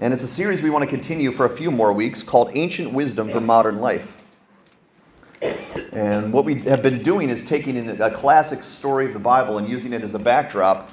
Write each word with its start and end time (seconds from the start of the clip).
And 0.00 0.14
it's 0.14 0.22
a 0.22 0.28
series 0.28 0.62
we 0.62 0.70
want 0.70 0.84
to 0.84 0.88
continue 0.88 1.32
for 1.32 1.44
a 1.44 1.50
few 1.50 1.72
more 1.72 1.92
weeks 1.92 2.22
called 2.22 2.50
Ancient 2.52 2.92
Wisdom 2.92 3.32
for 3.32 3.40
Modern 3.40 3.80
Life. 3.80 4.12
And 5.92 6.32
what 6.32 6.44
we 6.44 6.60
have 6.60 6.84
been 6.84 7.02
doing 7.02 7.30
is 7.30 7.44
taking 7.44 8.00
a 8.00 8.10
classic 8.12 8.62
story 8.62 9.06
of 9.06 9.12
the 9.12 9.18
Bible 9.18 9.58
and 9.58 9.68
using 9.68 9.92
it 9.92 10.02
as 10.02 10.14
a 10.14 10.18
backdrop 10.20 10.88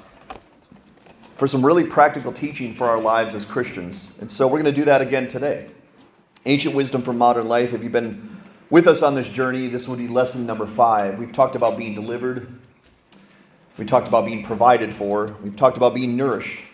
for 1.36 1.46
some 1.46 1.64
really 1.64 1.84
practical 1.84 2.32
teaching 2.32 2.74
for 2.74 2.88
our 2.88 3.00
lives 3.00 3.32
as 3.32 3.44
Christians. 3.44 4.12
And 4.20 4.28
so 4.28 4.48
we're 4.48 4.60
going 4.60 4.74
to 4.74 4.80
do 4.80 4.86
that 4.86 5.00
again 5.00 5.28
today. 5.28 5.68
Ancient 6.44 6.74
Wisdom 6.74 7.02
for 7.02 7.12
Modern 7.12 7.46
Life. 7.46 7.74
If 7.74 7.84
you've 7.84 7.92
been 7.92 8.40
with 8.70 8.88
us 8.88 9.02
on 9.02 9.14
this 9.14 9.28
journey, 9.28 9.68
this 9.68 9.86
would 9.86 9.98
be 9.98 10.08
lesson 10.08 10.46
number 10.46 10.66
five. 10.66 11.16
We've 11.16 11.32
talked 11.32 11.54
about 11.54 11.78
being 11.78 11.94
delivered, 11.94 12.52
we 13.78 13.84
talked 13.84 14.08
about 14.08 14.26
being 14.26 14.42
provided 14.42 14.92
for, 14.92 15.36
we've 15.44 15.54
talked 15.54 15.76
about 15.76 15.94
being 15.94 16.16
nourished. 16.16 16.64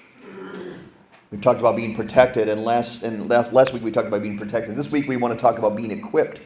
We've 1.32 1.40
talked 1.40 1.60
about 1.60 1.76
being 1.76 1.94
protected, 1.94 2.50
and 2.50 2.62
last 2.62 3.02
and 3.02 3.26
last, 3.26 3.54
last 3.54 3.72
week 3.72 3.82
we 3.82 3.90
talked 3.90 4.06
about 4.06 4.20
being 4.20 4.36
protected. 4.36 4.76
This 4.76 4.92
week 4.92 5.08
we 5.08 5.16
want 5.16 5.32
to 5.32 5.40
talk 5.40 5.56
about 5.56 5.74
being 5.74 5.90
equipped. 5.90 6.42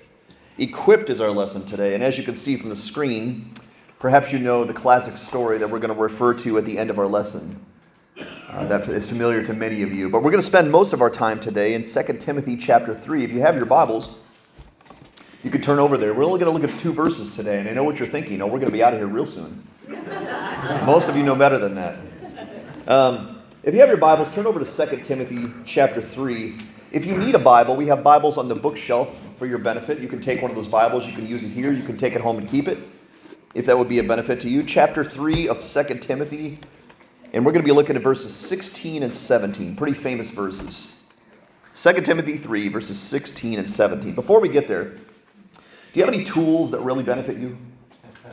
Equipped 0.58 1.10
is 1.10 1.20
our 1.20 1.32
lesson 1.32 1.66
today, 1.66 1.94
and 1.94 2.04
as 2.04 2.16
you 2.16 2.22
can 2.22 2.36
see 2.36 2.56
from 2.56 2.68
the 2.68 2.76
screen, 2.76 3.50
perhaps 3.98 4.32
you 4.32 4.38
know 4.38 4.62
the 4.62 4.72
classic 4.72 5.16
story 5.16 5.58
that 5.58 5.68
we're 5.68 5.80
going 5.80 5.92
to 5.92 6.00
refer 6.00 6.32
to 6.34 6.56
at 6.56 6.64
the 6.64 6.78
end 6.78 6.88
of 6.88 7.00
our 7.00 7.08
lesson. 7.08 7.66
Uh, 8.16 8.64
that 8.68 8.88
is 8.88 9.08
familiar 9.08 9.44
to 9.44 9.52
many 9.54 9.82
of 9.82 9.92
you. 9.92 10.08
But 10.08 10.22
we're 10.22 10.30
going 10.30 10.40
to 10.40 10.46
spend 10.46 10.70
most 10.70 10.92
of 10.92 11.02
our 11.02 11.10
time 11.10 11.40
today 11.40 11.74
in 11.74 11.82
2 11.82 12.18
Timothy 12.20 12.56
chapter 12.56 12.94
3. 12.94 13.24
If 13.24 13.32
you 13.32 13.40
have 13.40 13.56
your 13.56 13.66
Bibles, 13.66 14.20
you 15.42 15.50
could 15.50 15.64
turn 15.64 15.80
over 15.80 15.98
there. 15.98 16.14
We're 16.14 16.24
only 16.24 16.38
going 16.38 16.56
to 16.56 16.56
look 16.56 16.72
at 16.72 16.78
two 16.78 16.92
verses 16.92 17.32
today, 17.32 17.58
and 17.58 17.68
I 17.68 17.72
know 17.72 17.82
what 17.82 17.98
you're 17.98 18.06
thinking. 18.06 18.40
Oh, 18.40 18.46
we're 18.46 18.60
going 18.60 18.66
to 18.66 18.70
be 18.70 18.84
out 18.84 18.94
of 18.94 19.00
here 19.00 19.08
real 19.08 19.26
soon. 19.26 19.66
most 20.86 21.08
of 21.08 21.16
you 21.16 21.24
know 21.24 21.34
better 21.34 21.58
than 21.58 21.74
that. 21.74 21.98
Um, 22.86 23.35
if 23.66 23.74
you 23.74 23.80
have 23.80 23.88
your 23.88 23.98
Bibles, 23.98 24.32
turn 24.32 24.46
over 24.46 24.64
to 24.64 24.86
2 24.86 24.98
Timothy 24.98 25.52
chapter 25.64 26.00
3. 26.00 26.54
If 26.92 27.04
you 27.04 27.16
need 27.16 27.34
a 27.34 27.38
Bible, 27.40 27.74
we 27.74 27.88
have 27.88 28.04
Bibles 28.04 28.38
on 28.38 28.46
the 28.46 28.54
bookshelf 28.54 29.18
for 29.36 29.46
your 29.46 29.58
benefit. 29.58 29.98
You 29.98 30.06
can 30.06 30.20
take 30.20 30.40
one 30.40 30.52
of 30.52 30.56
those 30.56 30.68
Bibles, 30.68 31.04
you 31.04 31.12
can 31.12 31.26
use 31.26 31.42
it 31.42 31.50
here, 31.50 31.72
you 31.72 31.82
can 31.82 31.96
take 31.96 32.14
it 32.14 32.20
home 32.20 32.38
and 32.38 32.48
keep 32.48 32.68
it, 32.68 32.78
if 33.56 33.66
that 33.66 33.76
would 33.76 33.88
be 33.88 33.98
a 33.98 34.04
benefit 34.04 34.40
to 34.42 34.48
you. 34.48 34.62
Chapter 34.62 35.02
3 35.02 35.48
of 35.48 35.60
2 35.60 35.82
Timothy, 35.98 36.60
and 37.32 37.44
we're 37.44 37.50
going 37.50 37.64
to 37.64 37.68
be 37.68 37.74
looking 37.74 37.96
at 37.96 38.02
verses 38.02 38.32
16 38.32 39.02
and 39.02 39.12
17, 39.12 39.74
pretty 39.74 39.94
famous 39.94 40.30
verses. 40.30 40.94
2 41.74 42.02
Timothy 42.02 42.36
3, 42.36 42.68
verses 42.68 42.96
16 43.00 43.58
and 43.58 43.68
17. 43.68 44.14
Before 44.14 44.38
we 44.38 44.48
get 44.48 44.68
there, 44.68 44.84
do 44.84 45.00
you 45.92 46.04
have 46.04 46.14
any 46.14 46.22
tools 46.22 46.70
that 46.70 46.82
really 46.82 47.02
benefit 47.02 47.36
you? 47.36 47.58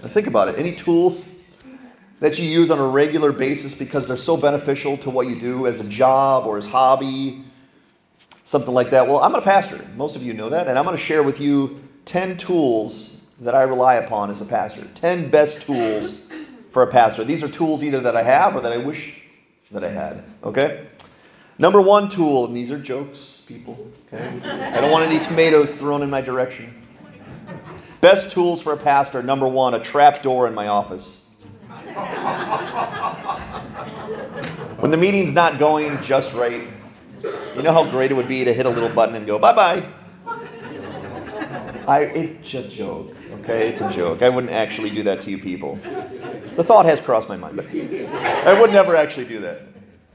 Now 0.03 0.09
think 0.09 0.27
about 0.27 0.49
it. 0.49 0.59
Any 0.59 0.75
tools 0.75 1.32
that 2.23 2.39
you 2.39 2.45
use 2.45 2.71
on 2.71 2.79
a 2.79 2.87
regular 2.87 3.33
basis 3.33 3.75
because 3.75 4.07
they're 4.07 4.15
so 4.15 4.37
beneficial 4.37 4.95
to 4.95 5.09
what 5.09 5.27
you 5.27 5.37
do 5.37 5.67
as 5.67 5.81
a 5.81 5.89
job 5.89 6.45
or 6.45 6.57
as 6.57 6.65
hobby, 6.65 7.43
something 8.45 8.73
like 8.73 8.91
that. 8.91 9.05
Well, 9.05 9.19
I'm 9.19 9.35
a 9.35 9.41
pastor. 9.41 9.85
Most 9.97 10.15
of 10.15 10.23
you 10.23 10.33
know 10.33 10.47
that, 10.47 10.69
and 10.69 10.79
I'm 10.79 10.85
going 10.85 10.95
to 10.95 11.03
share 11.03 11.21
with 11.21 11.41
you 11.41 11.83
10 12.05 12.37
tools 12.37 13.23
that 13.41 13.53
I 13.53 13.63
rely 13.63 13.95
upon 13.95 14.29
as 14.31 14.39
a 14.39 14.45
pastor. 14.45 14.87
10 14.95 15.31
best 15.31 15.63
tools 15.63 16.21
for 16.69 16.83
a 16.83 16.87
pastor. 16.87 17.25
These 17.25 17.43
are 17.43 17.49
tools 17.49 17.83
either 17.83 17.99
that 17.99 18.15
I 18.15 18.23
have 18.23 18.55
or 18.55 18.61
that 18.61 18.71
I 18.71 18.77
wish 18.77 19.21
that 19.71 19.83
I 19.83 19.89
had. 19.89 20.23
Okay? 20.45 20.87
Number 21.59 21.81
one 21.81 22.07
tool, 22.07 22.45
and 22.45 22.55
these 22.55 22.71
are 22.71 22.79
jokes, 22.79 23.43
people. 23.45 23.91
Okay? 24.07 24.25
I 24.49 24.79
don't 24.79 24.91
want 24.91 25.03
any 25.03 25.19
tomatoes 25.19 25.75
thrown 25.75 26.01
in 26.01 26.09
my 26.09 26.21
direction. 26.21 26.73
Best 27.99 28.31
tools 28.31 28.61
for 28.61 28.71
a 28.71 28.77
pastor. 28.77 29.21
Number 29.21 29.45
one, 29.45 29.73
a 29.73 29.79
trap 29.79 30.21
door 30.21 30.47
in 30.47 30.53
my 30.53 30.67
office. 30.67 31.22
When 34.79 34.91
the 34.91 34.97
meeting's 34.97 35.33
not 35.33 35.59
going 35.59 36.01
just 36.01 36.33
right, 36.33 36.67
you 37.55 37.61
know 37.61 37.71
how 37.71 37.89
great 37.89 38.11
it 38.11 38.15
would 38.15 38.27
be 38.27 38.43
to 38.43 38.53
hit 38.53 38.65
a 38.65 38.69
little 38.69 38.89
button 38.89 39.15
and 39.15 39.25
go, 39.25 39.39
bye 39.39 39.53
bye. 39.53 39.83
It's 41.85 42.53
a 42.53 42.67
joke, 42.67 43.15
okay? 43.41 43.69
It's 43.69 43.81
a 43.81 43.91
joke. 43.91 44.21
I 44.21 44.29
wouldn't 44.29 44.53
actually 44.53 44.89
do 44.89 45.03
that 45.03 45.21
to 45.21 45.31
you 45.31 45.37
people. 45.37 45.77
The 46.55 46.63
thought 46.63 46.85
has 46.85 46.99
crossed 46.99 47.29
my 47.29 47.37
mind, 47.37 47.57
but 47.57 47.65
I 48.47 48.59
would 48.59 48.71
never 48.71 48.95
actually 48.95 49.25
do 49.25 49.39
that. 49.41 49.61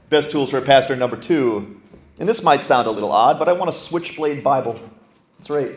Best 0.09 0.31
tools 0.31 0.49
for 0.49 0.57
a 0.57 0.61
pastor 0.61 0.95
number 0.95 1.15
two, 1.15 1.79
and 2.19 2.27
this 2.27 2.41
might 2.43 2.63
sound 2.63 2.87
a 2.87 2.91
little 2.91 3.11
odd, 3.11 3.37
but 3.37 3.47
I 3.47 3.53
want 3.53 3.69
a 3.69 3.73
switchblade 3.73 4.43
Bible. 4.43 4.79
That's 5.37 5.49
right. 5.49 5.71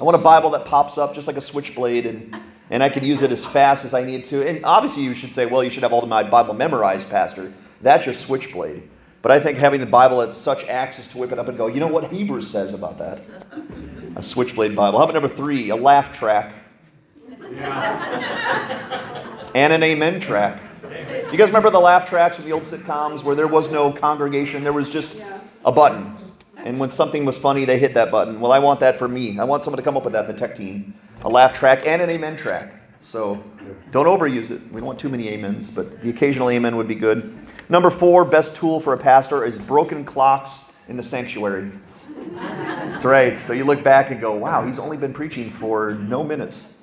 I 0.00 0.04
want 0.04 0.14
a 0.16 0.22
Bible 0.22 0.50
that 0.50 0.64
pops 0.64 0.96
up 0.96 1.14
just 1.14 1.26
like 1.26 1.36
a 1.36 1.40
switchblade 1.40 2.06
and 2.06 2.34
and 2.72 2.82
I 2.82 2.88
could 2.88 3.04
use 3.04 3.20
it 3.20 3.30
as 3.30 3.44
fast 3.44 3.84
as 3.84 3.92
I 3.92 4.02
need 4.02 4.24
to. 4.24 4.48
And 4.48 4.64
obviously, 4.64 5.02
you 5.02 5.14
should 5.14 5.34
say, 5.34 5.44
well, 5.44 5.62
you 5.62 5.68
should 5.68 5.82
have 5.82 5.92
all 5.92 6.02
of 6.02 6.08
my 6.08 6.22
Bible 6.22 6.54
memorized, 6.54 7.10
Pastor. 7.10 7.52
That's 7.82 8.06
your 8.06 8.14
switchblade. 8.14 8.88
But 9.20 9.30
I 9.30 9.38
think 9.38 9.58
having 9.58 9.78
the 9.78 9.86
Bible 9.86 10.22
at 10.22 10.32
such 10.32 10.64
access 10.64 11.06
to 11.08 11.18
whip 11.18 11.32
it 11.32 11.38
up 11.38 11.48
and 11.48 11.58
go, 11.58 11.66
you 11.66 11.80
know 11.80 11.86
what 11.86 12.10
Hebrews 12.10 12.48
says 12.48 12.72
about 12.72 12.96
that? 12.96 13.20
A 14.16 14.22
switchblade 14.22 14.74
Bible. 14.74 14.98
How 14.98 15.04
about 15.04 15.12
number 15.12 15.28
three? 15.28 15.68
A 15.68 15.76
laugh 15.76 16.12
track. 16.12 16.54
Yeah. 17.52 19.36
and 19.54 19.74
an 19.74 19.82
amen 19.82 20.18
track. 20.18 20.62
You 21.30 21.36
guys 21.36 21.48
remember 21.48 21.68
the 21.68 21.78
laugh 21.78 22.08
tracks 22.08 22.36
from 22.36 22.46
the 22.46 22.52
old 22.52 22.62
sitcoms 22.62 23.22
where 23.22 23.34
there 23.34 23.48
was 23.48 23.70
no 23.70 23.92
congregation? 23.92 24.64
There 24.64 24.72
was 24.72 24.88
just 24.88 25.22
a 25.66 25.70
button. 25.70 26.16
And 26.64 26.78
when 26.78 26.90
something 26.90 27.24
was 27.24 27.36
funny, 27.36 27.64
they 27.64 27.78
hit 27.78 27.94
that 27.94 28.10
button. 28.10 28.40
Well, 28.40 28.52
I 28.52 28.58
want 28.58 28.80
that 28.80 28.98
for 28.98 29.08
me. 29.08 29.38
I 29.38 29.44
want 29.44 29.62
someone 29.64 29.78
to 29.78 29.82
come 29.82 29.96
up 29.96 30.04
with 30.04 30.12
that 30.12 30.26
in 30.28 30.32
the 30.32 30.38
tech 30.38 30.54
team 30.54 30.94
a 31.24 31.28
laugh 31.28 31.52
track 31.52 31.86
and 31.86 32.02
an 32.02 32.10
amen 32.10 32.36
track. 32.36 32.72
So 32.98 33.42
don't 33.90 34.06
overuse 34.06 34.50
it. 34.50 34.60
We 34.72 34.80
don't 34.80 34.86
want 34.86 34.98
too 34.98 35.08
many 35.08 35.32
amens, 35.32 35.70
but 35.70 36.00
the 36.00 36.10
occasional 36.10 36.50
amen 36.50 36.76
would 36.76 36.88
be 36.88 36.94
good. 36.94 37.36
Number 37.68 37.90
four, 37.90 38.24
best 38.24 38.56
tool 38.56 38.80
for 38.80 38.92
a 38.92 38.98
pastor 38.98 39.44
is 39.44 39.58
broken 39.58 40.04
clocks 40.04 40.72
in 40.88 40.96
the 40.96 41.02
sanctuary. 41.02 41.70
That's 42.34 43.04
right. 43.04 43.38
So 43.40 43.52
you 43.52 43.64
look 43.64 43.82
back 43.82 44.10
and 44.10 44.20
go, 44.20 44.34
wow, 44.36 44.64
he's 44.64 44.78
only 44.78 44.96
been 44.96 45.12
preaching 45.12 45.50
for 45.50 45.94
no 45.94 46.22
minutes. 46.22 46.76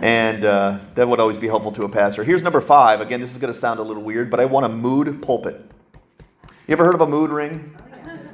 And 0.00 0.44
uh, 0.44 0.78
that 0.94 1.08
would 1.08 1.20
always 1.20 1.38
be 1.38 1.48
helpful 1.48 1.72
to 1.72 1.84
a 1.84 1.88
pastor. 1.88 2.24
Here's 2.24 2.42
number 2.42 2.60
five. 2.60 3.00
Again, 3.00 3.20
this 3.20 3.32
is 3.32 3.38
going 3.38 3.52
to 3.52 3.58
sound 3.58 3.80
a 3.80 3.82
little 3.82 4.02
weird, 4.02 4.30
but 4.30 4.40
I 4.40 4.44
want 4.44 4.66
a 4.66 4.68
mood 4.68 5.20
pulpit. 5.22 5.60
You 6.66 6.72
ever 6.72 6.84
heard 6.84 6.94
of 6.94 7.02
a 7.02 7.06
mood 7.06 7.30
ring? 7.30 7.76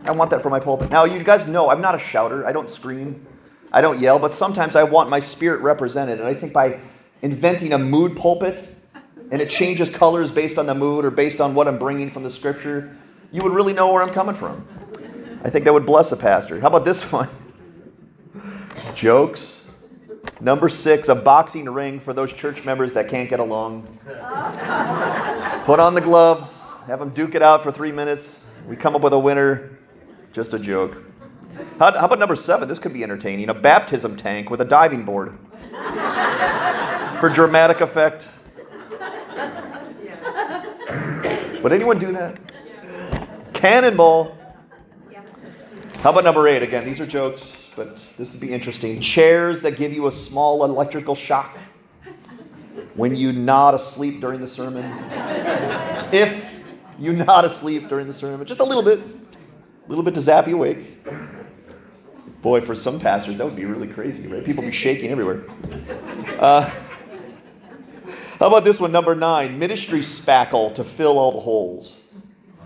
I 0.04 0.12
want 0.12 0.30
that 0.30 0.42
for 0.42 0.50
my 0.50 0.60
pulpit. 0.60 0.90
Now, 0.90 1.04
you 1.04 1.22
guys 1.22 1.48
know 1.48 1.70
I'm 1.70 1.80
not 1.80 1.94
a 1.94 1.98
shouter, 1.98 2.46
I 2.46 2.52
don't 2.52 2.68
scream. 2.68 3.26
I 3.72 3.80
don't 3.80 4.00
yell, 4.00 4.18
but 4.18 4.32
sometimes 4.32 4.74
I 4.74 4.82
want 4.82 5.10
my 5.10 5.20
spirit 5.20 5.60
represented. 5.60 6.18
And 6.18 6.26
I 6.26 6.34
think 6.34 6.52
by 6.52 6.80
inventing 7.22 7.72
a 7.72 7.78
mood 7.78 8.16
pulpit 8.16 8.76
and 9.30 9.40
it 9.40 9.48
changes 9.48 9.88
colors 9.88 10.32
based 10.32 10.58
on 10.58 10.66
the 10.66 10.74
mood 10.74 11.04
or 11.04 11.10
based 11.10 11.40
on 11.40 11.54
what 11.54 11.68
I'm 11.68 11.78
bringing 11.78 12.10
from 12.10 12.24
the 12.24 12.30
scripture, 12.30 12.96
you 13.30 13.42
would 13.42 13.52
really 13.52 13.72
know 13.72 13.92
where 13.92 14.02
I'm 14.02 14.10
coming 14.10 14.34
from. 14.34 14.66
I 15.44 15.50
think 15.50 15.64
that 15.64 15.72
would 15.72 15.86
bless 15.86 16.10
a 16.10 16.16
pastor. 16.16 16.60
How 16.60 16.66
about 16.68 16.84
this 16.84 17.02
one? 17.12 17.28
Jokes. 18.94 19.66
Number 20.40 20.68
six, 20.68 21.08
a 21.08 21.14
boxing 21.14 21.66
ring 21.66 22.00
for 22.00 22.12
those 22.12 22.32
church 22.32 22.64
members 22.64 22.92
that 22.94 23.08
can't 23.08 23.28
get 23.28 23.40
along. 23.40 23.86
Put 25.64 25.78
on 25.78 25.94
the 25.94 26.00
gloves, 26.02 26.68
have 26.86 26.98
them 26.98 27.10
duke 27.10 27.34
it 27.34 27.42
out 27.42 27.62
for 27.62 27.70
three 27.70 27.92
minutes. 27.92 28.46
We 28.66 28.74
come 28.74 28.96
up 28.96 29.02
with 29.02 29.12
a 29.12 29.18
winner. 29.18 29.78
Just 30.32 30.54
a 30.54 30.58
joke. 30.58 31.02
How, 31.78 31.92
how, 31.92 32.06
about 32.06 32.18
number 32.18 32.36
seven? 32.36 32.68
This 32.68 32.78
could 32.78 32.92
be 32.92 33.02
entertaining. 33.02 33.48
A 33.48 33.54
baptism 33.54 34.16
tank 34.16 34.50
with 34.50 34.60
a 34.60 34.64
diving 34.64 35.04
board 35.04 35.36
for 37.18 37.28
dramatic 37.28 37.80
effect. 37.80 38.28
Would 41.62 41.72
anyone 41.72 41.98
do 41.98 42.12
that? 42.12 42.38
Cannonball. 43.52 44.36
How 45.98 46.10
about 46.10 46.24
number 46.24 46.48
eight? 46.48 46.62
Again, 46.62 46.86
these 46.86 47.00
are 47.00 47.06
jokes, 47.06 47.70
but 47.76 47.96
this 48.16 48.32
would 48.32 48.40
be 48.40 48.52
interesting. 48.52 49.00
Chairs 49.00 49.60
that 49.62 49.76
give 49.76 49.92
you 49.92 50.06
a 50.06 50.12
small 50.12 50.64
electrical 50.64 51.14
shock 51.14 51.58
when 52.94 53.14
you 53.14 53.32
nod 53.32 53.74
asleep 53.74 54.20
during 54.20 54.40
the 54.40 54.48
sermon. 54.48 54.84
if 56.12 56.42
you 56.98 57.12
nod 57.12 57.44
asleep 57.44 57.88
during 57.88 58.06
the 58.06 58.12
sermon, 58.12 58.46
just 58.46 58.60
a 58.60 58.64
little 58.64 58.82
bit, 58.82 59.00
little 59.90 60.04
bit 60.04 60.14
to 60.14 60.20
zap 60.20 60.46
you 60.46 60.54
awake. 60.54 61.04
Boy, 62.42 62.60
for 62.60 62.76
some 62.76 63.00
pastors, 63.00 63.38
that 63.38 63.44
would 63.44 63.56
be 63.56 63.64
really 63.64 63.88
crazy, 63.88 64.26
right? 64.28 64.44
People 64.44 64.62
be 64.62 64.70
shaking 64.70 65.10
everywhere. 65.10 65.42
Uh, 66.38 66.70
how 68.38 68.46
about 68.46 68.64
this 68.64 68.80
one, 68.80 68.92
number 68.92 69.14
nine? 69.14 69.58
Ministry 69.58 69.98
spackle 69.98 70.72
to 70.76 70.84
fill 70.84 71.18
all 71.18 71.32
the 71.32 71.40
holes. 71.40 72.00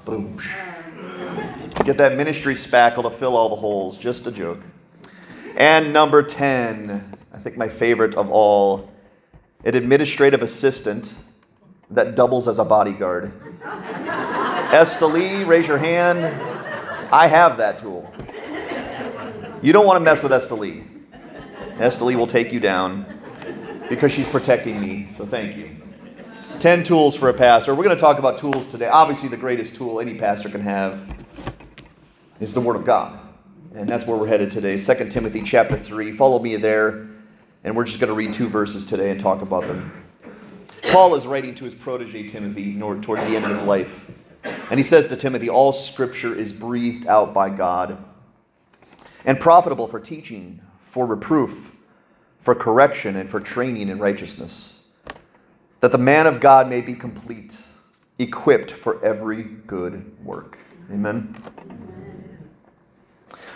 Boom. 0.05 0.39
Get 1.85 1.97
that 1.97 2.15
ministry 2.17 2.55
spackle 2.55 3.03
to 3.03 3.11
fill 3.11 3.37
all 3.37 3.49
the 3.49 3.57
holes. 3.57 3.99
Just 3.99 4.27
a 4.27 4.31
joke. 4.31 4.61
And 5.57 5.93
number 5.93 6.23
10, 6.23 7.17
I 7.33 7.39
think 7.39 7.57
my 7.57 7.69
favorite 7.69 8.15
of 8.17 8.31
all, 8.31 8.93
an 9.65 9.75
administrative 9.75 10.43
assistant 10.43 11.13
that 11.91 12.15
doubles 12.15 12.49
as 12.49 12.59
a 12.59 12.65
bodyguard. 12.65 13.33
Esther 13.65 15.07
Lee, 15.07 15.43
raise 15.45 15.67
your 15.67 15.79
hand. 15.79 16.54
I 17.13 17.27
have 17.27 17.57
that 17.59 17.79
tool. 17.79 18.13
You 19.63 19.73
don't 19.73 19.87
want 19.87 19.99
to 19.99 20.05
mess 20.05 20.23
with. 20.23 20.33
Esther 20.33 22.05
Lee 22.05 22.17
will 22.17 22.27
take 22.27 22.53
you 22.53 22.61
down 22.61 23.07
because 23.89 24.13
she's 24.13 24.29
protecting 24.29 24.81
me. 24.81 25.07
So 25.07 25.25
thank 25.25 25.57
you. 25.57 25.71
10 26.61 26.85
tools 26.85 27.17
for 27.17 27.29
a 27.29 27.35
pastor. 27.35 27.75
We're 27.75 27.85
going 27.85 27.97
to 27.97 28.01
talk 28.01 28.19
about 28.19 28.39
tools 28.39 28.69
today. 28.69 28.87
Obviously, 28.87 29.29
the 29.29 29.37
greatest 29.37 29.75
tool 29.75 30.01
any 30.01 30.15
pastor 30.15 30.49
can 30.49 30.61
have 30.61 31.05
is 32.41 32.55
the 32.55 32.61
Word 32.61 32.77
of 32.77 32.85
God. 32.85 33.19
And 33.75 33.89
that's 33.89 34.07
where 34.07 34.17
we're 34.17 34.29
headed 34.29 34.51
today. 34.51 34.79
2 34.79 35.09
Timothy 35.09 35.43
chapter 35.43 35.77
3. 35.77 36.13
Follow 36.17 36.39
me 36.39 36.57
there. 36.57 37.09
And 37.65 37.75
we're 37.77 37.85
just 37.85 37.99
going 37.99 38.11
to 38.11 38.17
read 38.17 38.33
two 38.33 38.49
verses 38.49 38.85
today 38.85 39.11
and 39.11 39.19
talk 39.19 39.43
about 39.43 39.67
them. 39.67 40.05
Paul 40.93 41.15
is 41.17 41.27
writing 41.27 41.55
to 41.57 41.65
his 41.65 41.75
protege 41.75 42.29
Timothy 42.29 42.79
towards 42.79 43.27
the 43.27 43.35
end 43.35 43.45
of 43.45 43.51
his 43.51 43.63
life. 43.63 44.09
And 44.45 44.79
he 44.79 44.83
says 44.83 45.09
to 45.09 45.17
Timothy, 45.17 45.49
All 45.49 45.73
scripture 45.73 46.35
is 46.35 46.53
breathed 46.53 47.07
out 47.07 47.33
by 47.33 47.51
God 47.51 48.03
and 49.25 49.41
profitable 49.41 49.87
for 49.87 50.01
teaching, 50.01 50.61
for 50.85 51.07
reproof, 51.07 51.73
for 52.41 52.55
correction, 52.55 53.17
and 53.17 53.29
for 53.29 53.41
training 53.41 53.89
in 53.89 53.99
righteousness, 53.99 54.83
that 55.81 55.93
the 55.93 55.99
man 55.99 56.27
of 56.27 56.41
God 56.41 56.69
may 56.69 56.81
be 56.81 56.95
complete, 56.95 57.57
equipped 58.19 58.71
for 58.71 59.03
every 59.05 59.43
good 59.43 60.15
work. 60.25 60.59
Amen. 60.91 61.35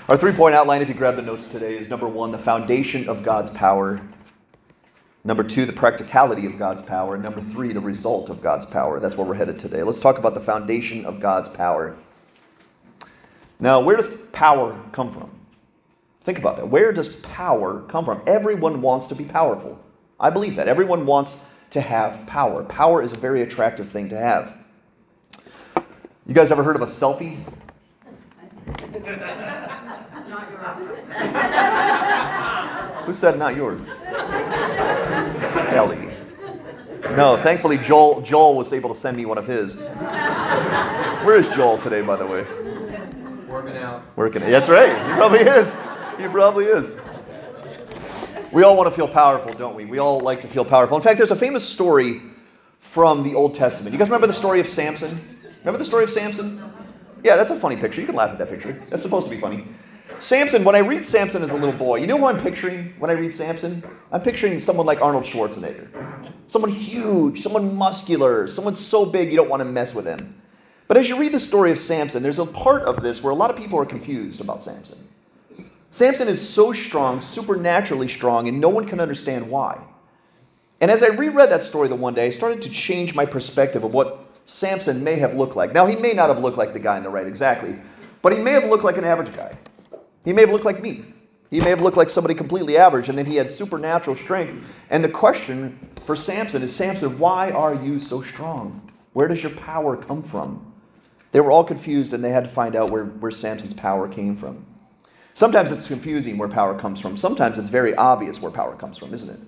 Our 0.09 0.17
three 0.17 0.33
point 0.33 0.55
outline, 0.55 0.81
if 0.81 0.89
you 0.89 0.95
grab 0.95 1.17
the 1.17 1.23
notes 1.23 1.47
today, 1.47 1.77
is 1.77 1.91
number 1.91 2.09
one, 2.09 2.33
the 2.33 2.39
foundation 2.39 3.09
of 3.11 3.23
God's 3.23 3.51
power. 3.51 4.01
Number 5.29 5.45
two, 5.45 5.67
the 5.67 5.75
practicality 5.75 6.47
of 6.47 6.59
God's 6.59 6.81
power. 6.81 7.15
And 7.15 7.23
number 7.23 7.43
three, 7.43 7.75
the 7.75 7.81
result 7.81 8.31
of 8.31 8.41
God's 8.41 8.65
power. 8.65 8.99
That's 8.99 9.15
where 9.15 9.27
we're 9.27 9.35
headed 9.35 9.59
today. 9.59 9.83
Let's 9.83 10.01
talk 10.01 10.17
about 10.17 10.33
the 10.33 10.41
foundation 10.41 11.05
of 11.05 11.21
God's 11.21 11.51
power. 11.51 11.99
Now, 13.61 13.79
where 13.79 13.99
does 13.99 14.09
power 14.33 14.81
come 14.91 15.13
from? 15.13 15.31
Think 16.23 16.39
about 16.39 16.57
that. 16.57 16.71
Where 16.71 16.93
does 16.93 17.17
power 17.17 17.83
come 17.89 18.07
from? 18.07 18.23
Everyone 18.27 18.81
wants 18.81 19.07
to 19.09 19.15
be 19.15 19.25
powerful. 19.25 19.79
I 20.19 20.31
believe 20.31 20.57
that. 20.57 20.67
Everyone 20.67 21.05
wants 21.05 21.45
to 21.73 21.83
have 21.83 22.27
power. 22.27 22.65
Power 22.65 23.03
is 23.03 23.13
a 23.13 23.17
very 23.17 23.43
attractive 23.43 23.87
thing 23.87 24.09
to 24.09 24.17
have. 24.17 24.55
You 26.27 26.33
guys 26.33 26.51
ever 26.51 26.63
heard 26.63 26.77
of 26.77 26.81
a 26.81 26.87
selfie? 26.87 27.39
Not 30.29 30.51
yours. 30.51 30.89
Who 33.07 33.15
said 33.15 33.39
not 33.39 33.57
yours? 33.57 33.83
Ellie. 35.73 36.09
No, 37.17 37.39
thankfully 37.43 37.79
Joel 37.79 38.21
Joel 38.21 38.55
was 38.57 38.73
able 38.73 38.91
to 38.91 38.95
send 38.95 39.17
me 39.17 39.25
one 39.25 39.39
of 39.39 39.47
his. 39.47 39.77
Where 41.25 41.39
is 41.39 41.49
Joel 41.49 41.79
today, 41.79 42.03
by 42.03 42.17
the 42.17 42.27
way? 42.27 42.45
Working 43.49 43.79
out. 43.79 44.03
Working. 44.17 44.43
That's 44.43 44.69
right. 44.69 44.91
He 44.91 45.13
probably 45.15 45.41
is. 45.41 45.75
He 46.19 46.29
probably 46.29 46.67
is. 46.67 46.91
We 48.53 48.63
all 48.63 48.77
want 48.77 48.89
to 48.89 48.95
feel 48.95 49.09
powerful, 49.09 49.53
don't 49.53 49.75
we? 49.75 49.85
We 49.85 49.99
all 49.99 50.21
like 50.21 50.41
to 50.43 50.49
feel 50.49 50.65
powerful. 50.65 50.97
In 50.97 51.03
fact, 51.03 51.17
there's 51.17 51.31
a 51.31 51.37
famous 51.37 51.67
story 51.67 52.23
from 52.81 53.23
the 53.23 53.35
Old 53.35 53.55
Testament. 53.55 53.93
You 53.93 53.99
guys 53.99 54.09
remember 54.09 54.27
the 54.27 54.35
story 54.35 54.61
of 54.61 54.67
Samson? 54.67 55.21
Remember 55.61 55.79
the 55.79 55.85
story 55.85 56.05
of 56.05 56.11
Samson? 56.11 56.63
Yeah, 57.25 57.37
that's 57.37 57.51
a 57.51 57.57
funny 57.57 57.77
picture. 57.77 58.01
You 58.01 58.07
can 58.07 58.17
laugh 58.17 58.31
at 58.31 58.39
that 58.39 58.49
picture. 58.49 58.83
That's 58.91 59.03
supposed 59.03 59.29
to 59.29 59.35
be 59.35 59.41
funny. 59.41 59.65
Samson, 60.19 60.65
when 60.65 60.75
I 60.75 60.81
read 60.81 61.05
Samson 61.05 61.45
as 61.45 61.53
a 61.53 61.57
little 61.57 61.73
boy, 61.73 61.97
you 61.97 62.09
know 62.09 62.19
who 62.19 62.27
I'm 62.27 62.41
picturing 62.41 62.93
when 62.99 63.09
I 63.09 63.15
read 63.15 63.33
Samson? 63.33 63.85
I'm 64.11 64.21
picturing 64.21 64.59
someone 64.59 64.85
like 64.85 65.01
Arnold 65.01 65.25
Schwarzenegger. 65.25 66.33
Someone 66.49 66.73
huge, 66.73 67.41
someone 67.41 67.77
muscular, 67.77 68.49
someone 68.49 68.75
so 68.75 69.07
big 69.07 69.31
you 69.31 69.37
don't 69.37 69.49
want 69.49 69.61
to 69.61 69.65
mess 69.65 69.95
with 69.95 70.07
him. 70.07 70.41
But 70.89 70.97
as 70.97 71.09
you 71.09 71.19
read 71.19 71.33
the 71.33 71.41
story 71.41 71.71
of 71.71 71.79
Samson, 71.79 72.23
there's 72.23 72.41
a 72.41 72.47
part 72.47 72.83
of 72.83 73.01
this 73.01 73.23
where 73.23 73.31
a 73.31 73.37
lot 73.37 73.51
of 73.51 73.57
people 73.57 73.79
are 73.79 73.85
confused 73.85 74.41
about 74.41 74.63
Samson. 74.63 74.99
Samson 75.91 76.27
is 76.27 76.47
so 76.47 76.73
strong, 76.73 77.21
supernaturally 77.21 78.09
strong, 78.09 78.49
and 78.49 78.61
no 78.61 78.69
one 78.69 78.87
can 78.87 78.99
understand 78.99 79.49
why. 79.49 79.81
And 80.81 80.91
as 80.91 81.03
I 81.03 81.09
reread 81.09 81.51
that 81.51 81.63
story 81.63 81.89
the 81.89 81.95
one 81.95 82.15
day, 82.15 82.27
I 82.27 82.31
started 82.31 82.63
to 82.63 82.71
change 82.71 83.15
my 83.15 83.25
perspective 83.25 83.85
of 83.85 83.95
what 83.95 84.41
Samson 84.47 85.05
may 85.05 85.17
have 85.17 85.35
looked 85.35 85.55
like. 85.55 85.73
Now, 85.73 85.87
he 85.87 85.95
may 85.95 86.13
not 86.13 86.29
have 86.29 86.41
looked 86.41 86.59
like 86.59 86.73
the 86.73 86.79
guy 86.81 86.97
in 86.97 87.05
the 87.05 87.09
right 87.09 87.27
exactly, 87.27 87.77
but 88.21 88.33
he 88.33 88.39
may 88.39 88.53
have 88.53 88.65
looked 88.65 88.85
like 88.85 88.97
an 88.97 89.05
average 89.05 89.35
guy. 89.35 89.57
He 90.25 90.33
may 90.33 90.43
have 90.43 90.51
looked 90.51 90.65
like 90.65 90.83
me. 90.83 91.05
He 91.51 91.61
may 91.61 91.71
have 91.71 91.81
looked 91.81 91.97
like 91.97 92.11
somebody 92.11 92.35
completely 92.35 92.77
average, 92.77 93.09
and 93.09 93.17
then 93.17 93.27
he 93.27 93.37
had 93.37 93.49
supernatural 93.49 94.17
strength. 94.17 94.63
And 94.91 95.03
the 95.03 95.09
question 95.09 95.79
for 96.05 96.15
Samson 96.15 96.63
is 96.63 96.75
Samson, 96.75 97.19
why 97.19 97.51
are 97.51 97.75
you 97.75 97.99
so 97.99 98.21
strong? 98.21 98.93
Where 99.15 99.29
does 99.29 99.43
your 99.43 99.53
power 99.53 99.97
come 99.97 100.23
from? 100.23 100.73
They 101.33 101.41
were 101.41 101.51
all 101.51 101.65
confused, 101.65 102.13
and 102.13 102.23
they 102.23 102.31
had 102.31 102.45
to 102.45 102.51
find 102.51 102.77
out 102.77 102.91
where, 102.91 103.05
where 103.05 103.31
Samson's 103.31 103.75
power 103.75 104.09
came 104.09 104.37
from. 104.37 104.67
Sometimes 105.33 105.71
it's 105.71 105.87
confusing 105.87 106.37
where 106.37 106.49
power 106.49 106.79
comes 106.79 107.01
from. 107.01 107.17
Sometimes 107.17 107.59
it's 107.59 107.69
very 107.69 107.95
obvious 107.95 108.41
where 108.41 108.51
power 108.51 108.75
comes 108.75 108.99
from, 108.99 109.15
isn't 109.15 109.31
it? 109.31 109.41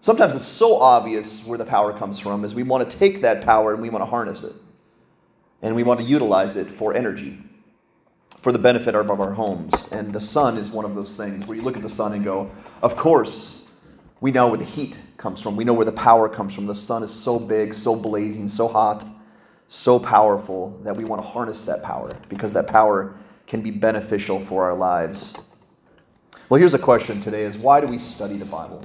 Sometimes 0.00 0.34
it's 0.34 0.46
so 0.46 0.78
obvious 0.78 1.44
where 1.44 1.58
the 1.58 1.64
power 1.64 1.92
comes 1.92 2.18
from 2.18 2.44
is 2.44 2.54
we 2.54 2.62
want 2.62 2.88
to 2.88 2.96
take 2.96 3.20
that 3.20 3.44
power 3.44 3.72
and 3.72 3.82
we 3.82 3.90
want 3.90 4.02
to 4.02 4.10
harness 4.10 4.42
it. 4.42 4.54
And 5.62 5.74
we 5.74 5.82
want 5.82 6.00
to 6.00 6.06
utilize 6.06 6.56
it 6.56 6.66
for 6.66 6.94
energy, 6.94 7.38
for 8.46 8.52
the 8.52 8.58
benefit 8.60 8.94
of 8.94 9.10
our 9.10 9.32
homes. 9.32 9.90
And 9.90 10.12
the 10.12 10.20
sun 10.20 10.56
is 10.56 10.70
one 10.70 10.84
of 10.84 10.94
those 10.94 11.16
things 11.16 11.48
where 11.48 11.56
you 11.56 11.64
look 11.64 11.76
at 11.76 11.82
the 11.82 11.88
sun 11.88 12.12
and 12.12 12.24
go, 12.24 12.48
of 12.80 12.94
course, 12.94 13.64
we 14.20 14.30
know 14.30 14.46
where 14.46 14.56
the 14.56 14.64
heat 14.64 14.96
comes 15.16 15.42
from. 15.42 15.56
We 15.56 15.64
know 15.64 15.72
where 15.72 15.84
the 15.84 15.90
power 15.90 16.28
comes 16.28 16.54
from. 16.54 16.66
The 16.66 16.74
sun 16.76 17.02
is 17.02 17.12
so 17.12 17.40
big, 17.40 17.74
so 17.74 17.96
blazing, 17.96 18.46
so 18.46 18.68
hot, 18.68 19.04
so 19.66 19.98
powerful 19.98 20.78
that 20.84 20.96
we 20.96 21.02
want 21.02 21.20
to 21.22 21.26
harness 21.26 21.64
that 21.64 21.82
power 21.82 22.16
because 22.28 22.52
that 22.52 22.68
power 22.68 23.16
can 23.48 23.62
be 23.62 23.72
beneficial 23.72 24.38
for 24.38 24.62
our 24.62 24.76
lives. 24.76 25.36
Well, 26.48 26.60
here's 26.60 26.74
a 26.74 26.78
question 26.78 27.20
today 27.20 27.42
is 27.42 27.58
why 27.58 27.80
do 27.80 27.88
we 27.88 27.98
study 27.98 28.36
the 28.36 28.44
Bible? 28.44 28.84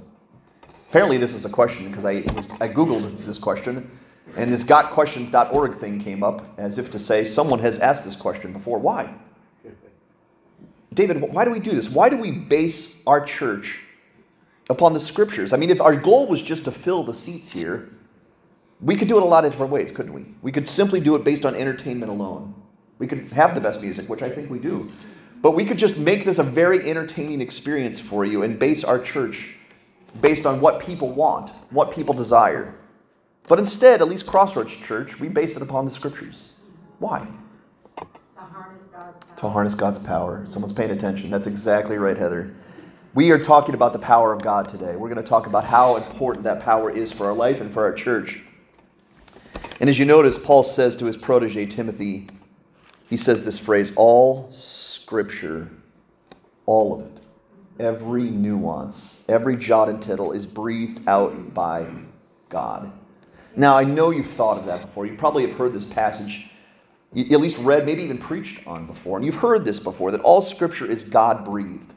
Apparently, 0.90 1.18
this 1.18 1.36
is 1.36 1.46
a 1.46 1.50
question 1.50 1.88
because 1.88 2.04
I, 2.04 2.24
I 2.60 2.68
Googled 2.68 3.28
this 3.28 3.38
question, 3.38 3.92
and 4.36 4.52
this 4.52 4.64
gotquestions.org 4.64 5.76
thing 5.76 6.00
came 6.00 6.24
up 6.24 6.52
as 6.58 6.80
if 6.80 6.90
to 6.94 6.98
say 6.98 7.24
someone 7.24 7.60
has 7.60 7.78
asked 7.78 8.06
this 8.06 8.16
question 8.16 8.54
before. 8.54 8.80
Why? 8.80 9.20
David, 10.94 11.22
why 11.22 11.46
do 11.46 11.52
we 11.52 11.60
do 11.60 11.72
this? 11.72 11.90
Why 11.90 12.10
do 12.10 12.18
we 12.18 12.32
base 12.32 13.02
our 13.08 13.26
church 13.26 13.80
upon 14.70 14.94
the 14.94 15.00
scriptures? 15.00 15.54
I 15.54 15.58
mean, 15.58 15.70
if 15.70 15.80
our 15.80 15.96
goal 15.96 16.28
was 16.28 16.44
just 16.44 16.66
to 16.66 16.72
fill 16.72 17.04
the 17.04 17.14
seats 17.14 17.50
here, 17.50 17.90
we 18.82 18.96
could 18.96 19.08
do 19.08 19.18
it 19.18 19.24
a 19.24 19.26
lot 19.26 19.46
of 19.46 19.52
different 19.52 19.72
ways, 19.72 19.92
couldn't 19.92 20.14
we? 20.14 20.26
We 20.42 20.52
could 20.52 20.68
simply 20.68 21.00
do 21.00 21.16
it 21.16 21.24
based 21.24 21.46
on 21.46 21.56
entertainment 21.56 22.12
alone. 22.12 22.56
We 22.98 23.08
could 23.08 23.32
have 23.32 23.56
the 23.56 23.62
best 23.62 23.82
music, 23.82 24.10
which 24.10 24.22
I 24.22 24.30
think 24.30 24.50
we 24.50 24.60
do. 24.60 24.90
But 25.42 25.52
we 25.52 25.66
could 25.66 25.78
just 25.78 25.98
make 25.98 26.26
this 26.26 26.40
a 26.40 26.44
very 26.44 26.90
entertaining 26.90 27.42
experience 27.42 28.00
for 28.00 28.26
you 28.26 28.44
and 28.44 28.60
base 28.60 28.84
our 28.84 29.00
church 29.00 29.56
based 30.20 30.46
on 30.46 30.60
what 30.60 30.80
people 30.80 31.12
want, 31.12 31.52
what 31.70 31.92
people 31.92 32.14
desire. 32.14 32.76
But 33.48 33.60
instead, 33.60 34.02
at 34.02 34.10
least 34.10 34.28
Crossroads 34.28 34.76
Church, 34.76 35.20
we 35.20 35.30
base 35.30 35.56
it 35.56 35.62
upon 35.62 35.86
the 35.86 35.92
scriptures. 35.92 36.50
Why? 37.00 37.28
To 39.38 39.50
harness 39.50 39.76
God's 39.76 40.00
power. 40.00 40.46
Someone's 40.46 40.74
paying 40.74 40.92
attention. 40.92 41.30
That's 41.30 41.48
exactly 41.48 41.98
right, 41.98 42.18
Heather. 42.18 42.54
We 43.14 43.32
are 43.32 43.40
talking 43.40 43.76
about 43.76 43.94
the 43.94 44.00
power 44.00 44.32
of 44.32 44.42
God 44.42 44.70
today. 44.70 44.96
We're 44.96 45.10
going 45.10 45.24
to 45.24 45.30
talk 45.30 45.48
about 45.48 45.66
how 45.66 45.98
important 45.98 46.44
that 46.46 46.62
power 46.62 46.90
is 46.90 47.12
for 47.12 47.26
our 47.26 47.34
life 47.34 47.60
and 47.60 47.72
for 47.74 47.84
our 47.84 47.94
church. 47.94 48.42
And 49.80 49.90
as 49.90 50.00
you 50.00 50.06
notice, 50.06 50.38
Paul 50.38 50.64
says 50.64 50.96
to 50.98 51.06
his 51.06 51.18
protege, 51.18 51.66
Timothy, 51.66 52.28
he 53.10 53.18
says 53.18 53.44
this 53.44 53.60
phrase 53.60 53.92
all 53.96 54.50
scripture, 54.52 55.70
all 56.66 57.00
of 57.00 57.08
it 57.08 57.22
every 57.82 58.30
nuance, 58.30 59.24
every 59.28 59.58
jot 59.58 59.90
and 59.90 60.02
tittle 60.02 60.32
is 60.32 60.46
breathed 60.46 61.08
out 61.08 61.54
by 61.54 61.88
God. 62.50 62.92
Now, 63.56 63.78
I 63.78 63.84
know 63.84 64.12
you've 64.12 64.28
thought 64.28 64.58
of 64.58 64.66
that 64.66 64.82
before. 64.82 65.06
You 65.06 65.16
probably 65.16 65.46
have 65.46 65.58
heard 65.58 65.74
this 65.74 65.86
passage, 65.86 66.50
at 67.16 67.42
least 67.42 67.58
read, 67.58 67.86
maybe 67.86 68.04
even 68.04 68.18
preached 68.18 68.66
on 68.66 68.86
before. 68.86 69.18
And 69.18 69.26
you've 69.26 69.36
heard 69.36 69.66
this 69.66 69.80
before 69.80 70.12
that 70.12 70.22
all 70.22 70.42
scripture 70.42 70.86
is 70.86 71.04
God 71.04 71.44
breathed, 71.44 71.94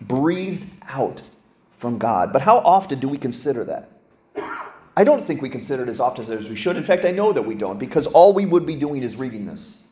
breathed 0.00 0.70
out 0.88 1.22
from 1.78 1.98
God. 1.98 2.32
But 2.32 2.42
how 2.42 2.58
often 2.58 3.00
do 3.00 3.08
we 3.08 3.18
consider 3.18 3.64
that? 3.64 3.90
I 4.96 5.04
don't 5.04 5.22
think 5.22 5.42
we 5.42 5.50
consider 5.50 5.82
it 5.82 5.88
as 5.88 6.00
often 6.00 6.30
as 6.32 6.48
we 6.48 6.56
should. 6.56 6.76
In 6.76 6.84
fact, 6.84 7.04
I 7.04 7.10
know 7.10 7.32
that 7.32 7.42
we 7.42 7.54
don't 7.54 7.78
because 7.78 8.06
all 8.06 8.32
we 8.32 8.46
would 8.46 8.64
be 8.64 8.76
doing 8.76 9.02
is 9.02 9.16
reading 9.16 9.44
this. 9.44 9.82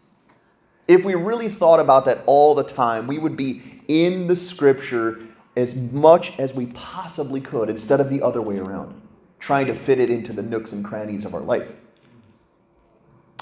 If 0.88 1.04
we 1.04 1.14
really 1.14 1.48
thought 1.48 1.80
about 1.80 2.04
that 2.06 2.22
all 2.26 2.54
the 2.54 2.64
time, 2.64 3.06
we 3.06 3.18
would 3.18 3.36
be 3.36 3.82
in 3.88 4.26
the 4.28 4.36
scripture 4.36 5.26
as 5.56 5.92
much 5.92 6.38
as 6.38 6.54
we 6.54 6.66
possibly 6.66 7.40
could 7.40 7.68
instead 7.68 8.00
of 8.00 8.08
the 8.08 8.22
other 8.22 8.40
way 8.40 8.58
around, 8.58 9.00
trying 9.38 9.66
to 9.66 9.74
fit 9.74 9.98
it 9.98 10.08
into 10.08 10.32
the 10.32 10.42
nooks 10.42 10.72
and 10.72 10.84
crannies 10.84 11.24
of 11.24 11.34
our 11.34 11.40
life. 11.40 11.68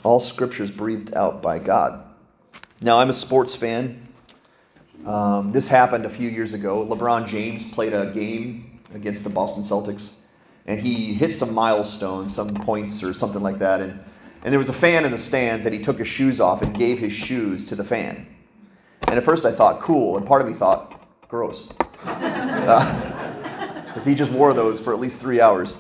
All 0.03 0.21
scriptures 0.21 0.71
breathed 0.71 1.15
out 1.15 1.43
by 1.43 1.59
God. 1.59 2.05
Now, 2.81 2.99
I'm 2.99 3.11
a 3.11 3.15
sports 3.15 3.55
fan. 3.55 4.09
Um, 5.05 5.53
this 5.53 5.69
happened 5.69 6.07
a 6.07 6.11
few 6.11 6.29
years 6.31 6.53
ago. 6.53 6.87
LeBron 6.87 7.27
James 7.27 7.71
played 7.71 7.93
a 7.93 8.11
game 8.11 8.81
against 8.95 9.25
the 9.25 9.31
Boston 9.31 9.63
Celtics, 9.63 10.17
and 10.67 10.81
he 10.81 11.13
hit 11.13 11.35
some 11.35 11.55
milestones, 11.55 12.35
some 12.35 12.55
points 12.55 13.03
or 13.03 13.13
something 13.13 13.43
like 13.43 13.59
that. 13.59 13.81
And, 13.81 14.03
and 14.43 14.53
there 14.53 14.59
was 14.59 14.71
a 14.71 14.75
fan 14.75 15.05
in 15.05 15.11
the 15.11 15.19
stands 15.19 15.65
that 15.65 15.73
he 15.73 15.79
took 15.79 15.99
his 15.99 16.09
shoes 16.09 16.41
off 16.41 16.63
and 16.63 16.75
gave 16.75 16.99
his 16.99 17.13
shoes 17.13 17.65
to 17.67 17.77
the 17.77 17.85
fan. 17.85 18.27
And 19.07 19.19
at 19.19 19.25
first 19.25 19.45
I 19.45 19.53
thought, 19.53 19.81
cool. 19.81 20.17
And 20.17 20.27
part 20.27 20.41
of 20.41 20.49
me 20.49 20.55
thought, 20.55 21.29
gross. 21.29 21.69
Because 22.03 22.69
uh, 23.97 24.01
he 24.05 24.15
just 24.15 24.33
wore 24.33 24.55
those 24.55 24.81
for 24.81 24.95
at 24.95 25.01
least 25.01 25.21
three 25.21 25.41
hours. 25.41 25.75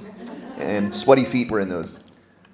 And 0.58 0.94
sweaty 0.94 1.24
feet 1.24 1.50
were 1.50 1.60
in 1.60 1.70
those. 1.70 2.00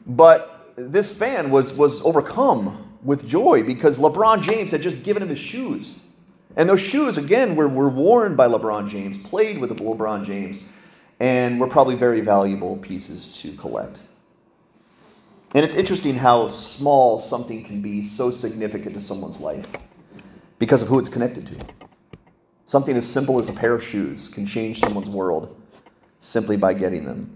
But 0.07 0.56
this 0.77 1.15
fan 1.15 1.51
was, 1.51 1.75
was 1.75 2.03
overcome 2.03 2.99
with 3.03 3.27
joy 3.27 3.63
because 3.63 3.99
LeBron 3.99 4.43
James 4.43 4.71
had 4.71 4.83
just 4.83 5.03
given 5.03 5.23
him 5.23 5.29
his 5.29 5.39
shoes. 5.39 6.05
And 6.57 6.69
those 6.69 6.81
shoes, 6.81 7.19
again, 7.19 7.57
were, 7.57 7.69
were 7.69 7.89
worn 7.89 8.37
by 8.37 8.47
LeBron 8.47 8.89
James, 8.89 9.19
played 9.19 9.59
with 9.59 9.71
LeBron 9.71 10.25
James, 10.25 10.67
and 11.21 11.61
were 11.61 11.67
probably 11.67 11.95
very 11.95 12.21
valuable 12.21 12.77
pieces 12.79 13.33
to 13.41 13.53
collect. 13.53 14.01
And 15.55 15.65
it's 15.65 15.75
interesting 15.75 16.17
how 16.17 16.49
small 16.49 17.21
something 17.21 17.65
can 17.65 17.81
be 17.81 18.03
so 18.03 18.31
significant 18.31 18.95
to 18.95 19.01
someone's 19.01 19.41
life 19.41 19.67
because 20.59 20.83
of 20.83 20.89
who 20.89 20.99
it's 20.99 21.09
connected 21.09 21.47
to. 21.47 21.57
Something 22.67 22.97
as 22.97 23.11
simple 23.11 23.39
as 23.39 23.49
a 23.49 23.53
pair 23.53 23.75
of 23.75 23.85
shoes 23.85 24.29
can 24.29 24.45
change 24.45 24.81
someone's 24.81 25.09
world 25.09 25.59
simply 26.21 26.57
by 26.57 26.75
getting 26.75 27.05
them. 27.05 27.36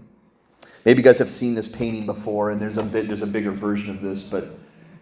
Maybe 0.85 0.99
you 0.99 1.03
guys 1.03 1.19
have 1.19 1.29
seen 1.29 1.55
this 1.55 1.69
painting 1.69 2.05
before, 2.05 2.49
and 2.49 2.59
there's 2.59 2.77
a 2.77 2.83
bit, 2.83 3.07
there's 3.07 3.21
a 3.21 3.27
bigger 3.27 3.51
version 3.51 3.89
of 3.89 4.01
this, 4.01 4.27
but 4.27 4.47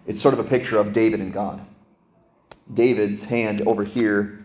it's 0.05 0.21
sort 0.21 0.33
of 0.33 0.39
a 0.39 0.43
picture 0.43 0.77
of 0.77 0.91
David 0.91 1.19
and 1.19 1.31
God. 1.31 1.65
David's 2.73 3.23
hand 3.23 3.61
over 3.61 3.83
here, 3.83 4.43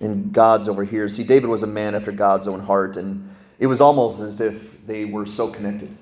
and 0.00 0.32
God's 0.32 0.68
over 0.68 0.84
here. 0.84 1.08
See, 1.08 1.24
David 1.24 1.48
was 1.48 1.62
a 1.62 1.66
man 1.66 1.94
after 1.94 2.12
God's 2.12 2.46
own 2.46 2.60
heart, 2.60 2.96
and 2.96 3.34
it 3.58 3.66
was 3.66 3.80
almost 3.80 4.20
as 4.20 4.40
if 4.40 4.86
they 4.86 5.04
were 5.04 5.26
so 5.26 5.48
connected. 5.48 5.96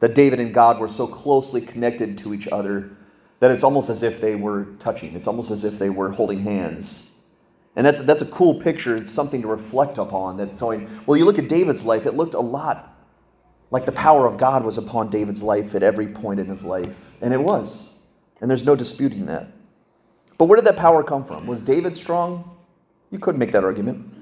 That 0.00 0.14
David 0.14 0.40
and 0.40 0.54
God 0.54 0.78
were 0.78 0.88
so 0.88 1.06
closely 1.06 1.60
connected 1.60 2.18
to 2.18 2.32
each 2.32 2.46
other 2.48 2.90
that 3.40 3.50
it's 3.50 3.62
almost 3.62 3.88
as 3.88 4.02
if 4.02 4.20
they 4.20 4.34
were 4.34 4.66
touching. 4.78 5.14
It's 5.14 5.26
almost 5.26 5.50
as 5.50 5.64
if 5.64 5.78
they 5.78 5.90
were 5.90 6.10
holding 6.10 6.40
hands. 6.40 7.12
And 7.76 7.86
that's, 7.86 8.00
that's 8.00 8.22
a 8.22 8.26
cool 8.26 8.60
picture. 8.60 8.96
It's 8.96 9.10
something 9.10 9.42
to 9.42 9.48
reflect 9.48 9.98
upon. 9.98 10.36
That's 10.36 10.60
going, 10.60 10.88
well, 11.06 11.16
you 11.16 11.24
look 11.24 11.38
at 11.38 11.48
David's 11.48 11.84
life, 11.84 12.06
it 12.06 12.14
looked 12.14 12.34
a 12.34 12.40
lot 12.40 12.98
like 13.70 13.84
the 13.84 13.92
power 13.92 14.26
of 14.26 14.36
God 14.36 14.64
was 14.64 14.78
upon 14.78 15.10
David's 15.10 15.42
life 15.42 15.74
at 15.74 15.82
every 15.82 16.08
point 16.08 16.40
in 16.40 16.46
his 16.46 16.64
life. 16.64 16.94
And 17.20 17.34
it 17.34 17.40
was. 17.40 17.90
And 18.40 18.48
there's 18.48 18.64
no 18.64 18.74
disputing 18.74 19.26
that. 19.26 19.48
But 20.38 20.46
where 20.46 20.56
did 20.56 20.64
that 20.66 20.76
power 20.76 21.02
come 21.02 21.24
from? 21.24 21.46
Was 21.46 21.60
David 21.60 21.96
strong? 21.96 22.56
You 23.10 23.18
could 23.18 23.36
make 23.36 23.52
that 23.52 23.64
argument. 23.64 24.14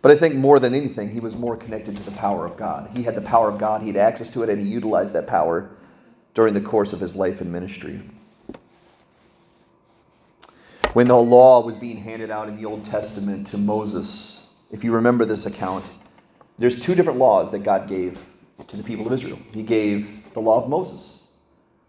But 0.00 0.12
I 0.12 0.16
think 0.16 0.34
more 0.34 0.60
than 0.60 0.74
anything, 0.74 1.10
he 1.10 1.20
was 1.20 1.34
more 1.34 1.56
connected 1.56 1.96
to 1.96 2.02
the 2.02 2.12
power 2.12 2.46
of 2.46 2.56
God. 2.56 2.90
He 2.94 3.02
had 3.02 3.14
the 3.14 3.20
power 3.20 3.48
of 3.48 3.58
God, 3.58 3.80
he 3.82 3.88
had 3.88 3.96
access 3.96 4.30
to 4.30 4.42
it, 4.42 4.48
and 4.48 4.60
he 4.60 4.66
utilized 4.66 5.12
that 5.14 5.26
power 5.26 5.70
during 6.34 6.54
the 6.54 6.60
course 6.60 6.92
of 6.92 7.00
his 7.00 7.16
life 7.16 7.40
and 7.40 7.50
ministry. 7.50 8.00
When 10.94 11.06
the 11.06 11.16
law 11.16 11.64
was 11.64 11.76
being 11.76 11.98
handed 11.98 12.30
out 12.30 12.48
in 12.48 12.56
the 12.56 12.64
Old 12.64 12.84
Testament 12.84 13.46
to 13.48 13.58
Moses, 13.58 14.42
if 14.70 14.82
you 14.82 14.92
remember 14.92 15.26
this 15.26 15.44
account, 15.44 15.84
there's 16.58 16.80
two 16.80 16.94
different 16.94 17.18
laws 17.18 17.50
that 17.50 17.60
God 17.60 17.88
gave 17.88 18.18
to 18.66 18.76
the 18.76 18.82
people 18.82 19.06
of 19.06 19.12
Israel. 19.12 19.38
He 19.52 19.62
gave 19.62 20.32
the 20.32 20.40
law 20.40 20.62
of 20.62 20.68
Moses, 20.68 21.24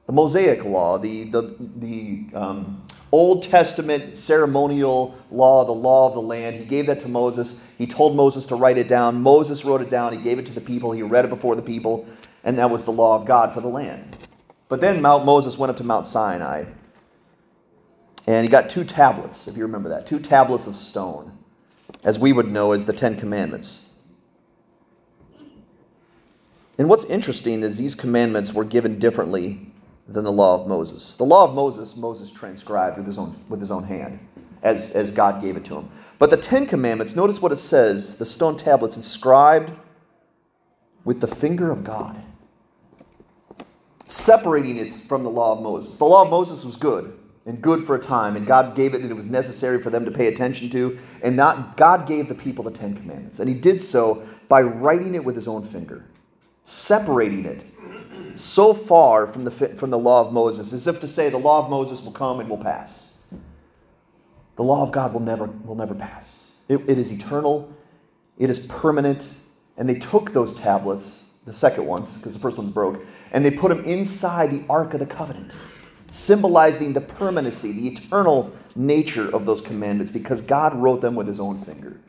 the 0.06 0.12
Mosaic 0.12 0.66
law, 0.66 0.98
the, 0.98 1.24
the, 1.26 1.56
the 1.78 2.26
um, 2.34 2.86
Old 3.12 3.44
Testament 3.44 4.18
ceremonial 4.18 5.18
law, 5.32 5.64
the 5.64 5.72
law 5.72 6.10
of 6.10 6.14
the 6.14 6.22
land. 6.22 6.58
He 6.58 6.66
gave 6.66 6.86
that 6.88 7.00
to 7.00 7.08
Moses. 7.08 7.64
He 7.78 7.88
told 7.88 8.18
Moses 8.18 8.46
to 8.48 8.56
write 8.56 8.78
it 8.78 8.90
down. 8.90 9.22
Moses 9.22 9.64
wrote 9.64 9.82
it 9.82 9.90
down. 9.90 10.12
He 10.12 10.22
gave 10.22 10.40
it 10.40 10.46
to 10.48 10.54
the 10.54 10.62
people. 10.62 10.92
He 10.92 11.04
read 11.04 11.24
it 11.24 11.30
before 11.30 11.56
the 11.56 11.62
people, 11.62 12.06
and 12.44 12.60
that 12.60 12.70
was 12.70 12.84
the 12.84 12.92
law 12.92 13.16
of 13.16 13.26
God 13.26 13.54
for 13.54 13.62
the 13.62 13.70
land. 13.70 14.18
But 14.68 14.82
then 14.82 15.02
Mount 15.02 15.26
Moses 15.26 15.58
went 15.58 15.72
up 15.72 15.78
to 15.78 15.84
Mount 15.84 16.06
Sinai, 16.06 16.66
and 18.30 18.46
he 18.46 18.48
got 18.48 18.70
two 18.70 18.84
tablets, 18.84 19.48
if 19.48 19.58
you 19.58 19.64
remember 19.64 19.90
that, 19.90 20.06
two 20.06 20.20
tablets 20.20 20.68
of 20.68 20.76
stone, 20.76 21.36
as 22.04 22.20
we 22.20 22.32
would 22.32 22.52
know 22.52 22.74
as 22.74 22.86
the 22.86 22.94
Ten 22.94 23.16
Commandments. 23.16 23.90
And 26.78 26.88
what's 26.88 27.06
interesting 27.06 27.64
is 27.64 27.80
these 27.80 27.96
commandments 27.96 28.54
were 28.54 28.64
given 28.64 29.00
differently 29.00 29.72
than 30.08 30.26
the 30.26 30.32
law 30.32 30.62
of 30.62 30.68
Moses. 30.68 31.16
The 31.16 31.24
law 31.24 31.44
of 31.44 31.56
Moses, 31.56 31.98
Moses 31.98 32.30
transcribed 32.30 32.98
with 32.98 33.08
his 33.08 33.18
own, 33.18 33.36
with 33.50 33.60
his 33.60 33.72
own 33.72 33.86
hand 33.86 34.20
as, 34.62 34.92
as 34.92 35.10
God 35.10 35.42
gave 35.42 35.58
it 35.58 35.66
to 35.66 35.78
him. 35.78 35.90
But 36.20 36.30
the 36.30 36.38
Ten 36.38 36.68
Commandments, 36.68 37.16
notice 37.16 37.42
what 37.42 37.52
it 37.52 37.56
says 37.56 38.20
the 38.20 38.28
stone 38.28 38.58
tablets 38.58 38.96
inscribed 38.96 39.72
with 41.04 41.20
the 41.20 41.28
finger 41.28 41.72
of 41.72 41.84
God, 41.84 42.22
separating 44.06 44.78
it 44.78 44.94
from 44.94 45.24
the 45.24 45.32
law 45.32 45.54
of 45.54 45.64
Moses. 45.64 45.98
The 45.98 46.06
law 46.06 46.22
of 46.22 46.30
Moses 46.30 46.64
was 46.64 46.76
good 46.76 47.16
and 47.46 47.62
good 47.62 47.86
for 47.86 47.96
a 47.96 48.00
time, 48.00 48.36
and 48.36 48.46
God 48.46 48.76
gave 48.76 48.94
it, 48.94 49.02
and 49.02 49.10
it 49.10 49.16
was 49.16 49.28
necessary 49.28 49.82
for 49.82 49.90
them 49.90 50.06
to 50.06 50.12
pay 50.12 50.28
attention 50.28 50.70
to. 50.72 51.00
And 51.24 51.36
not 51.36 51.78
God 51.78 52.08
gave 52.08 52.28
the 52.28 52.36
people 52.36 52.64
the 52.64 52.72
Ten 52.72 52.96
Commandments, 52.96 53.40
and 53.40 53.50
He 53.50 53.56
did 53.56 53.82
so 53.82 54.28
by 54.48 54.62
writing 54.62 55.16
it 55.16 55.24
with 55.24 55.36
His 55.36 55.48
own 55.48 55.66
finger, 55.66 56.06
separating 56.64 57.46
it 57.46 57.64
so 58.36 58.74
far 58.74 59.28
from 59.28 59.44
the, 59.44 59.52
from 59.52 59.90
the 59.90 59.98
law 59.98 60.26
of 60.26 60.34
Moses, 60.34 60.74
as 60.74 60.88
if 60.88 61.00
to 61.02 61.08
say 61.08 61.30
the 61.30 61.38
law 61.38 61.64
of 61.64 61.70
Moses 61.70 62.02
will 62.04 62.12
come 62.12 62.40
and 62.40 62.50
will 62.50 62.58
pass. 62.58 63.12
The 64.56 64.64
law 64.64 64.84
of 64.84 64.92
God 64.92 65.14
will 65.14 65.22
never, 65.22 65.46
will 65.46 65.76
never 65.76 65.96
pass. 65.96 66.52
It, 66.68 66.82
it 66.88 66.98
is 66.98 67.12
eternal, 67.12 67.74
it 68.38 68.50
is 68.50 68.68
permanent. 68.68 69.30
And 69.78 69.88
they 69.88 69.98
took 69.98 70.34
those 70.34 70.54
tablets, 70.54 71.30
the 71.46 71.54
second 71.54 71.86
ones, 71.86 72.12
because 72.18 72.34
the 72.34 72.40
first 72.40 72.58
ones 72.58 72.70
broke, 72.70 73.02
and 73.32 73.46
they 73.46 73.52
put 73.52 73.70
them 73.70 73.86
inside 73.86 74.52
the 74.52 74.66
Ark 74.70 74.94
of 74.94 75.00
the 75.00 75.06
Covenant, 75.06 75.54
symbolizing 76.12 76.94
the 76.94 77.02
permanency, 77.02 77.72
the 77.72 77.88
eternal 77.88 78.52
nature 78.76 79.34
of 79.34 79.46
those 79.46 79.62
commandments, 79.62 80.12
because 80.12 80.42
God 80.42 80.76
wrote 80.76 81.02
them 81.02 81.16
with 81.16 81.28
his 81.28 81.40
own 81.40 81.62
finger. 81.64 82.00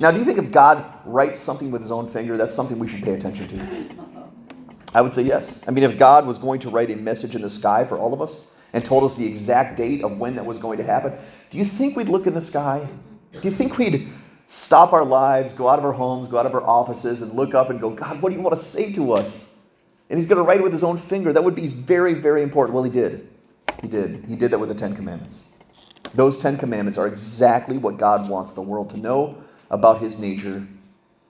Now, 0.00 0.10
do 0.10 0.18
you 0.18 0.24
think 0.24 0.38
if 0.38 0.50
God 0.50 0.84
writes 1.04 1.40
something 1.40 1.70
with 1.70 1.82
his 1.82 1.90
own 1.90 2.08
finger, 2.08 2.36
that's 2.36 2.54
something 2.54 2.78
we 2.78 2.88
should 2.88 3.02
pay 3.02 3.14
attention 3.14 3.48
to? 3.48 3.88
I 4.94 5.00
would 5.00 5.12
say 5.12 5.22
yes. 5.22 5.62
I 5.66 5.72
mean, 5.72 5.84
if 5.84 5.98
God 5.98 6.26
was 6.26 6.38
going 6.38 6.60
to 6.60 6.70
write 6.70 6.90
a 6.90 6.96
message 6.96 7.34
in 7.34 7.42
the 7.42 7.50
sky 7.50 7.84
for 7.84 7.98
all 7.98 8.14
of 8.14 8.22
us 8.22 8.52
and 8.72 8.84
told 8.84 9.04
us 9.04 9.16
the 9.16 9.26
exact 9.26 9.76
date 9.76 10.04
of 10.04 10.18
when 10.18 10.36
that 10.36 10.46
was 10.46 10.58
going 10.58 10.78
to 10.78 10.84
happen, 10.84 11.12
do 11.50 11.58
you 11.58 11.64
think 11.64 11.96
we'd 11.96 12.08
look 12.08 12.26
in 12.26 12.34
the 12.34 12.40
sky? 12.40 12.88
Do 13.32 13.48
you 13.48 13.54
think 13.54 13.76
we'd 13.76 14.08
stop 14.46 14.92
our 14.92 15.04
lives, 15.04 15.52
go 15.52 15.68
out 15.68 15.78
of 15.78 15.84
our 15.84 15.92
homes, 15.92 16.28
go 16.28 16.38
out 16.38 16.46
of 16.46 16.54
our 16.54 16.62
offices, 16.62 17.22
and 17.22 17.32
look 17.32 17.54
up 17.54 17.70
and 17.70 17.80
go, 17.80 17.90
God, 17.90 18.22
what 18.22 18.30
do 18.30 18.36
you 18.36 18.42
want 18.42 18.56
to 18.56 18.62
say 18.62 18.92
to 18.92 19.12
us? 19.12 19.48
And 20.10 20.18
he's 20.18 20.26
going 20.26 20.36
to 20.36 20.46
write 20.46 20.60
it 20.60 20.62
with 20.62 20.72
his 20.72 20.84
own 20.84 20.98
finger. 20.98 21.32
That 21.32 21.42
would 21.42 21.54
be 21.54 21.66
very, 21.66 22.14
very 22.14 22.42
important. 22.42 22.74
Well, 22.74 22.84
he 22.84 22.90
did. 22.90 23.28
He 23.80 23.88
did. 23.88 24.24
He 24.26 24.36
did 24.36 24.50
that 24.50 24.58
with 24.58 24.68
the 24.68 24.74
Ten 24.74 24.94
Commandments. 24.94 25.46
Those 26.14 26.38
Ten 26.38 26.56
Commandments 26.56 26.98
are 26.98 27.06
exactly 27.06 27.76
what 27.78 27.96
God 27.96 28.28
wants 28.28 28.52
the 28.52 28.62
world 28.62 28.90
to 28.90 28.96
know 28.96 29.42
about 29.70 30.00
his 30.00 30.18
nature 30.18 30.66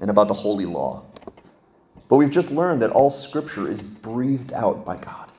and 0.00 0.10
about 0.10 0.28
the 0.28 0.34
holy 0.34 0.66
law. 0.66 1.04
But 2.08 2.16
we've 2.16 2.30
just 2.30 2.50
learned 2.50 2.82
that 2.82 2.90
all 2.90 3.10
scripture 3.10 3.70
is 3.70 3.82
breathed 3.82 4.52
out 4.52 4.84
by 4.84 4.98
God. 4.98 5.30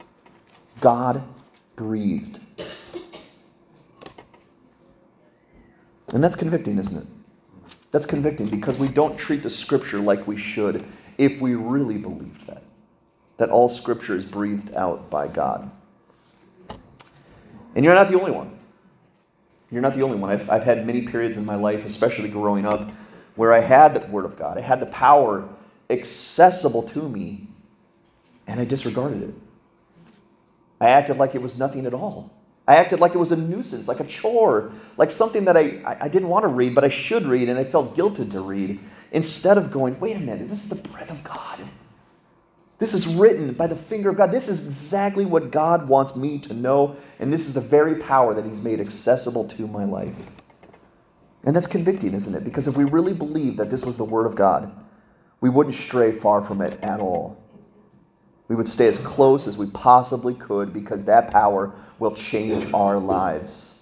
God 0.81 1.23
breathed. 1.75 2.39
And 6.13 6.23
that's 6.23 6.35
convicting, 6.35 6.77
isn't 6.77 6.97
it? 7.03 7.07
That's 7.91 8.05
convicting 8.05 8.47
because 8.47 8.77
we 8.77 8.87
don't 8.87 9.17
treat 9.17 9.43
the 9.43 9.49
scripture 9.49 9.99
like 9.99 10.27
we 10.27 10.37
should 10.37 10.83
if 11.17 11.39
we 11.39 11.55
really 11.55 11.97
believed 11.97 12.47
that. 12.47 12.63
That 13.37 13.49
all 13.49 13.69
scripture 13.69 14.15
is 14.15 14.25
breathed 14.25 14.73
out 14.75 15.09
by 15.09 15.27
God. 15.27 15.71
And 17.75 17.83
you're 17.83 17.93
not 17.93 18.07
the 18.07 18.19
only 18.19 18.31
one. 18.31 18.57
You're 19.71 19.81
not 19.81 19.93
the 19.93 20.03
only 20.03 20.17
one. 20.17 20.29
I've, 20.29 20.49
I've 20.49 20.63
had 20.63 20.85
many 20.85 21.05
periods 21.05 21.37
in 21.37 21.45
my 21.45 21.55
life, 21.55 21.85
especially 21.85 22.29
growing 22.29 22.65
up, 22.65 22.89
where 23.35 23.51
I 23.51 23.59
had 23.59 23.93
the 23.93 24.07
Word 24.07 24.25
of 24.25 24.37
God. 24.37 24.57
I 24.57 24.61
had 24.61 24.79
the 24.79 24.85
power 24.87 25.47
accessible 25.89 26.83
to 26.83 27.09
me, 27.09 27.47
and 28.47 28.59
I 28.59 28.65
disregarded 28.65 29.23
it. 29.23 29.33
I 30.79 30.89
acted 30.89 31.17
like 31.17 31.35
it 31.35 31.41
was 31.41 31.59
nothing 31.59 31.85
at 31.85 31.93
all. 31.93 32.31
I 32.67 32.77
acted 32.77 32.99
like 32.99 33.13
it 33.13 33.17
was 33.17 33.31
a 33.31 33.37
nuisance, 33.37 33.87
like 33.87 33.99
a 33.99 34.05
chore, 34.05 34.71
like 34.97 35.11
something 35.11 35.45
that 35.45 35.55
I, 35.55 35.97
I 35.99 36.07
didn't 36.07 36.29
want 36.29 36.43
to 36.43 36.47
read, 36.47 36.73
but 36.73 36.83
I 36.83 36.89
should 36.89 37.25
read, 37.25 37.49
and 37.49 37.59
I 37.59 37.63
felt 37.63 37.95
guilted 37.95 38.31
to 38.31 38.39
read, 38.39 38.79
instead 39.11 39.57
of 39.57 39.71
going, 39.71 39.99
wait 39.99 40.15
a 40.15 40.19
minute, 40.19 40.49
this 40.49 40.63
is 40.63 40.69
the 40.69 40.87
breath 40.89 41.11
of 41.11 41.23
God. 41.23 41.67
This 42.77 42.93
is 42.93 43.07
written 43.07 43.53
by 43.53 43.67
the 43.67 43.75
finger 43.75 44.09
of 44.09 44.17
God. 44.17 44.31
This 44.31 44.49
is 44.49 44.65
exactly 44.65 45.25
what 45.25 45.49
God 45.51 45.87
wants 45.87 46.15
me 46.15 46.39
to 46.39 46.53
know, 46.53 46.97
and 47.19 47.31
this 47.31 47.47
is 47.47 47.53
the 47.53 47.61
very 47.61 47.95
power 47.95 48.33
that 48.33 48.45
He's 48.45 48.61
made 48.61 48.81
accessible 48.81 49.47
to 49.49 49.67
my 49.67 49.85
life. 49.85 50.15
And 51.45 51.55
that's 51.55 51.67
convicting, 51.67 52.13
isn't 52.13 52.35
it? 52.35 52.43
Because 52.43 52.67
if 52.67 52.75
we 52.75 52.83
really 52.83 53.13
believe 53.13 53.55
that 53.57 53.69
this 53.69 53.85
was 53.85 53.97
the 53.97 54.03
Word 54.03 54.25
of 54.25 54.35
God, 54.35 54.71
we 55.39 55.49
wouldn't 55.49 55.75
stray 55.75 56.11
far 56.11 56.41
from 56.41 56.61
it 56.61 56.77
at 56.83 56.99
all. 56.99 57.41
We 58.47 58.55
would 58.55 58.67
stay 58.67 58.87
as 58.87 58.97
close 58.97 59.47
as 59.47 59.57
we 59.57 59.67
possibly 59.67 60.33
could 60.33 60.73
because 60.73 61.05
that 61.05 61.31
power 61.31 61.73
will 61.97 62.15
change 62.15 62.71
our 62.73 62.97
lives. 62.97 63.79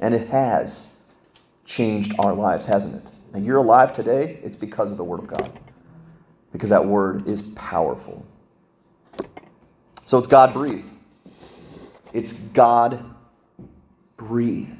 And 0.00 0.14
it 0.14 0.28
has 0.28 0.86
changed 1.64 2.14
our 2.18 2.34
lives, 2.34 2.66
hasn't 2.66 3.04
it? 3.04 3.12
And 3.32 3.44
you're 3.44 3.58
alive 3.58 3.92
today, 3.92 4.38
it's 4.42 4.56
because 4.56 4.90
of 4.90 4.96
the 4.96 5.04
Word 5.04 5.20
of 5.20 5.26
God. 5.26 5.58
Because 6.54 6.70
that 6.70 6.86
Word 6.86 7.26
is 7.26 7.42
powerful. 7.56 8.24
So 10.04 10.18
it's 10.18 10.28
God 10.28 10.54
breathed. 10.54 10.88
It's 12.12 12.32
God 12.32 13.04
breathed. 14.16 14.70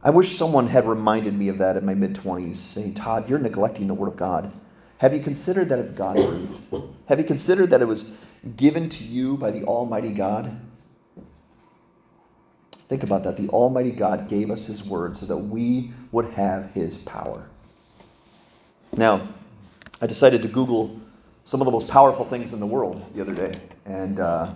I 0.00 0.10
wish 0.10 0.38
someone 0.38 0.68
had 0.68 0.86
reminded 0.86 1.34
me 1.34 1.48
of 1.48 1.58
that 1.58 1.76
in 1.76 1.84
my 1.84 1.94
mid 1.94 2.14
20s, 2.14 2.54
saying, 2.54 2.94
Todd, 2.94 3.28
you're 3.28 3.40
neglecting 3.40 3.88
the 3.88 3.94
Word 3.94 4.06
of 4.06 4.16
God. 4.16 4.52
Have 4.98 5.12
you 5.12 5.18
considered 5.20 5.70
that 5.70 5.80
it's 5.80 5.90
God 5.90 6.14
breathed? 6.14 6.56
Have 7.08 7.18
you 7.18 7.24
considered 7.24 7.70
that 7.70 7.82
it 7.82 7.88
was 7.88 8.16
given 8.56 8.88
to 8.90 9.02
you 9.02 9.36
by 9.36 9.50
the 9.50 9.64
Almighty 9.64 10.12
God? 10.12 10.56
Think 12.72 13.02
about 13.02 13.24
that. 13.24 13.36
The 13.36 13.48
Almighty 13.48 13.90
God 13.90 14.28
gave 14.28 14.52
us 14.52 14.66
His 14.66 14.88
word 14.88 15.16
so 15.16 15.26
that 15.26 15.38
we 15.38 15.92
would 16.12 16.34
have 16.34 16.70
His 16.74 16.96
power. 16.98 17.48
Now, 18.96 19.26
I 20.04 20.06
decided 20.06 20.42
to 20.42 20.48
Google 20.48 21.00
some 21.44 21.62
of 21.62 21.64
the 21.64 21.70
most 21.70 21.88
powerful 21.88 22.26
things 22.26 22.52
in 22.52 22.60
the 22.60 22.66
world 22.66 23.02
the 23.14 23.22
other 23.22 23.34
day. 23.34 23.58
And 23.86 24.20
uh, 24.20 24.52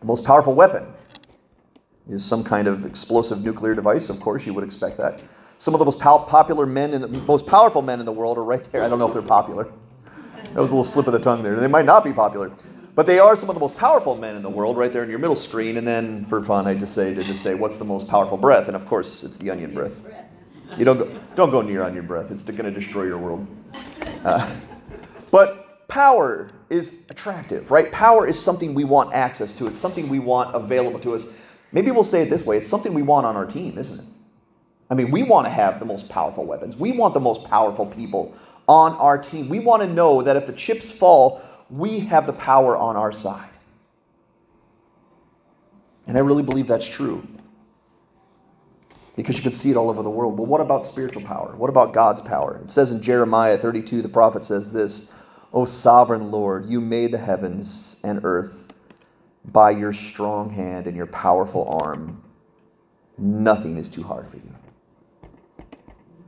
the 0.00 0.04
most 0.04 0.26
powerful 0.26 0.52
weapon 0.52 0.86
is 2.10 2.22
some 2.22 2.44
kind 2.44 2.68
of 2.68 2.84
explosive 2.84 3.42
nuclear 3.42 3.74
device. 3.74 4.10
Of 4.10 4.20
course, 4.20 4.44
you 4.44 4.52
would 4.52 4.62
expect 4.62 4.98
that. 4.98 5.22
Some 5.56 5.72
of 5.72 5.78
the 5.78 5.86
most 5.86 6.00
popular 6.00 6.66
men 6.66 6.92
and 6.92 7.02
the 7.02 7.08
most 7.20 7.46
powerful 7.46 7.80
men 7.80 7.98
in 7.98 8.04
the 8.04 8.12
world 8.12 8.36
are 8.36 8.44
right 8.44 8.62
there. 8.72 8.84
I 8.84 8.90
don't 8.90 8.98
know 8.98 9.06
if 9.08 9.14
they're 9.14 9.22
popular. 9.22 9.72
That 10.52 10.60
was 10.60 10.70
a 10.70 10.74
little 10.74 10.84
slip 10.84 11.06
of 11.06 11.14
the 11.14 11.18
tongue 11.18 11.42
there. 11.42 11.58
They 11.58 11.66
might 11.66 11.86
not 11.86 12.04
be 12.04 12.12
popular. 12.12 12.52
But 12.94 13.06
they 13.06 13.20
are 13.20 13.34
some 13.34 13.48
of 13.48 13.54
the 13.54 13.60
most 13.60 13.78
powerful 13.78 14.18
men 14.18 14.36
in 14.36 14.42
the 14.42 14.50
world, 14.50 14.76
right 14.76 14.92
there 14.92 15.02
in 15.02 15.08
your 15.08 15.18
middle 15.18 15.34
screen. 15.34 15.78
And 15.78 15.88
then, 15.88 16.26
for 16.26 16.42
fun, 16.42 16.66
I 16.66 16.74
just 16.74 16.94
say 16.94 17.14
to 17.14 17.24
just 17.24 17.42
say, 17.42 17.54
"What's 17.54 17.78
the 17.78 17.86
most 17.86 18.08
powerful 18.08 18.36
breath?" 18.36 18.66
And 18.66 18.76
of 18.76 18.84
course, 18.84 19.24
it's 19.24 19.38
the 19.38 19.50
onion 19.50 19.72
breath. 19.72 19.96
You 20.78 20.84
don't 20.84 20.98
go, 20.98 21.20
don't 21.34 21.50
go 21.50 21.62
near 21.62 21.82
onion 21.82 22.06
breath. 22.06 22.30
It's 22.30 22.44
going 22.44 22.64
to 22.64 22.70
destroy 22.70 23.04
your 23.04 23.18
world. 23.18 23.46
Uh, 24.24 24.54
but 25.30 25.86
power 25.88 26.50
is 26.70 27.00
attractive, 27.10 27.70
right? 27.70 27.90
Power 27.92 28.26
is 28.26 28.40
something 28.40 28.74
we 28.74 28.84
want 28.84 29.12
access 29.14 29.52
to. 29.54 29.66
It's 29.66 29.78
something 29.78 30.08
we 30.08 30.18
want 30.18 30.54
available 30.54 30.98
to 31.00 31.14
us. 31.14 31.36
Maybe 31.72 31.90
we'll 31.90 32.04
say 32.04 32.22
it 32.22 32.30
this 32.30 32.44
way: 32.44 32.56
It's 32.56 32.68
something 32.68 32.94
we 32.94 33.02
want 33.02 33.26
on 33.26 33.36
our 33.36 33.46
team, 33.46 33.78
isn't 33.78 34.00
it? 34.00 34.06
I 34.90 34.94
mean, 34.94 35.10
we 35.10 35.22
want 35.22 35.46
to 35.46 35.50
have 35.50 35.80
the 35.80 35.86
most 35.86 36.08
powerful 36.08 36.44
weapons. 36.44 36.76
We 36.76 36.92
want 36.92 37.14
the 37.14 37.20
most 37.20 37.44
powerful 37.48 37.86
people 37.86 38.34
on 38.68 38.92
our 38.92 39.18
team. 39.18 39.48
We 39.48 39.58
want 39.58 39.82
to 39.82 39.88
know 39.88 40.22
that 40.22 40.36
if 40.36 40.46
the 40.46 40.52
chips 40.52 40.92
fall, 40.92 41.42
we 41.70 42.00
have 42.00 42.26
the 42.26 42.32
power 42.32 42.76
on 42.76 42.96
our 42.96 43.12
side. 43.12 43.48
And 46.06 46.16
I 46.16 46.20
really 46.20 46.42
believe 46.42 46.66
that's 46.66 46.86
true. 46.86 47.26
Because 49.16 49.36
you 49.36 49.42
can 49.42 49.52
see 49.52 49.70
it 49.70 49.76
all 49.76 49.90
over 49.90 50.02
the 50.02 50.10
world. 50.10 50.36
But 50.36 50.44
what 50.44 50.60
about 50.60 50.84
spiritual 50.84 51.22
power? 51.22 51.54
What 51.56 51.70
about 51.70 51.92
God's 51.92 52.20
power? 52.20 52.60
It 52.62 52.70
says 52.70 52.90
in 52.90 53.00
Jeremiah 53.00 53.56
32, 53.56 54.02
the 54.02 54.08
prophet 54.08 54.44
says 54.44 54.72
this 54.72 55.10
O 55.52 55.64
sovereign 55.64 56.32
Lord, 56.32 56.66
you 56.66 56.80
made 56.80 57.12
the 57.12 57.18
heavens 57.18 58.00
and 58.02 58.20
earth 58.24 58.72
by 59.44 59.70
your 59.70 59.92
strong 59.92 60.50
hand 60.50 60.86
and 60.86 60.96
your 60.96 61.06
powerful 61.06 61.68
arm. 61.68 62.22
Nothing 63.16 63.76
is 63.76 63.88
too 63.88 64.02
hard 64.02 64.26
for 64.26 64.36
you. 64.36 64.54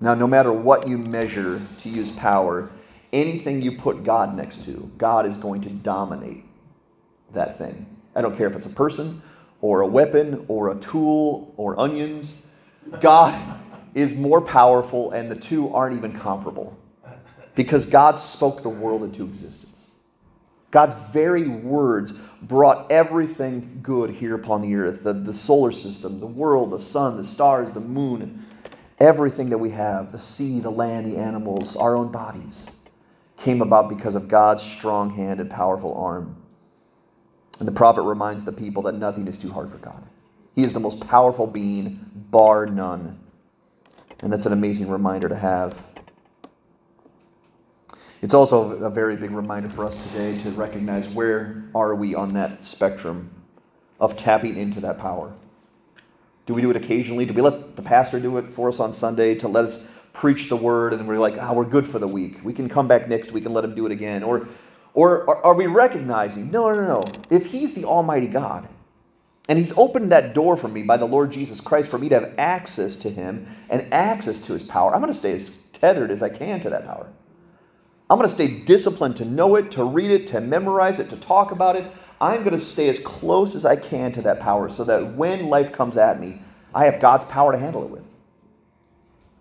Now, 0.00 0.14
no 0.14 0.26
matter 0.26 0.52
what 0.52 0.86
you 0.86 0.98
measure 0.98 1.60
to 1.78 1.88
use 1.88 2.10
power, 2.10 2.70
anything 3.12 3.62
you 3.62 3.72
put 3.72 4.04
God 4.04 4.36
next 4.36 4.64
to, 4.64 4.90
God 4.98 5.26
is 5.26 5.36
going 5.36 5.62
to 5.62 5.70
dominate 5.70 6.44
that 7.32 7.56
thing. 7.56 7.86
I 8.14 8.20
don't 8.20 8.36
care 8.36 8.46
if 8.46 8.54
it's 8.54 8.66
a 8.66 8.70
person 8.70 9.22
or 9.60 9.80
a 9.80 9.86
weapon 9.86 10.44
or 10.48 10.70
a 10.70 10.76
tool 10.76 11.52
or 11.56 11.78
onions. 11.80 12.45
God 13.00 13.60
is 13.94 14.14
more 14.14 14.40
powerful, 14.40 15.12
and 15.12 15.30
the 15.30 15.36
two 15.36 15.72
aren't 15.72 15.96
even 15.96 16.12
comparable 16.12 16.76
because 17.54 17.86
God 17.86 18.18
spoke 18.18 18.62
the 18.62 18.68
world 18.68 19.02
into 19.02 19.24
existence. 19.24 19.90
God's 20.70 20.94
very 21.10 21.48
words 21.48 22.12
brought 22.42 22.90
everything 22.92 23.80
good 23.82 24.10
here 24.10 24.34
upon 24.34 24.60
the 24.60 24.74
earth 24.74 25.04
the, 25.04 25.14
the 25.14 25.32
solar 25.32 25.72
system, 25.72 26.20
the 26.20 26.26
world, 26.26 26.70
the 26.70 26.80
sun, 26.80 27.16
the 27.16 27.24
stars, 27.24 27.72
the 27.72 27.80
moon, 27.80 28.44
everything 28.98 29.50
that 29.50 29.58
we 29.58 29.70
have 29.70 30.12
the 30.12 30.18
sea, 30.18 30.60
the 30.60 30.70
land, 30.70 31.06
the 31.06 31.16
animals, 31.16 31.76
our 31.76 31.96
own 31.96 32.12
bodies 32.12 32.70
came 33.36 33.62
about 33.62 33.88
because 33.88 34.14
of 34.14 34.28
God's 34.28 34.62
strong 34.62 35.10
hand 35.10 35.40
and 35.40 35.50
powerful 35.50 35.94
arm. 35.94 36.36
And 37.58 37.68
the 37.68 37.72
prophet 37.72 38.02
reminds 38.02 38.44
the 38.44 38.52
people 38.52 38.82
that 38.84 38.94
nothing 38.94 39.28
is 39.28 39.38
too 39.38 39.52
hard 39.52 39.70
for 39.70 39.78
God. 39.78 40.02
He 40.56 40.62
is 40.62 40.72
the 40.72 40.80
most 40.80 41.06
powerful 41.06 41.46
being, 41.46 42.10
bar 42.30 42.64
none. 42.64 43.20
And 44.20 44.32
that's 44.32 44.46
an 44.46 44.54
amazing 44.54 44.88
reminder 44.88 45.28
to 45.28 45.36
have. 45.36 45.80
It's 48.22 48.32
also 48.32 48.70
a 48.82 48.88
very 48.88 49.16
big 49.16 49.32
reminder 49.32 49.68
for 49.68 49.84
us 49.84 50.02
today 50.02 50.38
to 50.38 50.50
recognize 50.52 51.10
where 51.10 51.64
are 51.74 51.94
we 51.94 52.14
on 52.14 52.32
that 52.32 52.64
spectrum 52.64 53.30
of 54.00 54.16
tapping 54.16 54.56
into 54.56 54.80
that 54.80 54.96
power. 54.96 55.34
Do 56.46 56.54
we 56.54 56.62
do 56.62 56.70
it 56.70 56.76
occasionally? 56.76 57.26
Do 57.26 57.34
we 57.34 57.42
let 57.42 57.76
the 57.76 57.82
pastor 57.82 58.18
do 58.18 58.38
it 58.38 58.50
for 58.50 58.70
us 58.70 58.80
on 58.80 58.94
Sunday 58.94 59.34
to 59.36 59.48
let 59.48 59.66
us 59.66 59.86
preach 60.14 60.48
the 60.48 60.56
word 60.56 60.94
and 60.94 61.00
then 61.00 61.06
we're 61.06 61.18
like, 61.18 61.34
ah, 61.38 61.48
oh, 61.50 61.54
we're 61.54 61.64
good 61.64 61.86
for 61.86 61.98
the 61.98 62.08
week. 62.08 62.42
We 62.42 62.54
can 62.54 62.70
come 62.70 62.88
back 62.88 63.08
next 63.08 63.32
week 63.32 63.44
and 63.44 63.52
let 63.52 63.64
him 63.64 63.74
do 63.74 63.84
it 63.84 63.92
again. 63.92 64.22
Or, 64.22 64.48
or 64.94 65.44
are 65.44 65.54
we 65.54 65.66
recognizing, 65.66 66.50
no, 66.50 66.74
no, 66.74 66.86
no. 66.86 67.04
If 67.28 67.46
he's 67.46 67.74
the 67.74 67.84
Almighty 67.84 68.26
God 68.26 68.66
and 69.48 69.58
he's 69.58 69.76
opened 69.78 70.10
that 70.12 70.34
door 70.34 70.56
for 70.56 70.68
me 70.68 70.82
by 70.82 70.96
the 70.96 71.06
Lord 71.06 71.30
Jesus 71.30 71.60
Christ 71.60 71.90
for 71.90 71.98
me 71.98 72.08
to 72.08 72.20
have 72.20 72.34
access 72.36 72.96
to 72.98 73.10
him 73.10 73.46
and 73.70 73.92
access 73.92 74.38
to 74.40 74.52
his 74.52 74.62
power, 74.62 74.94
I'm 74.94 75.00
going 75.00 75.12
to 75.12 75.18
stay 75.18 75.32
as 75.32 75.56
tethered 75.72 76.10
as 76.10 76.22
I 76.22 76.28
can 76.28 76.60
to 76.60 76.70
that 76.70 76.84
power. 76.84 77.08
I'm 78.08 78.18
going 78.18 78.28
to 78.28 78.34
stay 78.34 78.48
disciplined 78.48 79.16
to 79.16 79.24
know 79.24 79.56
it, 79.56 79.70
to 79.72 79.84
read 79.84 80.10
it, 80.10 80.26
to 80.28 80.40
memorize 80.40 80.98
it, 80.98 81.10
to 81.10 81.16
talk 81.16 81.50
about 81.50 81.76
it. 81.76 81.90
I'm 82.20 82.40
going 82.40 82.52
to 82.52 82.58
stay 82.58 82.88
as 82.88 82.98
close 82.98 83.54
as 83.54 83.64
I 83.64 83.76
can 83.76 84.12
to 84.12 84.22
that 84.22 84.40
power 84.40 84.68
so 84.68 84.84
that 84.84 85.14
when 85.14 85.48
life 85.48 85.72
comes 85.72 85.96
at 85.96 86.20
me, 86.20 86.40
I 86.74 86.84
have 86.84 87.00
God's 87.00 87.24
power 87.24 87.52
to 87.52 87.58
handle 87.58 87.82
it 87.82 87.90
with. 87.90 88.06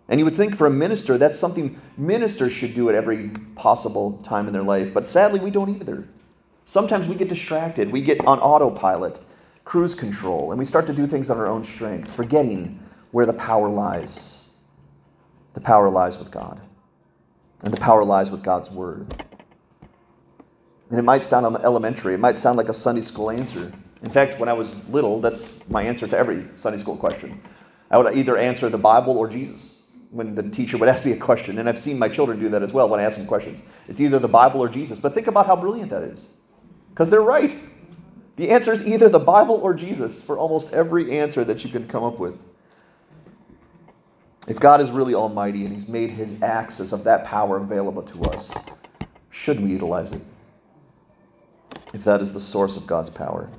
And 0.08 0.20
you 0.20 0.26
would 0.26 0.36
think 0.36 0.56
for 0.56 0.68
a 0.68 0.72
minister, 0.72 1.18
that's 1.18 1.38
something 1.38 1.80
ministers 1.98 2.54
should 2.54 2.74
do 2.74 2.90
at 2.90 2.96
every 2.96 3.30
possible 3.56 4.20
time 4.20 4.48
in 4.48 4.54
their 4.54 4.64
life. 4.64 4.94
But 4.94 5.08
sadly, 5.08 5.40
we 5.40 5.52
don't 5.52 5.70
either. 5.70 6.08
Sometimes 6.64 7.08
we 7.08 7.16
get 7.16 7.30
distracted. 7.30 7.92
We 7.92 8.02
get 8.02 8.26
on 8.26 8.40
autopilot, 8.40 9.20
cruise 9.66 9.96
control, 9.96 10.52
and 10.52 10.60
we 10.60 10.66
start 10.66 10.88
to 10.88 10.94
do 10.94 11.08
things 11.08 11.30
on 11.30 11.38
our 11.38 11.48
own 11.48 11.64
strength, 11.64 12.12
forgetting 12.14 12.80
where 13.12 13.26
the 13.26 13.34
power 13.34 13.68
lies. 13.68 14.50
The 15.54 15.62
power 15.62 15.90
lies 15.90 16.18
with 16.18 16.32
God, 16.32 16.62
and 17.64 17.74
the 17.74 17.82
power 17.82 18.04
lies 18.04 18.32
with 18.32 18.44
God's 18.44 18.70
Word. 18.70 19.24
And 20.90 21.00
it 21.00 21.02
might 21.02 21.26
sound 21.26 21.58
elementary, 21.64 22.14
it 22.14 22.20
might 22.20 22.38
sound 22.38 22.58
like 22.58 22.70
a 22.70 22.74
Sunday 22.74 23.02
school 23.02 23.32
answer. 23.32 23.74
In 24.04 24.12
fact, 24.12 24.40
when 24.40 24.48
I 24.48 24.54
was 24.54 24.88
little, 24.88 25.20
that's 25.20 25.68
my 25.68 25.82
answer 25.82 26.08
to 26.08 26.18
every 26.18 26.46
Sunday 26.56 26.78
school 26.78 26.96
question. 26.96 27.42
I 27.90 27.98
would 27.98 28.16
either 28.16 28.38
answer 28.38 28.70
the 28.70 28.78
Bible 28.78 29.18
or 29.18 29.28
Jesus 29.28 29.82
when 30.12 30.36
the 30.36 30.44
teacher 30.44 30.78
would 30.78 30.90
ask 30.94 31.04
me 31.06 31.12
a 31.14 31.18
question, 31.18 31.58
and 31.58 31.68
I've 31.68 31.80
seen 31.80 31.98
my 31.98 32.08
children 32.08 32.40
do 32.40 32.50
that 32.50 32.62
as 32.62 32.72
well 32.72 32.88
when 32.88 33.00
I 33.00 33.04
ask 33.04 33.18
them 33.18 33.26
questions. 33.26 33.64
It's 33.88 34.00
either 34.00 34.20
the 34.20 34.28
Bible 34.28 34.62
or 34.62 34.70
Jesus. 34.70 35.00
But 35.00 35.16
think 35.16 35.26
about 35.26 35.48
how 35.48 35.56
brilliant 35.56 35.90
that 35.90 36.04
is. 36.04 36.34
Because 36.90 37.10
they're 37.10 37.22
right. 37.22 37.56
The 38.36 38.50
answer 38.50 38.72
is 38.72 38.86
either 38.88 39.08
the 39.08 39.20
Bible 39.20 39.56
or 39.56 39.74
Jesus 39.74 40.22
for 40.22 40.38
almost 40.38 40.74
every 40.74 41.18
answer 41.18 41.44
that 41.46 41.64
you 41.64 41.70
can 41.70 41.88
come 41.88 42.04
up 42.04 42.20
with. 42.20 42.38
If 44.48 44.60
God 44.60 44.82
is 44.82 44.92
really 44.92 45.16
almighty 45.16 45.64
and 45.64 45.72
He's 45.72 45.88
made 45.88 46.12
His 46.12 46.42
access 46.42 46.92
of 46.92 47.04
that 47.06 47.24
power 47.24 47.58
available 47.58 48.04
to 48.04 48.24
us, 48.26 48.54
should 49.30 49.60
we 49.60 49.70
utilize 49.70 50.12
it? 50.12 50.22
If 51.94 52.04
that 52.04 52.22
is 52.22 52.34
the 52.34 52.40
source 52.40 52.76
of 52.76 52.86
God's 52.86 53.10
power. 53.10 53.50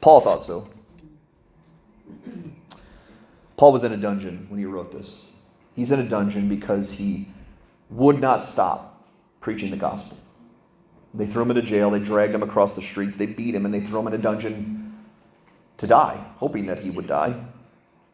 Paul 0.00 0.20
thought 0.20 0.42
so. 0.42 0.68
Paul 3.56 3.72
was 3.72 3.84
in 3.84 3.92
a 3.92 3.96
dungeon 3.96 4.46
when 4.48 4.58
he 4.58 4.66
wrote 4.66 4.90
this. 4.90 5.34
He's 5.74 5.92
in 5.92 6.00
a 6.00 6.08
dungeon 6.08 6.48
because 6.48 6.92
he 6.92 7.28
would 7.90 8.20
not 8.20 8.42
stop 8.42 9.08
preaching 9.40 9.70
the 9.70 9.76
gospel. 9.76 10.18
They 11.14 11.26
threw 11.26 11.42
him 11.42 11.50
into 11.50 11.62
jail, 11.62 11.90
they 11.90 11.98
dragged 11.98 12.34
him 12.34 12.42
across 12.42 12.74
the 12.74 12.82
streets, 12.82 13.16
they 13.16 13.26
beat 13.26 13.54
him, 13.54 13.64
and 13.64 13.74
they 13.74 13.80
threw 13.80 14.00
him 14.00 14.06
in 14.06 14.14
a 14.14 14.18
dungeon 14.18 14.94
to 15.76 15.86
die, 15.86 16.24
hoping 16.36 16.66
that 16.66 16.78
he 16.78 16.90
would 16.90 17.06
die. 17.06 17.44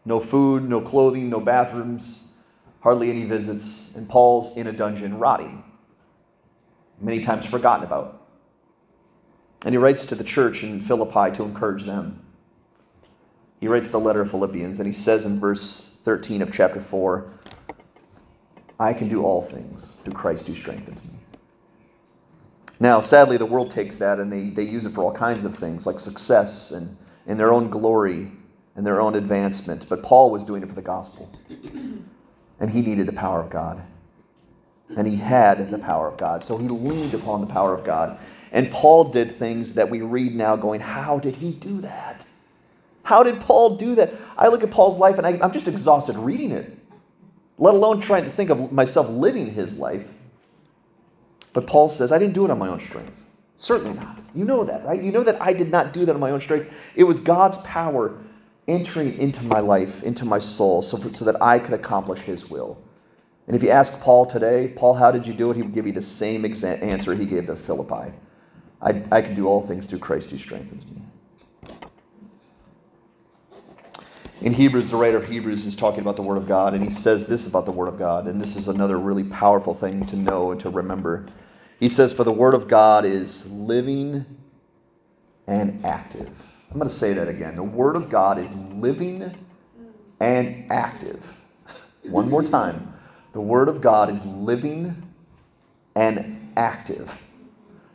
No 0.05 0.19
food, 0.21 0.69
no 0.69 0.81
clothing, 0.81 1.31
no 1.31 1.39
bathrooms, 1.39 2.33
hardly 2.81 3.11
any 3.11 3.25
visits, 3.25 3.95
and 3.95 4.09
Paul's 4.09 4.57
in 4.57 4.67
a 4.67 4.73
dungeon 4.73 5.19
rotting, 5.19 5.63
many 7.01 7.21
times 7.21 7.47
forgotten 7.47 7.85
about. 7.85 8.27
And 9.65 9.75
he 9.75 9.79
writes 9.79 10.07
to 10.07 10.15
the 10.15 10.25
church 10.25 10.63
in 10.63 10.81
Philippi 10.81 11.35
to 11.37 11.43
encourage 11.43 11.85
them. 11.85 12.25
He 13.61 13.69
writes 13.69 13.91
the 13.91 13.99
letter 13.99 14.23
of 14.23 14.31
Philippians, 14.31 14.79
and 14.79 14.87
he 14.87 14.93
says 14.93 15.25
in 15.25 15.41
verse 15.41 15.97
13 16.05 16.43
of 16.43 16.53
chapter 16.53 16.81
4 16.81 17.31
I 18.81 18.93
can 18.93 19.09
do 19.09 19.25
all 19.25 19.43
things 19.43 19.99
through 20.05 20.15
Christ 20.15 20.47
who 20.47 20.55
strengthens 20.55 21.05
me. 21.05 21.18
Now, 22.81 23.01
sadly, 23.01 23.37
the 23.37 23.47
world 23.47 23.71
takes 23.71 23.97
that 23.97 24.19
and 24.19 24.33
they, 24.33 24.51
they 24.51 24.63
use 24.63 24.85
it 24.85 24.95
for 24.95 25.03
all 25.03 25.13
kinds 25.13 25.45
of 25.45 25.57
things, 25.57 25.87
like 25.87 25.99
success 25.99 26.71
and, 26.71 26.97
and 27.27 27.39
their 27.39 27.53
own 27.53 27.71
glory 27.71 28.33
and 28.77 28.87
their 28.87 29.01
own 29.01 29.15
advancement. 29.15 29.89
But 29.89 30.03
Paul 30.03 30.31
was 30.31 30.45
doing 30.45 30.63
it 30.63 30.69
for 30.69 30.75
the 30.75 30.83
gospel. 30.83 31.31
And 32.61 32.71
he 32.71 32.83
needed 32.83 33.07
the 33.07 33.13
power 33.13 33.41
of 33.41 33.51
God. 33.51 33.83
And 34.97 35.07
he 35.07 35.17
had 35.17 35.71
the 35.71 35.79
power 35.79 36.09
of 36.09 36.17
God. 36.17 36.43
So 36.45 36.57
he 36.57 36.69
leaned 36.69 37.15
upon 37.15 37.41
the 37.41 37.47
power 37.47 37.75
of 37.75 37.85
God. 37.85 38.19
And 38.53 38.71
Paul 38.71 39.05
did 39.05 39.31
things 39.31 39.75
that 39.75 39.91
we 39.91 40.01
read 40.01 40.35
now 40.35 40.57
going, 40.57 40.81
How 40.81 41.19
did 41.19 41.37
he 41.37 41.53
do 41.53 41.81
that? 41.83 42.25
How 43.03 43.23
did 43.23 43.41
Paul 43.41 43.77
do 43.77 43.95
that? 43.97 44.15
I 44.37 44.49
look 44.49 44.63
at 44.63 44.71
Paul's 44.71 44.99
life 44.99 45.19
and 45.19 45.27
I, 45.27 45.39
I'm 45.43 45.53
just 45.53 45.69
exhausted 45.69 46.17
reading 46.17 46.53
it 46.53 46.79
let 47.59 47.75
alone 47.75 48.01
trying 48.01 48.25
to 48.25 48.31
think 48.31 48.51
of 48.51 48.73
myself 48.73 49.09
living 49.09 49.53
his 49.53 49.75
life. 49.75 50.09
But 51.59 51.67
Paul 51.67 51.89
says, 51.89 52.13
I 52.13 52.21
didn't 52.21 52.35
do 52.35 52.45
it 52.45 52.53
on 52.53 52.59
my 52.61 52.69
own 52.69 52.79
strength. 52.79 53.25
Certainly 53.57 53.95
not. 53.95 54.21
You 54.33 54.45
know 54.45 54.63
that, 54.63 54.85
right? 54.85 55.03
You 55.03 55.11
know 55.11 55.25
that 55.25 55.43
I 55.43 55.53
did 55.53 55.73
not 55.73 55.93
do 55.93 56.05
that 56.05 56.15
on 56.15 56.21
my 56.21 56.31
own 56.31 56.41
strength. 56.41 56.73
It 56.95 57.03
was 57.03 57.19
God's 57.19 57.59
power 57.59 58.17
entering 58.69 59.19
into 59.19 59.45
my 59.45 59.59
life, 59.59 60.05
into 60.05 60.25
my 60.25 60.39
soul, 60.39 60.83
so, 60.83 60.97
so 61.11 61.25
that 61.25 61.43
I 61.43 61.59
could 61.59 61.75
accomplish 61.75 62.21
His 62.21 62.49
will. 62.49 62.79
And 63.49 63.57
if 63.57 63.63
you 63.65 63.71
ask 63.71 64.01
Paul 64.01 64.25
today, 64.25 64.73
Paul, 64.77 64.95
how 64.95 65.11
did 65.11 65.27
you 65.27 65.35
do 65.35 65.51
it? 65.51 65.57
He 65.57 65.63
would 65.63 65.75
give 65.75 65.85
you 65.85 65.93
the 65.93 66.01
same 66.01 66.45
exa- 66.45 66.81
answer 66.81 67.13
he 67.13 67.27
gave 67.27 67.47
to 67.47 67.57
Philippi. 67.57 68.15
I, 68.81 69.03
I 69.11 69.21
can 69.21 69.35
do 69.35 69.49
all 69.49 69.61
things 69.61 69.87
through 69.87 69.99
Christ 69.99 70.31
who 70.31 70.39
strengthens 70.39 70.87
me. 70.87 71.03
In 74.43 74.53
Hebrews, 74.53 74.91
the 74.91 74.97
writer 74.97 75.17
of 75.17 75.27
Hebrews 75.27 75.65
is 75.65 75.75
talking 75.75 76.03
about 76.03 76.15
the 76.15 76.23
Word 76.23 76.37
of 76.37 76.47
God, 76.47 76.73
and 76.73 76.85
he 76.85 76.91
says 76.91 77.27
this 77.27 77.49
about 77.49 77.65
the 77.65 77.73
Word 77.73 77.89
of 77.89 77.99
God, 77.99 78.29
and 78.29 78.41
this 78.41 78.55
is 78.55 78.69
another 78.69 78.97
really 78.97 79.25
powerful 79.25 79.75
thing 79.75 80.07
to 80.07 80.15
know 80.15 80.53
and 80.53 80.61
to 80.61 80.71
remember. 80.71 81.27
He 81.79 81.89
says, 81.89 82.13
For 82.13 82.25
the 82.25 82.33
Word 82.33 82.55
of 82.55 82.69
God 82.69 83.05
is 83.05 83.51
living 83.51 84.27
and 85.47 85.85
active. 85.85 86.29
I'm 86.71 86.79
going 86.79 86.89
to 86.89 86.95
say 86.95 87.13
that 87.15 87.29
again. 87.29 87.55
The 87.55 87.63
Word 87.63 87.97
of 87.97 88.11
God 88.11 88.39
is 88.39 88.55
living 88.55 89.35
and 90.21 90.71
active. 90.71 91.25
One 92.03 92.29
more 92.29 92.43
time. 92.43 92.95
The 93.33 93.41
Word 93.41 93.69
of 93.69 93.81
God 93.81 94.11
is 94.11 94.25
living 94.25 95.09
and 95.95 96.53
active, 96.57 97.19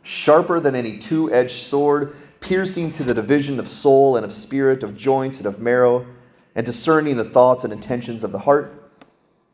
sharper 0.02 0.60
than 0.60 0.74
any 0.74 0.98
two 0.98 1.32
edged 1.32 1.66
sword, 1.66 2.14
piercing 2.40 2.92
to 2.92 3.02
the 3.02 3.14
division 3.14 3.58
of 3.58 3.68
soul 3.68 4.16
and 4.16 4.24
of 4.24 4.32
spirit, 4.32 4.82
of 4.82 4.96
joints 4.96 5.38
and 5.38 5.46
of 5.46 5.60
marrow, 5.60 6.06
and 6.54 6.64
discerning 6.64 7.16
the 7.16 7.24
thoughts 7.24 7.64
and 7.64 7.72
intentions 7.72 8.24
of 8.24 8.32
the 8.32 8.40
heart. 8.40 8.83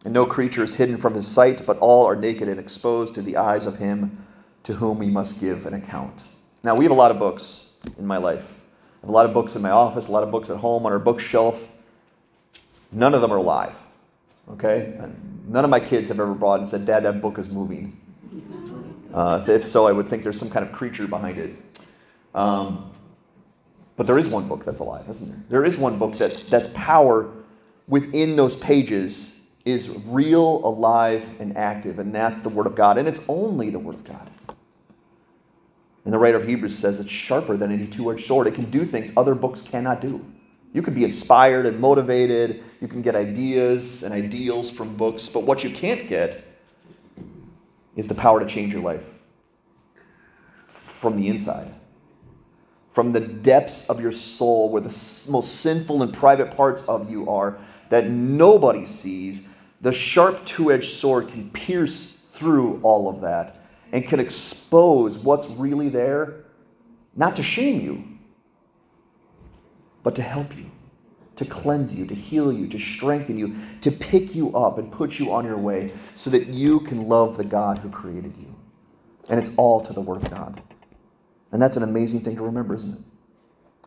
And 0.04 0.14
no 0.14 0.24
creature 0.24 0.64
is 0.64 0.74
hidden 0.74 0.96
from 0.96 1.14
his 1.14 1.26
sight, 1.26 1.62
but 1.66 1.78
all 1.78 2.06
are 2.06 2.16
naked 2.16 2.48
and 2.48 2.58
exposed 2.58 3.14
to 3.16 3.22
the 3.22 3.36
eyes 3.36 3.66
of 3.66 3.78
him 3.78 4.26
to 4.62 4.74
whom 4.74 4.98
we 4.98 5.08
must 5.08 5.40
give 5.40 5.66
an 5.66 5.74
account. 5.74 6.20
Now, 6.62 6.74
we 6.74 6.84
have 6.84 6.92
a 6.92 6.96
lot 6.96 7.10
of 7.10 7.18
books 7.18 7.70
in 7.98 8.06
my 8.06 8.16
life. 8.16 8.44
I 8.98 9.00
have 9.02 9.10
a 9.10 9.12
lot 9.12 9.26
of 9.26 9.34
books 9.34 9.56
in 9.56 9.62
my 9.62 9.70
office, 9.70 10.08
a 10.08 10.12
lot 10.12 10.22
of 10.22 10.30
books 10.30 10.50
at 10.50 10.58
home 10.58 10.86
on 10.86 10.92
our 10.92 10.98
bookshelf. 10.98 11.68
None 12.92 13.14
of 13.14 13.20
them 13.20 13.32
are 13.32 13.36
alive. 13.38 13.74
Okay? 14.50 14.98
None 15.46 15.64
of 15.64 15.70
my 15.70 15.80
kids 15.80 16.08
have 16.08 16.20
ever 16.20 16.34
brought 16.34 16.60
and 16.60 16.68
said, 16.68 16.84
Dad, 16.84 17.02
that 17.04 17.20
book 17.20 17.38
is 17.38 17.48
moving. 17.50 17.98
Uh, 19.12 19.44
if 19.48 19.64
so, 19.64 19.86
I 19.86 19.92
would 19.92 20.08
think 20.08 20.22
there's 20.22 20.38
some 20.38 20.50
kind 20.50 20.64
of 20.64 20.72
creature 20.72 21.06
behind 21.06 21.38
it. 21.38 21.56
Um, 22.34 22.92
but 23.96 24.06
there 24.06 24.18
is 24.18 24.28
one 24.28 24.48
book 24.48 24.64
that's 24.64 24.80
alive, 24.80 25.08
isn't 25.08 25.28
there? 25.28 25.44
There 25.48 25.64
is 25.64 25.76
one 25.76 25.98
book 25.98 26.16
that's, 26.16 26.46
that's 26.46 26.68
power 26.68 27.30
within 27.88 28.36
those 28.36 28.56
pages 28.56 29.39
is 29.64 29.90
real, 30.06 30.64
alive, 30.64 31.24
and 31.38 31.56
active, 31.56 31.98
and 31.98 32.14
that's 32.14 32.40
the 32.40 32.48
Word 32.48 32.66
of 32.66 32.74
God. 32.74 32.98
And 32.98 33.06
it's 33.06 33.20
only 33.28 33.70
the 33.70 33.78
Word 33.78 33.94
of 33.94 34.04
God. 34.04 34.30
And 36.04 36.14
the 36.14 36.18
writer 36.18 36.38
of 36.38 36.48
Hebrews 36.48 36.76
says 36.76 36.98
it's 36.98 37.10
sharper 37.10 37.56
than 37.56 37.70
any 37.70 37.86
two 37.86 38.10
edged 38.10 38.26
sword. 38.26 38.46
It 38.46 38.54
can 38.54 38.70
do 38.70 38.84
things 38.84 39.12
other 39.16 39.34
books 39.34 39.60
cannot 39.60 40.00
do. 40.00 40.24
You 40.72 40.82
can 40.82 40.94
be 40.94 41.04
inspired 41.04 41.66
and 41.66 41.78
motivated. 41.78 42.62
You 42.80 42.88
can 42.88 43.02
get 43.02 43.16
ideas 43.16 44.02
and 44.02 44.14
ideals 44.14 44.70
from 44.70 44.96
books. 44.96 45.28
But 45.28 45.42
what 45.42 45.64
you 45.64 45.70
can't 45.70 46.08
get 46.08 46.44
is 47.96 48.08
the 48.08 48.14
power 48.14 48.40
to 48.40 48.46
change 48.46 48.72
your 48.72 48.82
life 48.82 49.04
from 50.66 51.16
the 51.16 51.28
inside. 51.28 51.74
From 52.92 53.12
the 53.12 53.20
depths 53.20 53.88
of 53.88 54.00
your 54.00 54.12
soul, 54.12 54.70
where 54.70 54.82
the 54.82 55.26
most 55.30 55.60
sinful 55.60 56.02
and 56.02 56.12
private 56.12 56.56
parts 56.56 56.82
of 56.82 57.10
you 57.10 57.28
are, 57.28 57.58
that 57.88 58.08
nobody 58.08 58.84
sees, 58.84 59.48
the 59.80 59.92
sharp 59.92 60.44
two 60.44 60.70
edged 60.70 60.92
sword 60.92 61.28
can 61.28 61.50
pierce 61.50 62.20
through 62.32 62.80
all 62.82 63.08
of 63.08 63.20
that 63.22 63.56
and 63.92 64.06
can 64.06 64.20
expose 64.20 65.18
what's 65.18 65.48
really 65.50 65.88
there, 65.88 66.44
not 67.16 67.36
to 67.36 67.42
shame 67.42 67.80
you, 67.80 68.04
but 70.02 70.14
to 70.16 70.22
help 70.22 70.56
you, 70.56 70.70
to 71.36 71.44
cleanse 71.44 71.94
you, 71.94 72.06
to 72.06 72.14
heal 72.14 72.52
you, 72.52 72.68
to 72.68 72.78
strengthen 72.78 73.38
you, 73.38 73.54
to 73.80 73.90
pick 73.90 74.34
you 74.34 74.54
up 74.56 74.78
and 74.78 74.92
put 74.92 75.18
you 75.18 75.32
on 75.32 75.44
your 75.44 75.58
way 75.58 75.92
so 76.14 76.30
that 76.30 76.46
you 76.46 76.80
can 76.80 77.08
love 77.08 77.36
the 77.36 77.44
God 77.44 77.78
who 77.78 77.90
created 77.90 78.36
you. 78.36 78.54
And 79.28 79.38
it's 79.38 79.50
all 79.56 79.80
to 79.80 79.92
the 79.92 80.00
Word 80.00 80.22
of 80.22 80.30
God. 80.30 80.62
And 81.52 81.60
that's 81.60 81.76
an 81.76 81.82
amazing 81.82 82.20
thing 82.20 82.36
to 82.36 82.42
remember, 82.42 82.74
isn't 82.74 82.98
it? 82.98 83.04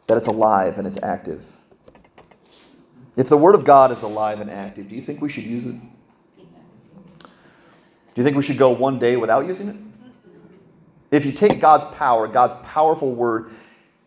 That 0.08 0.18
it's 0.18 0.28
alive 0.28 0.78
and 0.78 0.86
it's 0.86 0.98
active. 1.02 1.46
If 3.16 3.30
the 3.30 3.38
Word 3.38 3.56
of 3.56 3.64
God 3.64 3.92
is 3.92 4.02
alive 4.02 4.40
and 4.42 4.50
active, 4.50 4.88
do 4.88 4.96
you 4.96 5.02
think 5.02 5.22
we 5.22 5.30
should 5.30 5.44
use 5.44 5.66
it? 5.66 5.76
Do 7.20 8.22
you 8.22 8.24
think 8.24 8.36
we 8.36 8.44
should 8.44 8.58
go 8.58 8.72
one 8.72 9.00
day 9.00 9.16
without 9.18 9.46
using 9.46 9.70
it? 9.70 9.76
If 11.12 11.26
you 11.26 11.32
take 11.32 11.60
God's 11.60 11.86
power, 11.86 12.28
God's 12.28 12.56
powerful 12.64 13.14
Word, 13.14 13.52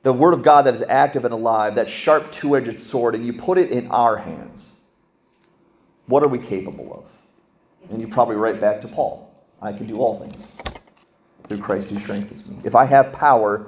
the 0.02 0.12
Word 0.12 0.34
of 0.34 0.42
God 0.42 0.66
that 0.66 0.74
is 0.74 0.82
active 0.82 1.24
and 1.24 1.32
alive, 1.32 1.76
that 1.76 1.88
sharp 1.88 2.32
two 2.32 2.56
edged 2.56 2.78
sword, 2.78 3.14
and 3.14 3.24
you 3.24 3.32
put 3.32 3.58
it 3.58 3.70
in 3.70 3.88
our 3.88 4.16
hands, 4.16 4.80
what 6.06 6.22
are 6.22 6.28
we 6.28 6.38
capable 6.38 6.92
of? 6.92 7.90
And 7.90 8.00
you 8.00 8.08
probably 8.08 8.36
write 8.36 8.60
back 8.60 8.80
to 8.80 8.88
Paul 8.88 9.32
I 9.62 9.72
can 9.72 9.86
do 9.86 10.00
all 10.00 10.18
things 10.18 10.46
through 11.44 11.58
Christ 11.58 11.90
who 11.90 11.98
strengthens 11.98 12.46
me. 12.46 12.58
If 12.64 12.74
I 12.74 12.84
have 12.84 13.12
power 13.12 13.66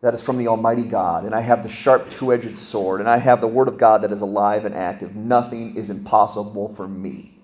that 0.00 0.14
is 0.14 0.22
from 0.22 0.38
the 0.38 0.46
Almighty 0.46 0.84
God, 0.84 1.24
and 1.24 1.34
I 1.34 1.40
have 1.40 1.62
the 1.62 1.68
sharp 1.68 2.08
two 2.08 2.32
edged 2.32 2.56
sword, 2.56 3.00
and 3.00 3.08
I 3.08 3.18
have 3.18 3.40
the 3.40 3.48
Word 3.48 3.68
of 3.68 3.78
God 3.78 4.02
that 4.02 4.12
is 4.12 4.20
alive 4.20 4.64
and 4.64 4.74
active, 4.74 5.16
nothing 5.16 5.76
is 5.76 5.90
impossible 5.90 6.74
for 6.74 6.86
me 6.86 7.38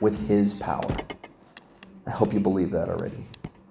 with 0.00 0.26
His 0.28 0.54
power. 0.54 0.96
I 2.06 2.10
hope 2.10 2.32
you 2.32 2.40
believe 2.40 2.72
that 2.72 2.88
already. 2.88 3.26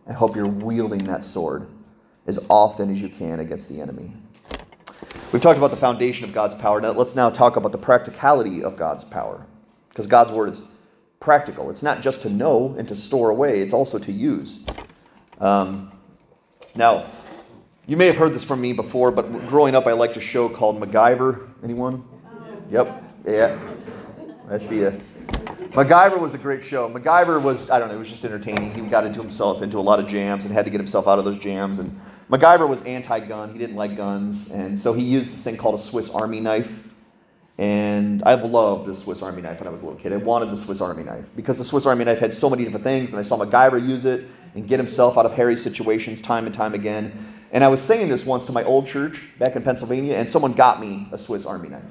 I 0.07 0.13
hope 0.13 0.35
you're 0.35 0.47
wielding 0.47 1.03
that 1.05 1.23
sword 1.23 1.67
as 2.25 2.39
often 2.49 2.91
as 2.91 3.01
you 3.01 3.09
can 3.09 3.39
against 3.39 3.67
the 3.67 3.81
enemy. 3.81 4.13
We've 5.31 5.41
talked 5.41 5.57
about 5.57 5.71
the 5.71 5.77
foundation 5.77 6.25
of 6.25 6.33
God's 6.33 6.55
power. 6.55 6.79
Now 6.81 6.91
let's 6.91 7.15
now 7.15 7.29
talk 7.29 7.55
about 7.55 7.71
the 7.71 7.77
practicality 7.77 8.63
of 8.63 8.77
God's 8.77 9.03
power. 9.03 9.45
Because 9.89 10.07
God's 10.07 10.31
word 10.31 10.49
is 10.49 10.67
practical. 11.19 11.69
It's 11.69 11.83
not 11.83 12.01
just 12.01 12.21
to 12.21 12.29
know 12.29 12.75
and 12.77 12.87
to 12.87 12.95
store 12.95 13.29
away, 13.29 13.59
it's 13.59 13.73
also 13.73 13.99
to 13.99 14.11
use. 14.11 14.65
Um, 15.39 15.91
now, 16.75 17.05
you 17.89 17.97
may 17.97 18.05
have 18.05 18.17
heard 18.17 18.33
this 18.33 18.43
from 18.43 18.61
me 18.61 18.71
before, 18.71 19.09
but 19.09 19.47
growing 19.47 19.73
up, 19.73 19.87
I 19.87 19.93
liked 19.93 20.15
a 20.15 20.21
show 20.21 20.47
called 20.47 20.79
MacGyver. 20.79 21.49
Anyone? 21.63 22.03
Yep. 22.69 23.03
Yeah. 23.25 23.59
I 24.47 24.59
see 24.59 24.81
you. 24.81 25.01
MacGyver 25.71 26.19
was 26.19 26.35
a 26.35 26.37
great 26.37 26.63
show. 26.63 26.87
MacGyver 26.87 27.41
was, 27.41 27.71
I 27.71 27.79
don't 27.79 27.87
know, 27.87 27.95
it 27.95 27.97
was 27.97 28.11
just 28.11 28.23
entertaining. 28.23 28.75
He 28.75 28.81
got 28.81 29.07
into 29.07 29.19
himself 29.19 29.63
into 29.63 29.79
a 29.79 29.81
lot 29.81 29.99
of 29.99 30.07
jams 30.07 30.45
and 30.45 30.53
had 30.53 30.65
to 30.65 30.71
get 30.71 30.79
himself 30.79 31.07
out 31.07 31.17
of 31.17 31.25
those 31.25 31.39
jams. 31.39 31.79
And 31.79 31.99
MacGyver 32.29 32.69
was 32.69 32.83
anti 32.83 33.21
gun. 33.21 33.51
He 33.51 33.57
didn't 33.57 33.75
like 33.75 33.97
guns. 33.97 34.51
And 34.51 34.79
so 34.79 34.93
he 34.93 35.01
used 35.01 35.33
this 35.33 35.41
thing 35.41 35.57
called 35.57 35.73
a 35.73 35.81
Swiss 35.81 36.11
Army 36.11 36.41
knife. 36.41 36.83
And 37.57 38.21
I 38.23 38.35
loved 38.35 38.87
the 38.87 38.93
Swiss 38.93 39.23
Army 39.23 39.41
knife 39.41 39.59
when 39.59 39.67
I 39.67 39.71
was 39.71 39.81
a 39.81 39.85
little 39.85 39.99
kid. 39.99 40.13
I 40.13 40.17
wanted 40.17 40.51
the 40.51 40.57
Swiss 40.57 40.79
Army 40.79 41.03
knife 41.03 41.25
because 41.35 41.57
the 41.57 41.65
Swiss 41.65 41.87
Army 41.87 42.05
knife 42.05 42.19
had 42.19 42.35
so 42.35 42.51
many 42.51 42.65
different 42.65 42.83
things. 42.83 43.09
And 43.09 43.19
I 43.19 43.23
saw 43.23 43.43
MacGyver 43.43 43.85
use 43.85 44.05
it 44.05 44.27
and 44.53 44.67
get 44.67 44.79
himself 44.79 45.17
out 45.17 45.25
of 45.25 45.33
hairy 45.33 45.57
situations 45.57 46.21
time 46.21 46.45
and 46.45 46.53
time 46.53 46.75
again. 46.75 47.38
And 47.51 47.63
I 47.63 47.67
was 47.67 47.81
saying 47.81 48.09
this 48.09 48.25
once 48.25 48.45
to 48.45 48.51
my 48.51 48.63
old 48.63 48.87
church 48.87 49.21
back 49.39 49.55
in 49.55 49.63
Pennsylvania, 49.63 50.15
and 50.15 50.29
someone 50.29 50.53
got 50.53 50.79
me 50.79 51.07
a 51.11 51.17
Swiss 51.17 51.45
Army 51.45 51.69
knife. 51.69 51.83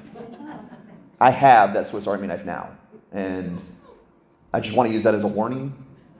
I 1.19 1.31
have 1.31 1.73
that 1.73 1.87
Swiss 1.87 2.07
Army 2.07 2.27
knife 2.27 2.45
now. 2.45 2.69
And 3.11 3.61
I 4.53 4.59
just 4.61 4.75
want 4.75 4.87
to 4.87 4.93
use 4.93 5.03
that 5.03 5.15
as 5.15 5.23
a 5.23 5.27
warning 5.27 5.73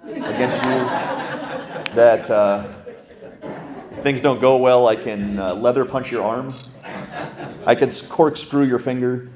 against 0.03 0.57
you 0.57 0.69
that 1.95 2.29
uh, 2.29 2.67
things 4.01 4.21
don't 4.21 4.41
go 4.41 4.57
well, 4.57 4.87
I 4.87 4.95
can 4.95 5.39
uh, 5.39 5.53
leather 5.55 5.85
punch 5.85 6.11
your 6.11 6.23
arm. 6.23 6.53
I 7.65 7.75
can 7.75 7.89
corkscrew 8.09 8.65
your 8.65 8.79
finger. 8.79 9.29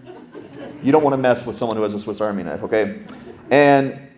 You 0.82 0.92
don't 0.92 1.04
want 1.04 1.14
to 1.14 1.18
mess 1.18 1.46
with 1.46 1.56
someone 1.56 1.78
who 1.78 1.84
has 1.84 1.94
a 1.94 2.00
Swiss 2.00 2.20
Army 2.20 2.44
knife, 2.44 2.64
okay? 2.64 3.04
And 3.52 4.10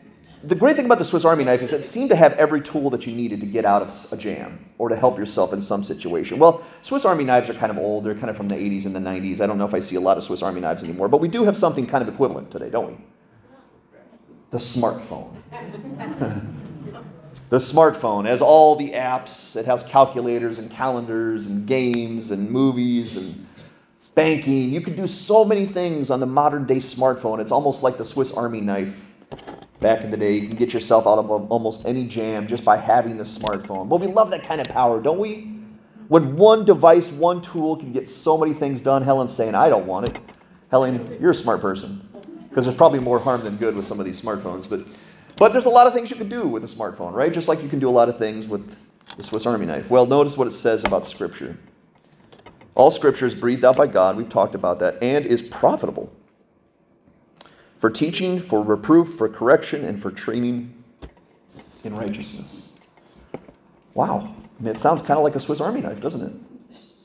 the 0.45 0.55
great 0.55 0.75
thing 0.75 0.85
about 0.85 0.99
the 0.99 1.05
Swiss 1.05 1.25
Army 1.25 1.43
knife 1.43 1.61
is 1.61 1.73
it 1.73 1.85
seemed 1.85 2.09
to 2.09 2.15
have 2.15 2.33
every 2.33 2.61
tool 2.61 2.89
that 2.91 3.07
you 3.07 3.15
needed 3.15 3.39
to 3.41 3.47
get 3.47 3.65
out 3.65 3.81
of 3.81 4.07
a 4.11 4.17
jam 4.17 4.63
or 4.77 4.89
to 4.89 4.95
help 4.95 5.17
yourself 5.17 5.53
in 5.53 5.61
some 5.61 5.83
situation. 5.83 6.37
Well, 6.37 6.63
Swiss 6.81 7.03
Army 7.03 7.23
knives 7.23 7.49
are 7.49 7.55
kind 7.55 7.71
of 7.71 7.77
old. 7.79 8.03
They're 8.03 8.13
kind 8.15 8.29
of 8.29 8.37
from 8.37 8.47
the 8.47 8.55
80s 8.55 8.85
and 8.85 8.95
the 8.95 8.99
90s. 8.99 9.41
I 9.41 9.47
don't 9.47 9.57
know 9.57 9.65
if 9.65 9.73
I 9.73 9.79
see 9.79 9.95
a 9.95 9.99
lot 9.99 10.17
of 10.17 10.23
Swiss 10.23 10.43
Army 10.43 10.61
knives 10.61 10.83
anymore, 10.83 11.07
but 11.07 11.19
we 11.19 11.27
do 11.27 11.45
have 11.45 11.57
something 11.57 11.87
kind 11.87 12.07
of 12.07 12.13
equivalent 12.13 12.51
today, 12.51 12.69
don't 12.69 12.87
we? 12.87 12.97
The 14.51 14.57
smartphone. 14.57 15.35
the 17.49 17.57
smartphone 17.57 18.25
has 18.25 18.41
all 18.41 18.75
the 18.75 18.91
apps. 18.91 19.55
It 19.55 19.65
has 19.65 19.81
calculators 19.83 20.59
and 20.59 20.69
calendars 20.69 21.47
and 21.47 21.65
games 21.65 22.29
and 22.29 22.51
movies 22.51 23.15
and 23.15 23.47
banking. 24.13 24.69
You 24.69 24.81
can 24.81 24.95
do 24.95 25.07
so 25.07 25.43
many 25.43 25.65
things 25.65 26.11
on 26.11 26.19
the 26.19 26.25
modern 26.25 26.65
day 26.65 26.77
smartphone. 26.77 27.39
It's 27.39 27.51
almost 27.51 27.81
like 27.81 27.97
the 27.97 28.05
Swiss 28.05 28.31
Army 28.31 28.61
knife 28.61 29.01
back 29.79 30.03
in 30.03 30.11
the 30.11 30.17
day. 30.17 30.33
You 30.33 30.47
can 30.47 30.57
get 30.57 30.73
yourself 30.73 31.05
out 31.07 31.19
of 31.19 31.29
almost 31.29 31.85
any 31.85 32.07
jam 32.07 32.47
just 32.47 32.63
by 32.63 32.77
having 32.77 33.17
the 33.17 33.23
smartphone. 33.23 33.87
Well, 33.87 33.99
we 33.99 34.07
love 34.07 34.29
that 34.31 34.43
kind 34.43 34.61
of 34.61 34.67
power, 34.67 35.01
don't 35.01 35.19
we? 35.19 35.51
When 36.07 36.35
one 36.35 36.65
device, 36.65 37.11
one 37.11 37.41
tool 37.41 37.75
can 37.75 37.91
get 37.91 38.07
so 38.07 38.37
many 38.37 38.53
things 38.53 38.81
done, 38.81 39.01
Helen's 39.01 39.33
saying, 39.33 39.55
I 39.55 39.69
don't 39.69 39.87
want 39.87 40.07
it. 40.09 40.19
Helen, 40.69 41.17
you're 41.19 41.31
a 41.31 41.35
smart 41.35 41.61
person. 41.61 42.07
Because 42.49 42.65
there's 42.65 42.77
probably 42.77 42.99
more 42.99 43.19
harm 43.19 43.43
than 43.43 43.57
good 43.57 43.75
with 43.75 43.85
some 43.85 43.99
of 43.99 44.05
these 44.05 44.21
smartphones. 44.21 44.69
But, 44.69 44.85
but 45.35 45.51
there's 45.51 45.65
a 45.65 45.69
lot 45.69 45.87
of 45.87 45.93
things 45.93 46.09
you 46.11 46.15
can 46.15 46.29
do 46.29 46.47
with 46.47 46.63
a 46.63 46.67
smartphone, 46.67 47.11
right? 47.13 47.33
Just 47.33 47.47
like 47.47 47.61
you 47.61 47.69
can 47.69 47.79
do 47.79 47.89
a 47.89 47.91
lot 47.91 48.07
of 48.07 48.17
things 48.17 48.47
with 48.47 48.77
The 49.17 49.23
Swiss 49.23 49.45
Army 49.45 49.65
knife. 49.65 49.89
Well, 49.89 50.05
notice 50.05 50.37
what 50.37 50.47
it 50.47 50.51
says 50.51 50.83
about 50.83 51.05
Scripture. 51.05 51.57
All 52.75 52.91
Scripture 52.91 53.25
is 53.25 53.35
breathed 53.35 53.65
out 53.65 53.75
by 53.75 53.87
God, 53.87 54.15
we've 54.15 54.29
talked 54.29 54.53
about 54.53 54.79
that, 54.79 55.01
and 55.01 55.25
is 55.25 55.41
profitable 55.41 56.11
for 57.77 57.89
teaching, 57.89 58.39
for 58.39 58.63
reproof, 58.63 59.15
for 59.15 59.29
correction, 59.29 59.85
and 59.85 60.01
for 60.01 60.11
training 60.11 60.73
in 61.83 61.95
righteousness. 61.95 62.69
Wow. 63.93 64.35
I 64.59 64.63
mean, 64.63 64.71
it 64.71 64.77
sounds 64.77 65.01
kind 65.01 65.17
of 65.17 65.23
like 65.23 65.35
a 65.35 65.39
Swiss 65.39 65.61
Army 65.61 65.81
knife, 65.81 66.01
doesn't 66.01 66.21
it? 66.21 66.33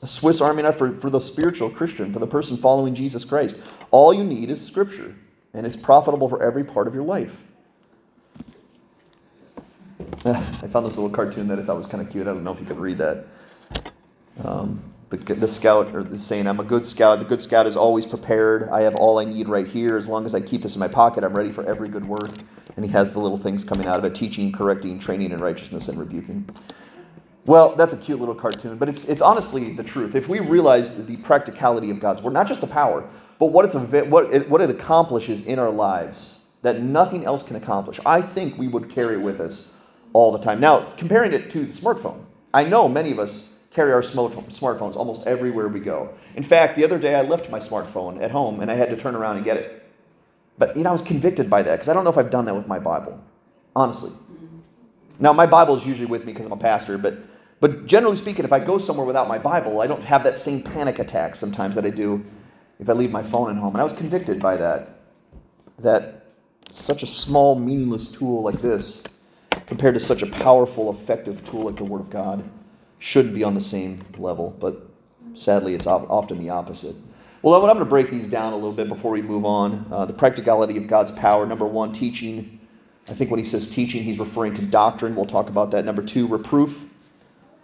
A 0.01 0.07
Swiss 0.07 0.41
Army 0.41 0.63
knife 0.63 0.77
for, 0.77 0.91
for 0.93 1.09
the 1.09 1.19
spiritual 1.19 1.69
Christian, 1.69 2.11
for 2.11 2.19
the 2.19 2.27
person 2.27 2.57
following 2.57 2.95
Jesus 2.95 3.23
Christ. 3.23 3.61
All 3.91 4.13
you 4.13 4.23
need 4.23 4.49
is 4.49 4.65
Scripture, 4.65 5.15
and 5.53 5.65
it's 5.65 5.75
profitable 5.75 6.27
for 6.27 6.41
every 6.41 6.63
part 6.63 6.87
of 6.87 6.95
your 6.95 7.03
life. 7.03 7.37
I 10.25 10.67
found 10.67 10.85
this 10.85 10.97
little 10.97 11.09
cartoon 11.09 11.47
that 11.47 11.59
I 11.59 11.63
thought 11.63 11.77
was 11.77 11.87
kind 11.87 12.05
of 12.05 12.11
cute. 12.11 12.27
I 12.27 12.33
don't 12.33 12.43
know 12.43 12.51
if 12.51 12.59
you 12.59 12.65
could 12.65 12.79
read 12.79 12.97
that. 12.97 13.25
Um, 14.43 14.81
the, 15.11 15.17
the 15.35 15.47
scout 15.47 15.93
or 15.93 16.03
the 16.03 16.17
saying, 16.17 16.47
I'm 16.47 16.59
a 16.61 16.63
good 16.63 16.85
scout. 16.85 17.19
The 17.19 17.25
good 17.25 17.41
scout 17.41 17.67
is 17.67 17.75
always 17.75 18.05
prepared. 18.05 18.69
I 18.69 18.81
have 18.81 18.95
all 18.95 19.19
I 19.19 19.25
need 19.25 19.49
right 19.49 19.67
here. 19.67 19.97
As 19.97 20.07
long 20.07 20.25
as 20.25 20.33
I 20.33 20.39
keep 20.39 20.63
this 20.63 20.75
in 20.75 20.79
my 20.79 20.87
pocket, 20.87 21.25
I'm 21.25 21.33
ready 21.35 21.51
for 21.51 21.65
every 21.65 21.89
good 21.89 22.05
work. 22.05 22.31
And 22.77 22.85
he 22.85 22.91
has 22.91 23.11
the 23.11 23.19
little 23.19 23.37
things 23.37 23.65
coming 23.65 23.87
out 23.87 23.99
of 23.99 24.05
it 24.05 24.15
teaching, 24.15 24.53
correcting, 24.53 24.99
training 24.99 25.31
in 25.31 25.39
righteousness, 25.39 25.89
and 25.89 25.99
rebuking. 25.99 26.49
Well, 27.45 27.75
that's 27.75 27.91
a 27.91 27.97
cute 27.97 28.19
little 28.19 28.35
cartoon, 28.35 28.77
but 28.77 28.87
it's, 28.87 29.03
it's 29.05 29.21
honestly 29.21 29.73
the 29.73 29.83
truth. 29.83 30.15
If 30.15 30.29
we 30.29 30.39
realize 30.39 31.05
the 31.05 31.17
practicality 31.17 31.89
of 31.89 31.99
God's 31.99 32.21
word, 32.21 32.33
not 32.33 32.47
just 32.47 32.61
the 32.61 32.67
power, 32.67 33.07
but 33.37 33.47
what, 33.47 33.65
it's, 33.65 33.75
what, 33.75 34.33
it, 34.33 34.49
what 34.49 34.61
it 34.61 34.69
accomplishes 34.69 35.41
in 35.41 35.59
our 35.59 35.71
lives 35.71 36.41
that 36.61 36.79
nothing 36.79 37.25
else 37.25 37.43
can 37.43 37.57
accomplish, 37.57 37.99
I 38.05 38.21
think 38.21 38.57
we 38.57 38.67
would 38.69 38.89
carry 38.89 39.15
it 39.15 39.21
with 39.21 39.41
us 39.41 39.73
all 40.13 40.31
the 40.31 40.39
time. 40.39 40.59
Now, 40.59 40.93
comparing 40.95 41.33
it 41.33 41.49
to 41.51 41.65
the 41.65 41.73
smartphone, 41.73 42.23
I 42.53 42.63
know 42.63 42.87
many 42.87 43.11
of 43.11 43.19
us 43.19 43.57
carry 43.73 43.93
our 43.93 44.01
smartphones 44.01 44.95
almost 44.95 45.25
everywhere 45.25 45.67
we 45.67 45.79
go. 45.79 46.13
In 46.35 46.43
fact, 46.43 46.75
the 46.75 46.83
other 46.83 46.99
day 46.99 47.15
I 47.15 47.21
left 47.21 47.49
my 47.49 47.59
smartphone 47.59 48.21
at 48.21 48.31
home 48.31 48.59
and 48.59 48.69
I 48.69 48.75
had 48.75 48.89
to 48.89 48.97
turn 48.97 49.15
around 49.15 49.37
and 49.37 49.45
get 49.45 49.57
it. 49.57 49.83
But 50.57 50.75
you 50.75 50.83
know, 50.83 50.89
I 50.89 50.93
was 50.93 51.01
convicted 51.01 51.49
by 51.49 51.63
that 51.63 51.71
because 51.71 51.87
I 51.89 51.93
don't 51.93 52.03
know 52.03 52.09
if 52.09 52.17
I've 52.17 52.29
done 52.29 52.45
that 52.45 52.55
with 52.55 52.67
my 52.67 52.79
Bible, 52.79 53.19
honestly. 53.75 54.11
Now, 55.19 55.33
my 55.33 55.45
Bible 55.45 55.75
is 55.75 55.85
usually 55.85 56.07
with 56.07 56.25
me 56.25 56.33
because 56.33 56.45
I'm 56.45 56.51
a 56.51 56.57
pastor, 56.57 56.97
but 56.97 57.15
but 57.61 57.85
generally 57.85 58.17
speaking, 58.17 58.43
if 58.43 58.51
I 58.51 58.59
go 58.59 58.79
somewhere 58.79 59.05
without 59.05 59.27
my 59.27 59.37
Bible, 59.37 59.81
I 59.81 59.87
don't 59.87 60.03
have 60.03 60.23
that 60.23 60.37
same 60.37 60.63
panic 60.63 60.97
attack 60.97 61.35
sometimes 61.35 61.75
that 61.75 61.85
I 61.85 61.91
do 61.91 62.25
if 62.79 62.89
I 62.89 62.93
leave 62.93 63.11
my 63.11 63.21
phone 63.21 63.55
at 63.55 63.61
home. 63.61 63.75
And 63.75 63.81
I 63.81 63.83
was 63.83 63.93
convicted 63.93 64.41
by 64.41 64.57
that. 64.57 64.99
That 65.77 66.25
such 66.71 67.03
a 67.03 67.07
small, 67.07 67.55
meaningless 67.55 68.09
tool 68.09 68.41
like 68.41 68.61
this, 68.61 69.03
compared 69.67 69.93
to 69.93 69.99
such 69.99 70.23
a 70.23 70.27
powerful, 70.27 70.91
effective 70.91 71.45
tool 71.45 71.63
like 71.63 71.75
the 71.75 71.83
Word 71.83 72.01
of 72.01 72.09
God, 72.09 72.43
should 73.01 73.33
be 73.33 73.43
on 73.43 73.55
the 73.55 73.61
same 73.61 74.05
level. 74.17 74.55
But 74.59 74.87
sadly, 75.33 75.73
it's 75.73 75.87
often 75.87 76.37
the 76.37 76.51
opposite. 76.51 76.95
Well, 77.41 77.55
I'm 77.55 77.61
going 77.61 77.79
to 77.79 77.85
break 77.85 78.11
these 78.11 78.27
down 78.27 78.53
a 78.53 78.55
little 78.55 78.71
bit 78.71 78.87
before 78.87 79.11
we 79.11 79.23
move 79.23 79.43
on. 79.43 79.87
Uh, 79.91 80.05
the 80.05 80.13
practicality 80.13 80.77
of 80.77 80.87
God's 80.87 81.11
power. 81.11 81.47
Number 81.47 81.65
one, 81.65 81.91
teaching. 81.91 82.59
I 83.07 83.13
think 83.13 83.31
when 83.31 83.39
he 83.39 83.43
says 83.43 83.67
teaching, 83.67 84.03
he's 84.03 84.19
referring 84.19 84.53
to 84.53 84.61
doctrine. 84.61 85.15
We'll 85.15 85.25
talk 85.25 85.49
about 85.49 85.71
that. 85.71 85.83
Number 85.83 86.03
two, 86.03 86.27
reproof. 86.27 86.85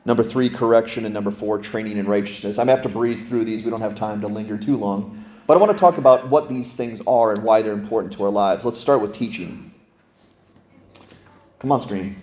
Number 0.05 0.23
three, 0.23 0.49
correction. 0.49 1.05
And 1.05 1.13
number 1.13 1.29
four, 1.29 1.59
training 1.59 1.97
in 1.97 2.07
righteousness. 2.07 2.57
I'm 2.57 2.65
going 2.65 2.75
to 2.75 2.81
have 2.81 2.91
to 2.91 2.97
breeze 2.97 3.29
through 3.29 3.45
these. 3.45 3.63
We 3.63 3.69
don't 3.69 3.81
have 3.81 3.93
time 3.93 4.19
to 4.21 4.27
linger 4.27 4.57
too 4.57 4.75
long. 4.75 5.23
But 5.45 5.55
I 5.55 5.59
want 5.59 5.71
to 5.71 5.77
talk 5.77 5.99
about 5.99 6.29
what 6.29 6.49
these 6.49 6.71
things 6.71 6.99
are 7.05 7.31
and 7.33 7.43
why 7.43 7.61
they're 7.61 7.73
important 7.73 8.11
to 8.13 8.23
our 8.23 8.31
lives. 8.31 8.65
Let's 8.65 8.79
start 8.79 9.01
with 9.01 9.13
teaching. 9.13 9.71
Come 11.59 11.71
on, 11.71 11.81
screen. 11.81 12.15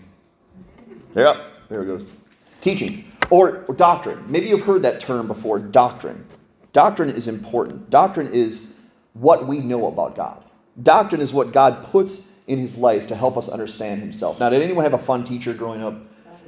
Yep, 1.14 1.37
there 1.68 1.83
it 1.83 1.87
goes. 1.87 2.05
Teaching 2.64 3.05
or, 3.29 3.62
or 3.68 3.74
doctrine. 3.74 4.24
Maybe 4.27 4.46
you've 4.46 4.62
heard 4.62 4.81
that 4.85 4.98
term 4.98 5.27
before 5.27 5.59
doctrine. 5.59 6.27
Doctrine 6.72 7.11
is 7.11 7.29
important. 7.29 7.90
Doctrine 7.90 8.33
is 8.33 8.72
what 9.12 9.46
we 9.46 9.61
know 9.61 9.87
about 9.87 10.16
God. 10.16 10.42
Doctrine 10.83 11.20
is 11.20 11.35
what 11.35 11.53
God 11.53 11.85
puts 11.85 12.33
in 12.46 12.59
his 12.59 12.79
life 12.79 13.07
to 13.09 13.16
help 13.16 13.37
us 13.37 13.50
understand 13.50 14.00
himself. 14.00 14.40
Now, 14.40 14.48
did 14.48 14.62
anyone 14.62 14.85
have 14.85 14.94
a 14.94 14.98
fun 14.98 15.24
teacher 15.24 15.53
growing 15.53 15.83
up? 15.83 15.94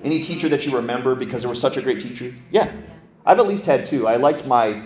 Any 0.02 0.22
teacher 0.22 0.48
that 0.48 0.64
you 0.64 0.74
remember 0.74 1.14
because 1.14 1.42
they 1.42 1.48
was 1.50 1.60
such 1.60 1.76
a 1.76 1.82
great 1.82 2.00
teacher? 2.00 2.34
Yeah. 2.50 2.72
I've 3.26 3.38
at 3.38 3.46
least 3.46 3.66
had 3.66 3.84
two. 3.84 4.06
I 4.06 4.16
liked 4.16 4.46
my 4.46 4.82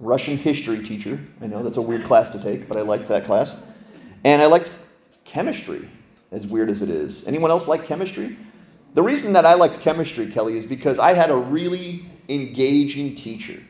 Russian 0.00 0.38
history 0.38 0.82
teacher. 0.82 1.20
I 1.42 1.46
know 1.46 1.62
that's 1.62 1.76
a 1.76 1.82
weird 1.82 2.04
class 2.04 2.30
to 2.30 2.42
take, 2.42 2.68
but 2.68 2.78
I 2.78 2.80
liked 2.80 3.06
that 3.08 3.26
class. 3.26 3.66
And 4.24 4.40
I 4.40 4.46
liked 4.46 4.70
chemistry, 5.24 5.90
as 6.32 6.46
weird 6.46 6.70
as 6.70 6.80
it 6.80 6.88
is. 6.88 7.26
Anyone 7.26 7.50
else 7.50 7.68
like 7.68 7.84
chemistry? 7.84 8.38
The 8.94 9.02
reason 9.02 9.32
that 9.32 9.44
I 9.44 9.54
liked 9.54 9.80
chemistry, 9.80 10.28
Kelly, 10.28 10.56
is 10.56 10.64
because 10.64 11.00
I 11.00 11.14
had 11.14 11.30
a 11.30 11.36
really 11.36 12.06
engaging 12.28 13.16
teacher. 13.16 13.60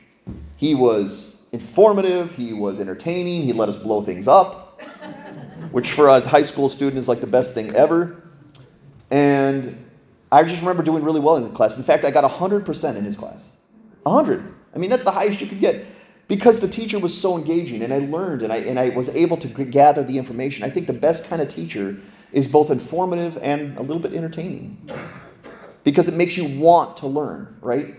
He 0.57 0.75
was 0.75 1.47
informative, 1.53 2.35
he 2.37 2.53
was 2.53 2.79
entertaining, 2.79 3.43
he 3.43 3.55
let 3.55 3.71
us 3.71 3.77
blow 3.77 4.03
things 4.03 4.29
up, 4.29 4.81
which 5.71 5.93
for 5.93 6.09
a 6.09 6.21
high 6.21 6.43
school 6.43 6.69
student 6.69 6.99
is 6.99 7.09
like 7.09 7.21
the 7.21 7.27
best 7.27 7.55
thing 7.55 7.75
ever. 7.75 8.23
And 9.11 9.91
I 10.31 10.43
just 10.43 10.61
remember 10.61 10.83
doing 10.83 11.03
really 11.03 11.21
well 11.21 11.37
in 11.37 11.45
the 11.45 11.51
class. 11.51 11.77
In 11.77 11.83
fact, 11.85 12.05
I 12.05 12.11
got 12.11 12.31
100% 12.31 12.97
in 12.97 13.05
his 13.05 13.17
class. 13.17 13.49
100. 14.03 14.55
I 14.75 14.79
mean, 14.79 14.91
that's 14.91 15.05
the 15.05 15.13
highest 15.13 15.41
you 15.41 15.47
could 15.47 15.61
get 15.61 15.87
because 16.29 16.61
the 16.61 16.69
teacher 16.69 16.99
was 16.99 17.19
so 17.19 17.39
engaging 17.39 17.83
and 17.83 17.95
I 17.95 17.99
learned 18.01 18.43
and 18.43 18.53
I, 18.53 18.57
and 18.57 18.79
I 18.79 18.91
was 18.91 19.09
able 19.11 19.37
to 19.39 19.49
gather 19.65 20.05
the 20.05 20.19
information. 20.19 20.65
I 20.65 20.71
think 20.71 20.87
the 20.87 20.93
best 20.93 21.29
kind 21.29 21.41
of 21.41 21.49
teacher 21.49 21.97
is 22.35 22.49
both 22.49 22.69
informative 22.71 23.39
and 23.41 23.79
a 23.79 23.81
little 23.81 24.01
bit 24.01 24.13
entertaining 24.13 24.77
because 25.85 26.09
it 26.09 26.15
makes 26.15 26.37
you 26.37 26.59
want 26.59 26.97
to 26.97 27.07
learn, 27.07 27.57
right? 27.61 27.95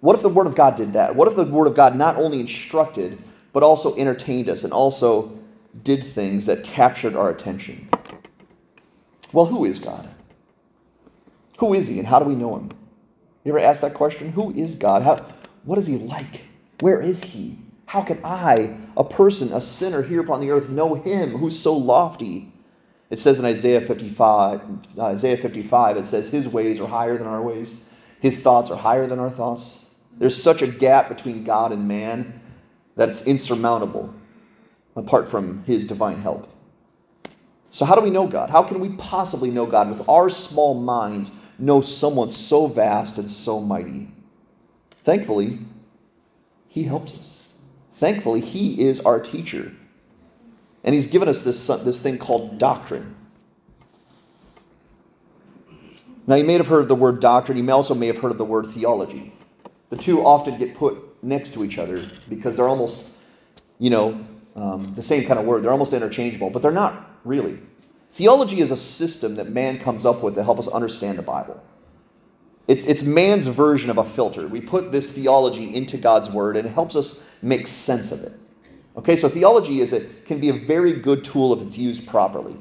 What 0.00 0.14
if 0.14 0.22
the 0.22 0.28
Word 0.28 0.46
of 0.46 0.54
God 0.54 0.76
did 0.76 0.92
that? 0.92 1.16
What 1.16 1.28
if 1.28 1.34
the 1.34 1.46
Word 1.46 1.66
of 1.66 1.74
God 1.74 1.96
not 1.96 2.16
only 2.16 2.40
instructed, 2.40 3.18
but 3.54 3.62
also 3.62 3.96
entertained 3.96 4.50
us 4.50 4.64
and 4.64 4.72
also 4.72 5.32
did 5.82 6.04
things 6.04 6.44
that 6.44 6.62
captured 6.62 7.16
our 7.16 7.30
attention? 7.30 7.88
Well, 9.32 9.46
who 9.46 9.64
is 9.64 9.78
God? 9.78 10.10
Who 11.58 11.72
is 11.72 11.86
He 11.86 11.98
and 11.98 12.06
how 12.06 12.18
do 12.18 12.26
we 12.26 12.34
know 12.34 12.56
Him? 12.56 12.68
You 13.44 13.52
ever 13.52 13.60
ask 13.60 13.80
that 13.80 13.94
question? 13.94 14.32
Who 14.32 14.52
is 14.52 14.74
God? 14.74 15.02
How, 15.02 15.24
what 15.64 15.78
is 15.78 15.86
He 15.86 15.96
like? 15.96 16.42
Where 16.80 17.00
is 17.00 17.24
He? 17.24 17.56
How 17.86 18.02
can 18.02 18.20
I, 18.22 18.76
a 18.94 19.04
person, 19.04 19.52
a 19.54 19.60
sinner 19.60 20.02
here 20.02 20.20
upon 20.20 20.40
the 20.42 20.50
earth, 20.50 20.68
know 20.68 20.96
Him 20.96 21.30
who's 21.30 21.58
so 21.58 21.74
lofty? 21.74 22.52
It 23.10 23.18
says 23.18 23.38
in 23.38 23.44
Isaiah 23.44 23.80
55, 23.80 24.60
uh, 24.98 25.02
Isaiah 25.02 25.36
55, 25.36 25.96
it 25.98 26.06
says, 26.06 26.28
His 26.28 26.48
ways 26.48 26.80
are 26.80 26.88
higher 26.88 27.16
than 27.16 27.26
our 27.26 27.42
ways, 27.42 27.82
His 28.20 28.42
thoughts 28.42 28.70
are 28.70 28.78
higher 28.78 29.06
than 29.06 29.18
our 29.18 29.30
thoughts. 29.30 29.90
There's 30.16 30.40
such 30.40 30.62
a 30.62 30.66
gap 30.66 31.08
between 31.08 31.44
God 31.44 31.72
and 31.72 31.88
man 31.88 32.40
that 32.96 33.08
it's 33.08 33.22
insurmountable 33.22 34.14
apart 34.96 35.28
from 35.28 35.64
His 35.64 35.86
divine 35.86 36.22
help. 36.22 36.48
So, 37.70 37.84
how 37.84 37.96
do 37.96 38.00
we 38.00 38.10
know 38.10 38.26
God? 38.26 38.50
How 38.50 38.62
can 38.62 38.78
we 38.78 38.90
possibly 38.90 39.50
know 39.50 39.66
God 39.66 39.90
with 39.90 40.08
our 40.08 40.30
small 40.30 40.74
minds, 40.74 41.32
know 41.58 41.80
someone 41.80 42.30
so 42.30 42.68
vast 42.68 43.18
and 43.18 43.28
so 43.28 43.60
mighty? 43.60 44.12
Thankfully, 44.98 45.58
He 46.68 46.84
helps 46.84 47.14
us. 47.14 47.46
Thankfully, 47.90 48.40
He 48.40 48.80
is 48.80 49.00
our 49.00 49.18
teacher. 49.20 49.72
And 50.84 50.94
he's 50.94 51.06
given 51.06 51.28
us 51.28 51.40
this, 51.40 51.66
this 51.66 52.00
thing 52.00 52.18
called 52.18 52.58
doctrine. 52.58 53.16
Now, 56.26 56.36
you 56.36 56.44
may 56.44 56.54
have 56.54 56.66
heard 56.66 56.82
of 56.82 56.88
the 56.88 56.94
word 56.94 57.20
doctrine. 57.20 57.58
You 57.58 57.64
may 57.64 57.72
also 57.72 57.94
may 57.94 58.06
have 58.06 58.18
heard 58.18 58.30
of 58.30 58.38
the 58.38 58.44
word 58.44 58.66
theology. 58.66 59.32
The 59.90 59.96
two 59.96 60.24
often 60.24 60.58
get 60.58 60.74
put 60.74 61.22
next 61.22 61.52
to 61.54 61.64
each 61.64 61.78
other 61.78 62.06
because 62.28 62.56
they're 62.56 62.68
almost, 62.68 63.12
you 63.78 63.90
know, 63.90 64.26
um, 64.56 64.94
the 64.94 65.02
same 65.02 65.26
kind 65.26 65.38
of 65.38 65.46
word. 65.46 65.62
They're 65.62 65.72
almost 65.72 65.92
interchangeable, 65.92 66.50
but 66.50 66.62
they're 66.62 66.70
not 66.70 67.10
really. 67.24 67.58
Theology 68.10 68.60
is 68.60 68.70
a 68.70 68.76
system 68.76 69.34
that 69.36 69.48
man 69.48 69.78
comes 69.78 70.06
up 70.06 70.22
with 70.22 70.34
to 70.34 70.44
help 70.44 70.58
us 70.58 70.68
understand 70.68 71.18
the 71.18 71.22
Bible. 71.22 71.62
It's, 72.68 72.86
it's 72.86 73.02
man's 73.02 73.46
version 73.46 73.90
of 73.90 73.98
a 73.98 74.04
filter. 74.04 74.46
We 74.46 74.60
put 74.60 74.92
this 74.92 75.12
theology 75.12 75.74
into 75.74 75.98
God's 75.98 76.30
word 76.30 76.56
and 76.56 76.66
it 76.66 76.70
helps 76.70 76.96
us 76.96 77.26
make 77.42 77.66
sense 77.66 78.10
of 78.10 78.22
it. 78.22 78.32
Okay, 78.96 79.16
so 79.16 79.28
theology 79.28 79.80
is 79.80 79.92
a, 79.92 80.00
can 80.24 80.40
be 80.40 80.50
a 80.50 80.52
very 80.52 80.92
good 80.92 81.24
tool 81.24 81.52
if 81.52 81.62
it's 81.62 81.76
used 81.76 82.06
properly. 82.06 82.56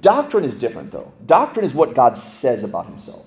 Doctrine 0.00 0.44
is 0.44 0.56
different, 0.56 0.90
though. 0.90 1.12
Doctrine 1.26 1.64
is 1.64 1.74
what 1.74 1.94
God 1.94 2.16
says 2.16 2.64
about 2.64 2.86
himself. 2.86 3.26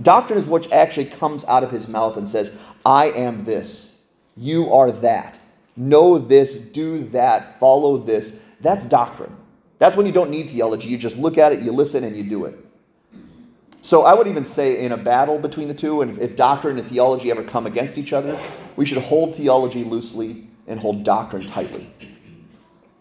Doctrine 0.00 0.38
is 0.38 0.46
what 0.46 0.72
actually 0.72 1.06
comes 1.06 1.44
out 1.46 1.64
of 1.64 1.72
his 1.72 1.88
mouth 1.88 2.16
and 2.16 2.28
says, 2.28 2.56
I 2.86 3.06
am 3.06 3.44
this, 3.44 3.98
you 4.36 4.72
are 4.72 4.92
that. 4.92 5.40
Know 5.76 6.18
this, 6.18 6.54
do 6.54 7.04
that, 7.08 7.58
follow 7.58 7.96
this. 7.96 8.40
That's 8.60 8.84
doctrine. 8.84 9.34
That's 9.78 9.96
when 9.96 10.06
you 10.06 10.12
don't 10.12 10.30
need 10.30 10.50
theology. 10.50 10.88
You 10.88 10.98
just 10.98 11.18
look 11.18 11.38
at 11.38 11.52
it, 11.52 11.60
you 11.60 11.72
listen, 11.72 12.04
and 12.04 12.16
you 12.16 12.24
do 12.24 12.44
it. 12.44 12.58
So 13.82 14.04
I 14.04 14.14
would 14.14 14.26
even 14.26 14.44
say 14.44 14.84
in 14.84 14.92
a 14.92 14.96
battle 14.96 15.38
between 15.38 15.68
the 15.68 15.74
two, 15.74 16.02
and 16.02 16.18
if 16.18 16.36
doctrine 16.36 16.78
and 16.78 16.86
theology 16.86 17.30
ever 17.30 17.44
come 17.44 17.66
against 17.66 17.96
each 17.98 18.12
other, 18.12 18.38
we 18.76 18.84
should 18.84 18.98
hold 18.98 19.34
theology 19.34 19.84
loosely 19.84 20.47
and 20.68 20.78
hold 20.78 21.02
doctrine 21.02 21.46
tightly. 21.46 21.92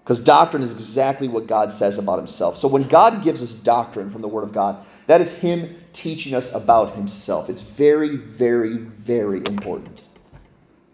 Because 0.03 0.19
doctrine 0.21 0.63
is 0.63 0.71
exactly 0.71 1.27
what 1.27 1.47
God 1.47 1.71
says 1.71 1.97
about 1.97 2.17
himself. 2.17 2.57
So 2.57 2.67
when 2.67 2.83
God 2.83 3.23
gives 3.23 3.43
us 3.43 3.53
doctrine 3.53 4.09
from 4.09 4.21
the 4.21 4.27
Word 4.29 4.45
of 4.45 4.53
God, 4.53 4.85
that 5.07 5.19
is 5.19 5.37
Him 5.37 5.75
teaching 5.97 6.35
us 6.35 6.53
about 6.53 6.95
himself. 6.95 7.49
It's 7.49 7.63
very, 7.63 8.15
very, 8.15 8.77
very 8.77 9.39
important 9.39 10.03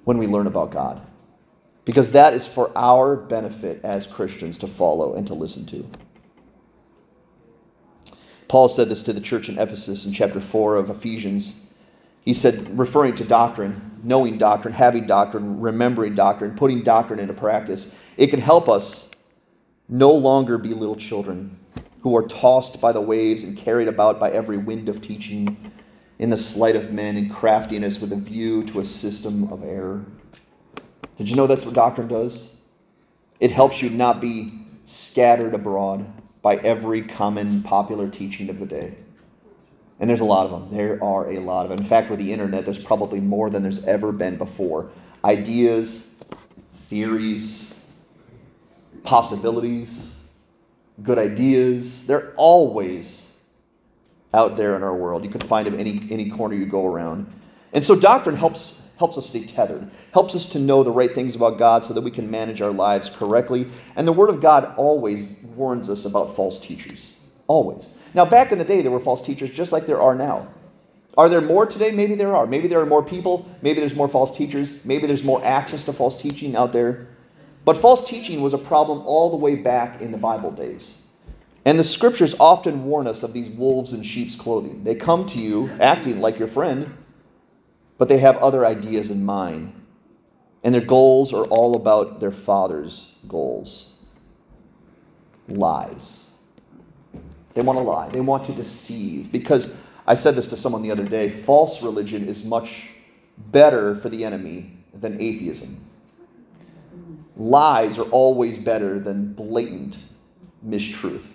when 0.05 0.17
we 0.17 0.27
learn 0.27 0.47
about 0.47 0.71
God. 0.71 1.05
Because 1.83 2.13
that 2.13 2.33
is 2.33 2.47
for 2.47 2.71
our 2.75 3.17
benefit 3.17 3.81
as 3.83 4.07
Christians 4.07 4.57
to 4.59 4.67
follow 4.67 5.15
and 5.15 5.27
to 5.27 5.33
listen 5.33 5.65
to. 5.67 5.85
Paul 8.47 8.69
said 8.69 8.87
this 8.87 9.03
to 9.03 9.13
the 9.13 9.19
church 9.19 9.49
in 9.49 9.57
Ephesus 9.57 10.05
in 10.05 10.13
chapter 10.13 10.39
4 10.39 10.77
of 10.77 10.89
Ephesians. 10.89 11.59
He 12.21 12.33
said, 12.33 12.79
referring 12.79 13.15
to 13.15 13.25
doctrine, 13.25 13.92
knowing 14.03 14.37
doctrine, 14.37 14.73
having 14.73 15.07
doctrine, 15.07 15.59
remembering 15.59 16.13
doctrine, 16.13 16.55
putting 16.55 16.83
doctrine 16.83 17.19
into 17.19 17.33
practice, 17.33 17.95
it 18.17 18.27
can 18.27 18.39
help 18.39 18.69
us 18.69 19.11
no 19.89 20.11
longer 20.11 20.57
be 20.57 20.69
little 20.69 20.95
children 20.95 21.57
who 22.01 22.15
are 22.15 22.27
tossed 22.27 22.81
by 22.81 22.91
the 22.91 23.01
waves 23.01 23.43
and 23.43 23.57
carried 23.57 23.87
about 23.87 24.19
by 24.19 24.29
every 24.31 24.57
wind 24.57 24.89
of 24.89 25.01
teaching 25.01 25.71
in 26.19 26.29
the 26.29 26.37
sleight 26.37 26.75
of 26.75 26.91
men 26.91 27.17
and 27.17 27.31
craftiness 27.31 27.99
with 27.99 28.11
a 28.11 28.17
view 28.17 28.63
to 28.65 28.79
a 28.79 28.85
system 28.85 29.51
of 29.51 29.63
error. 29.63 30.05
Did 31.15 31.29
you 31.29 31.35
know 31.35 31.47
that's 31.47 31.65
what 31.65 31.73
doctrine 31.73 32.07
does? 32.07 32.55
It 33.39 33.51
helps 33.51 33.81
you 33.81 33.89
not 33.89 34.19
be 34.19 34.65
scattered 34.85 35.53
abroad 35.53 36.05
by 36.41 36.55
every 36.57 37.01
common 37.01 37.63
popular 37.63 38.09
teaching 38.09 38.49
of 38.49 38.59
the 38.59 38.65
day. 38.65 38.95
And 40.03 40.09
there's 40.09 40.19
a 40.19 40.25
lot 40.25 40.45
of 40.45 40.51
them. 40.51 40.77
There 40.77 41.01
are 41.01 41.31
a 41.31 41.39
lot 41.39 41.65
of 41.65 41.69
them. 41.69 41.79
In 41.79 41.85
fact, 41.85 42.09
with 42.09 42.19
the 42.19 42.33
internet, 42.33 42.65
there's 42.65 42.77
probably 42.77 43.21
more 43.21 43.49
than 43.49 43.63
there's 43.63 43.85
ever 43.85 44.11
been 44.11 44.35
before. 44.35 44.91
Ideas, 45.23 46.09
theories, 46.73 47.79
possibilities, 49.05 50.13
good 51.01 51.17
ideas, 51.17 52.05
they're 52.05 52.33
always 52.35 53.31
out 54.33 54.57
there 54.57 54.75
in 54.75 54.83
our 54.83 54.93
world. 54.93 55.23
You 55.23 55.31
can 55.31 55.39
find 55.39 55.65
them 55.65 55.79
any, 55.79 56.05
any 56.11 56.29
corner 56.29 56.55
you 56.55 56.65
go 56.65 56.85
around. 56.85 57.31
And 57.71 57.81
so 57.81 57.97
doctrine 57.97 58.35
helps 58.35 58.81
helps 58.97 59.17
us 59.17 59.27
stay 59.27 59.45
tethered, 59.45 59.89
helps 60.13 60.35
us 60.35 60.45
to 60.47 60.59
know 60.59 60.83
the 60.83 60.91
right 60.91 61.13
things 61.13 61.33
about 61.33 61.57
God 61.57 61.81
so 61.81 61.93
that 61.93 62.01
we 62.01 62.11
can 62.11 62.29
manage 62.29 62.61
our 62.61 62.73
lives 62.73 63.09
correctly. 63.09 63.67
And 63.95 64.05
the 64.05 64.11
Word 64.11 64.29
of 64.29 64.41
God 64.41 64.73
always 64.75 65.37
warns 65.55 65.89
us 65.89 66.03
about 66.03 66.35
false 66.35 66.59
teachers. 66.59 67.13
Always. 67.47 67.87
Now, 68.13 68.25
back 68.25 68.51
in 68.51 68.57
the 68.57 68.65
day, 68.65 68.81
there 68.81 68.91
were 68.91 68.99
false 68.99 69.21
teachers 69.21 69.51
just 69.51 69.71
like 69.71 69.85
there 69.85 70.01
are 70.01 70.15
now. 70.15 70.47
Are 71.17 71.29
there 71.29 71.41
more 71.41 71.65
today? 71.65 71.91
Maybe 71.91 72.15
there 72.15 72.35
are. 72.35 72.47
Maybe 72.47 72.67
there 72.67 72.79
are 72.79 72.85
more 72.85 73.03
people. 73.03 73.47
Maybe 73.61 73.79
there's 73.79 73.95
more 73.95 74.07
false 74.07 74.35
teachers. 74.35 74.83
Maybe 74.85 75.05
there's 75.05 75.23
more 75.23 75.43
access 75.45 75.83
to 75.85 75.93
false 75.93 76.19
teaching 76.19 76.55
out 76.55 76.73
there. 76.73 77.07
But 77.65 77.77
false 77.77 78.07
teaching 78.07 78.41
was 78.41 78.53
a 78.53 78.57
problem 78.57 79.01
all 79.05 79.29
the 79.29 79.37
way 79.37 79.55
back 79.55 80.01
in 80.01 80.11
the 80.11 80.17
Bible 80.17 80.51
days. 80.51 81.01
And 81.65 81.79
the 81.79 81.83
scriptures 81.83 82.35
often 82.39 82.83
warn 82.83 83.07
us 83.07 83.23
of 83.23 83.33
these 83.33 83.49
wolves 83.49 83.93
in 83.93 84.03
sheep's 84.03 84.35
clothing. 84.35 84.83
They 84.83 84.95
come 84.95 85.25
to 85.27 85.39
you 85.39 85.69
acting 85.79 86.19
like 86.19 86.37
your 86.37 86.47
friend, 86.47 86.97
but 87.97 88.09
they 88.09 88.17
have 88.17 88.37
other 88.37 88.65
ideas 88.65 89.09
in 89.09 89.23
mind. 89.23 89.73
And 90.63 90.73
their 90.73 90.81
goals 90.81 91.31
are 91.31 91.45
all 91.45 91.75
about 91.75 92.19
their 92.19 92.31
father's 92.31 93.13
goals 93.27 93.93
lies. 95.47 96.22
They 97.53 97.61
want 97.61 97.77
to 97.77 97.83
lie, 97.83 98.09
they 98.09 98.21
want 98.21 98.43
to 98.45 98.53
deceive. 98.53 99.31
Because 99.31 99.79
I 100.07 100.15
said 100.15 100.35
this 100.35 100.47
to 100.49 100.57
someone 100.57 100.81
the 100.81 100.91
other 100.91 101.05
day 101.05 101.29
false 101.29 101.81
religion 101.81 102.27
is 102.27 102.43
much 102.43 102.87
better 103.37 103.95
for 103.95 104.09
the 104.09 104.25
enemy 104.25 104.77
than 104.93 105.19
atheism. 105.19 105.89
Lies 107.35 107.97
are 107.97 108.09
always 108.09 108.57
better 108.57 108.99
than 108.99 109.33
blatant 109.33 109.97
mistruth. 110.65 111.25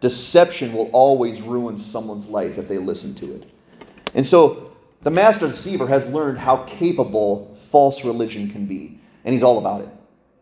Deception 0.00 0.72
will 0.72 0.90
always 0.92 1.40
ruin 1.40 1.78
someone's 1.78 2.26
life 2.26 2.58
if 2.58 2.68
they 2.68 2.78
listen 2.78 3.14
to 3.14 3.34
it. 3.36 3.50
And 4.14 4.26
so 4.26 4.76
the 5.02 5.10
master 5.10 5.46
deceiver 5.46 5.86
has 5.86 6.06
learned 6.06 6.38
how 6.38 6.58
capable 6.64 7.54
false 7.70 8.04
religion 8.04 8.50
can 8.50 8.66
be, 8.66 9.00
and 9.24 9.32
he's 9.32 9.42
all 9.42 9.58
about 9.58 9.82
it. 9.82 9.88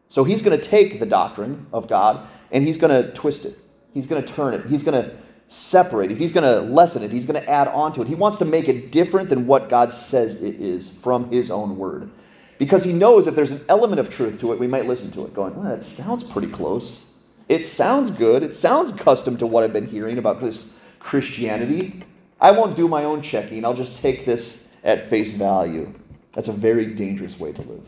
So 0.09 0.25
he's 0.25 0.43
going 0.43 0.59
to 0.59 0.63
take 0.63 1.01
the 1.01 1.07
doctrine 1.07 1.67
of 1.73 1.89
God 1.89 2.27
and 2.51 2.63
he's 2.63 2.77
going 2.77 2.91
to 2.91 3.13
twist 3.13 3.47
it. 3.47 3.57
He's 3.93 4.07
going 4.07 4.23
to 4.23 4.33
turn 4.33 4.55
it. 4.55 4.67
He's 4.67 4.83
going 4.83 5.03
to 5.03 5.17
separate 5.49 6.11
it. 6.11 6.19
He's 6.19 6.33
going 6.33 6.45
to 6.45 6.61
lessen 6.61 7.03
it. 7.03 7.11
He's 7.11 7.27
going 7.27 7.41
to 7.41 7.49
add 7.49 7.69
on 7.69 7.93
to 7.95 8.03
it. 8.03 8.09
He 8.09 8.15
wants 8.15 8.39
to 8.39 8.45
make 8.45 8.69
it 8.69 8.91
different 8.91 9.29
than 9.29 9.47
what 9.47 9.69
God 9.69 9.93
says 9.93 10.37
it 10.37 10.55
is 10.57 10.89
from 10.89 11.31
his 11.31 11.51
own 11.51 11.77
word. 11.77 12.11
Because 12.59 12.85
he 12.85 12.93
knows 12.93 13.27
if 13.27 13.35
there's 13.35 13.53
an 13.53 13.61
element 13.69 14.01
of 14.01 14.09
truth 14.09 14.41
to 14.41 14.53
it, 14.53 14.59
we 14.59 14.67
might 14.67 14.87
listen 14.87 15.11
to 15.13 15.25
it 15.27 15.35
going, 15.35 15.55
well, 15.57 15.69
that 15.69 15.85
sounds 15.85 16.25
pretty 16.25 16.49
close. 16.49 17.11
It 17.49 17.67
sounds 17.67 18.11
good. 18.11 18.43
It 18.43 18.55
sounds 18.55 18.93
custom 18.93 19.37
to 19.39 19.47
what 19.47 19.65
I've 19.65 19.73
been 19.73 19.89
hearing 19.89 20.17
about 20.17 20.41
this 20.41 20.75
Christianity. 20.99 22.03
I 22.41 22.53
won't 22.53 22.77
do 22.77 22.89
my 22.89 23.05
own 23.05 23.21
checking. 23.21 23.65
I'll 23.65 23.75
just 23.75 23.97
take 23.97 24.25
this 24.25 24.69
at 24.85 25.09
face 25.09 25.33
value. 25.33 25.93
That's 26.33 26.49
a 26.49 26.53
very 26.53 26.87
dangerous 26.87 27.39
way 27.39 27.53
to 27.53 27.63
live. 27.63 27.87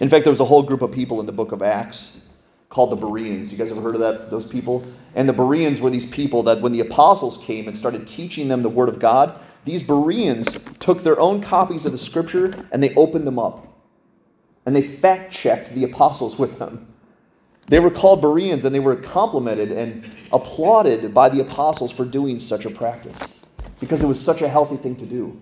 In 0.00 0.08
fact, 0.08 0.24
there 0.24 0.32
was 0.32 0.40
a 0.40 0.44
whole 0.44 0.62
group 0.62 0.82
of 0.82 0.92
people 0.92 1.20
in 1.20 1.26
the 1.26 1.32
book 1.32 1.52
of 1.52 1.62
Acts 1.62 2.20
called 2.76 2.90
the 2.90 2.96
Bereans. 2.96 3.50
You 3.50 3.56
guys 3.56 3.72
ever 3.72 3.80
heard 3.80 3.94
of 3.94 4.02
that? 4.02 4.30
Those 4.30 4.44
people? 4.44 4.84
And 5.14 5.26
the 5.26 5.32
Bereans 5.32 5.80
were 5.80 5.88
these 5.88 6.04
people 6.04 6.42
that 6.42 6.60
when 6.60 6.72
the 6.72 6.80
apostles 6.80 7.38
came 7.38 7.68
and 7.68 7.74
started 7.74 8.06
teaching 8.06 8.48
them 8.48 8.60
the 8.60 8.68
word 8.68 8.90
of 8.90 8.98
God, 8.98 9.40
these 9.64 9.82
Bereans 9.82 10.62
took 10.78 11.02
their 11.02 11.18
own 11.18 11.40
copies 11.40 11.86
of 11.86 11.92
the 11.92 11.96
scripture 11.96 12.52
and 12.70 12.82
they 12.82 12.94
opened 12.94 13.26
them 13.26 13.38
up. 13.38 13.66
And 14.66 14.76
they 14.76 14.82
fact 14.82 15.32
checked 15.32 15.72
the 15.72 15.84
apostles 15.84 16.38
with 16.38 16.58
them. 16.58 16.86
They 17.66 17.80
were 17.80 17.90
called 17.90 18.20
Bereans 18.20 18.66
and 18.66 18.74
they 18.74 18.80
were 18.80 18.96
complimented 18.96 19.72
and 19.72 20.14
applauded 20.30 21.14
by 21.14 21.30
the 21.30 21.40
apostles 21.40 21.90
for 21.90 22.04
doing 22.04 22.38
such 22.38 22.66
a 22.66 22.70
practice 22.70 23.18
because 23.80 24.02
it 24.02 24.06
was 24.06 24.20
such 24.20 24.42
a 24.42 24.50
healthy 24.50 24.76
thing 24.76 24.96
to 24.96 25.06
do. 25.06 25.40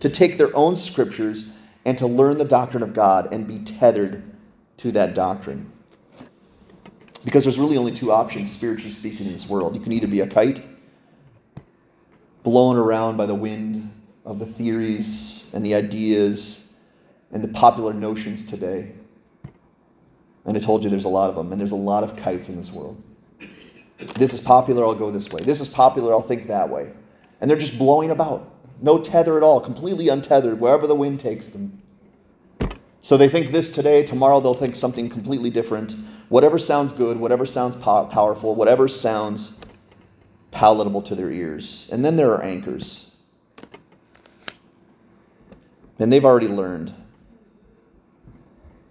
To 0.00 0.10
take 0.10 0.36
their 0.36 0.54
own 0.54 0.76
scriptures 0.76 1.50
and 1.86 1.96
to 1.96 2.06
learn 2.06 2.36
the 2.36 2.44
doctrine 2.44 2.82
of 2.82 2.92
God 2.92 3.32
and 3.32 3.48
be 3.48 3.58
tethered 3.58 4.22
to 4.76 4.92
that 4.92 5.14
doctrine. 5.14 5.72
Because 7.24 7.44
there's 7.44 7.58
really 7.58 7.76
only 7.76 7.92
two 7.92 8.12
options, 8.12 8.50
spiritually 8.50 8.90
speaking, 8.90 9.26
in 9.26 9.32
this 9.32 9.48
world. 9.48 9.74
You 9.74 9.80
can 9.80 9.92
either 9.92 10.06
be 10.06 10.20
a 10.20 10.26
kite, 10.26 10.62
blown 12.42 12.76
around 12.76 13.16
by 13.16 13.26
the 13.26 13.34
wind 13.34 13.92
of 14.24 14.38
the 14.38 14.46
theories 14.46 15.50
and 15.52 15.64
the 15.64 15.74
ideas 15.74 16.72
and 17.32 17.42
the 17.42 17.48
popular 17.48 17.92
notions 17.92 18.46
today 18.46 18.92
and 20.48 20.56
I 20.56 20.60
told 20.60 20.82
you 20.82 20.88
there's 20.88 21.04
a 21.04 21.10
lot 21.10 21.28
of 21.28 21.36
them, 21.36 21.52
and 21.52 21.60
there's 21.60 21.72
a 21.72 21.76
lot 21.76 22.02
of 22.02 22.16
kites 22.16 22.48
in 22.48 22.56
this 22.56 22.72
world. 22.72 23.02
This 24.14 24.32
is 24.32 24.40
popular, 24.40 24.82
I'll 24.82 24.94
go 24.94 25.10
this 25.10 25.30
way. 25.30 25.42
This 25.42 25.60
is 25.60 25.68
popular, 25.68 26.14
I'll 26.14 26.22
think 26.22 26.46
that 26.46 26.70
way. 26.70 26.90
And 27.40 27.50
they're 27.50 27.58
just 27.58 27.78
blowing 27.78 28.10
about. 28.10 28.50
No 28.80 28.98
tether 28.98 29.36
at 29.36 29.42
all, 29.42 29.60
completely 29.60 30.08
untethered, 30.08 30.58
wherever 30.58 30.86
the 30.86 30.94
wind 30.94 31.20
takes 31.20 31.50
them. 31.50 31.82
So 33.02 33.18
they 33.18 33.28
think 33.28 33.50
this 33.50 33.70
today, 33.70 34.02
tomorrow 34.02 34.40
they'll 34.40 34.54
think 34.54 34.74
something 34.74 35.10
completely 35.10 35.50
different. 35.50 35.96
Whatever 36.28 36.58
sounds 36.58 36.92
good, 36.92 37.18
whatever 37.18 37.46
sounds 37.46 37.74
po- 37.76 38.06
powerful, 38.06 38.54
whatever 38.54 38.86
sounds 38.86 39.60
palatable 40.50 41.02
to 41.02 41.14
their 41.14 41.30
ears. 41.30 41.88
And 41.90 42.04
then 42.04 42.16
there 42.16 42.32
are 42.32 42.42
anchors. 42.42 43.10
And 45.98 46.12
they've 46.12 46.24
already 46.24 46.48
learned 46.48 46.92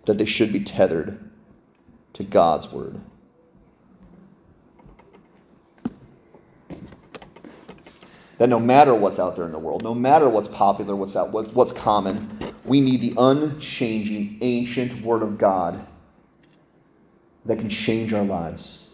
that 0.05 0.17
they 0.17 0.25
should 0.25 0.51
be 0.51 0.61
tethered 0.61 1.19
to 2.13 2.23
God's 2.23 2.71
word. 2.71 2.99
That 8.39 8.49
no 8.49 8.59
matter 8.59 8.93
what's 8.93 9.19
out 9.19 9.35
there 9.35 9.45
in 9.45 9.51
the 9.51 9.59
world, 9.59 9.83
no 9.83 9.95
matter 9.95 10.29
what's 10.29 10.47
popular, 10.47 10.95
what's 10.95 11.15
out, 11.15 11.31
what's 11.31 11.71
common, 11.71 12.39
we 12.65 12.81
need 12.81 13.01
the 13.01 13.13
unchanging, 13.17 14.37
ancient 14.41 15.03
word 15.03 15.23
of 15.23 15.37
God 15.37 15.85
that 17.47 17.59
can 17.59 17.69
change 17.69 18.13
our 18.13 18.23
lives, 18.23 18.89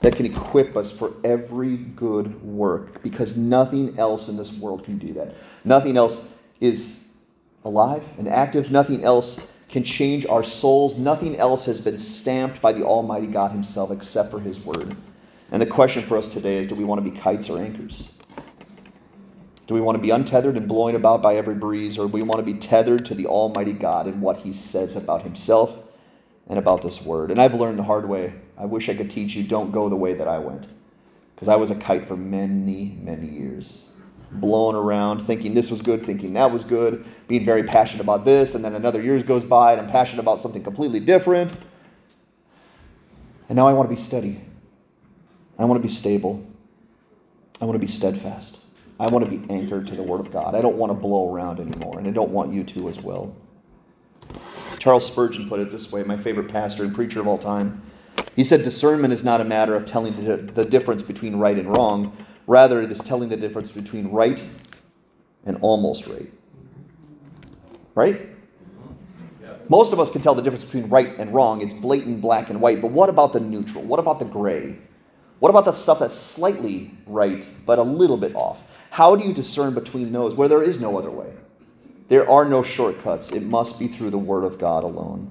that 0.00 0.16
can 0.16 0.26
equip 0.26 0.76
us 0.76 0.96
for 0.96 1.14
every 1.22 1.76
good 1.76 2.42
work, 2.42 3.02
because 3.02 3.36
nothing 3.36 3.98
else 3.98 4.28
in 4.28 4.36
this 4.36 4.58
world 4.58 4.84
can 4.84 4.98
do 4.98 5.12
that. 5.12 5.34
Nothing 5.64 5.96
else 5.96 6.32
is 6.60 7.04
alive 7.64 8.02
and 8.18 8.28
active. 8.28 8.70
Nothing 8.70 9.04
else 9.04 9.46
can 9.68 9.84
change 9.84 10.24
our 10.26 10.42
souls. 10.42 10.96
Nothing 10.96 11.36
else 11.36 11.64
has 11.66 11.80
been 11.80 11.98
stamped 11.98 12.62
by 12.62 12.72
the 12.72 12.84
Almighty 12.84 13.26
God 13.26 13.52
Himself 13.52 13.90
except 13.90 14.30
for 14.30 14.40
His 14.40 14.60
Word. 14.60 14.96
And 15.50 15.60
the 15.60 15.66
question 15.66 16.04
for 16.06 16.16
us 16.16 16.28
today 16.28 16.56
is 16.56 16.66
do 16.66 16.74
we 16.74 16.84
want 16.84 17.04
to 17.04 17.10
be 17.10 17.16
kites 17.16 17.48
or 17.50 17.58
anchors? 17.58 18.12
Do 19.66 19.74
we 19.74 19.80
want 19.80 19.96
to 19.96 20.02
be 20.02 20.10
untethered 20.10 20.56
and 20.56 20.68
blowing 20.68 20.94
about 20.94 21.22
by 21.22 21.36
every 21.36 21.56
breeze, 21.56 21.98
or 21.98 22.06
do 22.06 22.12
we 22.12 22.22
want 22.22 22.38
to 22.38 22.44
be 22.44 22.58
tethered 22.58 23.04
to 23.06 23.16
the 23.16 23.26
Almighty 23.26 23.72
God 23.72 24.06
and 24.06 24.22
what 24.22 24.38
He 24.38 24.52
says 24.52 24.94
about 24.94 25.22
Himself 25.22 25.85
and 26.48 26.58
about 26.58 26.82
this 26.82 27.02
Word? 27.02 27.30
And 27.30 27.40
I've 27.40 27.54
learned 27.54 27.78
the 27.78 27.84
hard 27.84 28.08
way. 28.08 28.34
I 28.56 28.64
wish 28.64 28.88
I 28.88 28.94
could 28.94 29.10
teach 29.10 29.34
you 29.34 29.42
don't 29.42 29.72
go 29.72 29.88
the 29.88 29.96
way 29.96 30.14
that 30.14 30.28
I 30.28 30.38
went, 30.38 30.66
because 31.34 31.48
I 31.48 31.56
was 31.56 31.70
a 31.70 31.76
kite 31.76 32.06
for 32.06 32.16
many, 32.16 32.98
many 33.02 33.28
years 33.28 33.90
blown 34.32 34.74
around, 34.74 35.20
thinking 35.20 35.54
this 35.54 35.70
was 35.70 35.82
good, 35.82 36.04
thinking 36.04 36.34
that 36.34 36.50
was 36.50 36.64
good, 36.64 37.04
being 37.28 37.44
very 37.44 37.62
passionate 37.62 38.02
about 38.02 38.24
this, 38.24 38.54
and 38.54 38.64
then 38.64 38.74
another 38.74 39.00
year 39.00 39.22
goes 39.22 39.44
by 39.44 39.72
and 39.72 39.80
I'm 39.80 39.88
passionate 39.88 40.20
about 40.20 40.40
something 40.40 40.62
completely 40.62 41.00
different. 41.00 41.52
And 43.48 43.56
now 43.56 43.68
I 43.68 43.72
want 43.72 43.88
to 43.88 43.94
be 43.94 44.00
steady. 44.00 44.40
I 45.58 45.64
want 45.64 45.80
to 45.80 45.82
be 45.82 45.92
stable. 45.92 46.44
I 47.60 47.64
want 47.64 47.76
to 47.76 47.80
be 47.80 47.86
steadfast. 47.86 48.58
I 48.98 49.08
want 49.10 49.24
to 49.24 49.30
be 49.30 49.48
anchored 49.52 49.86
to 49.88 49.94
the 49.94 50.02
Word 50.02 50.20
of 50.20 50.30
God. 50.30 50.54
I 50.54 50.60
don't 50.60 50.76
want 50.76 50.90
to 50.90 50.94
blow 50.94 51.32
around 51.32 51.60
anymore, 51.60 51.98
and 51.98 52.06
I 52.06 52.10
don't 52.10 52.30
want 52.30 52.52
you 52.52 52.64
to 52.64 52.88
as 52.88 53.00
well. 53.00 53.34
Charles 54.86 55.04
Spurgeon 55.04 55.48
put 55.48 55.58
it 55.58 55.72
this 55.72 55.90
way, 55.90 56.04
my 56.04 56.16
favorite 56.16 56.48
pastor 56.48 56.84
and 56.84 56.94
preacher 56.94 57.18
of 57.18 57.26
all 57.26 57.38
time. 57.38 57.82
He 58.36 58.44
said, 58.44 58.62
Discernment 58.62 59.12
is 59.12 59.24
not 59.24 59.40
a 59.40 59.44
matter 59.44 59.74
of 59.74 59.84
telling 59.84 60.14
the, 60.24 60.36
the 60.36 60.64
difference 60.64 61.02
between 61.02 61.34
right 61.40 61.58
and 61.58 61.76
wrong, 61.76 62.16
rather, 62.46 62.80
it 62.80 62.92
is 62.92 63.00
telling 63.00 63.28
the 63.28 63.36
difference 63.36 63.72
between 63.72 64.12
right 64.12 64.44
and 65.44 65.58
almost 65.60 66.06
right. 66.06 66.32
Right? 67.96 68.28
Most 69.68 69.92
of 69.92 69.98
us 69.98 70.08
can 70.08 70.22
tell 70.22 70.36
the 70.36 70.42
difference 70.42 70.64
between 70.64 70.88
right 70.88 71.18
and 71.18 71.34
wrong. 71.34 71.62
It's 71.62 71.74
blatant 71.74 72.20
black 72.20 72.48
and 72.48 72.60
white. 72.60 72.80
But 72.80 72.92
what 72.92 73.08
about 73.08 73.32
the 73.32 73.40
neutral? 73.40 73.82
What 73.82 73.98
about 73.98 74.20
the 74.20 74.24
gray? 74.24 74.78
What 75.40 75.48
about 75.48 75.64
the 75.64 75.72
stuff 75.72 75.98
that's 75.98 76.16
slightly 76.16 76.92
right, 77.06 77.48
but 77.66 77.80
a 77.80 77.82
little 77.82 78.16
bit 78.16 78.36
off? 78.36 78.62
How 78.90 79.16
do 79.16 79.26
you 79.26 79.34
discern 79.34 79.74
between 79.74 80.12
those 80.12 80.36
where 80.36 80.46
there 80.46 80.62
is 80.62 80.78
no 80.78 80.96
other 80.96 81.10
way? 81.10 81.32
There 82.08 82.28
are 82.28 82.44
no 82.44 82.62
shortcuts. 82.62 83.32
It 83.32 83.42
must 83.42 83.78
be 83.78 83.88
through 83.88 84.10
the 84.10 84.18
Word 84.18 84.44
of 84.44 84.58
God 84.58 84.84
alone. 84.84 85.30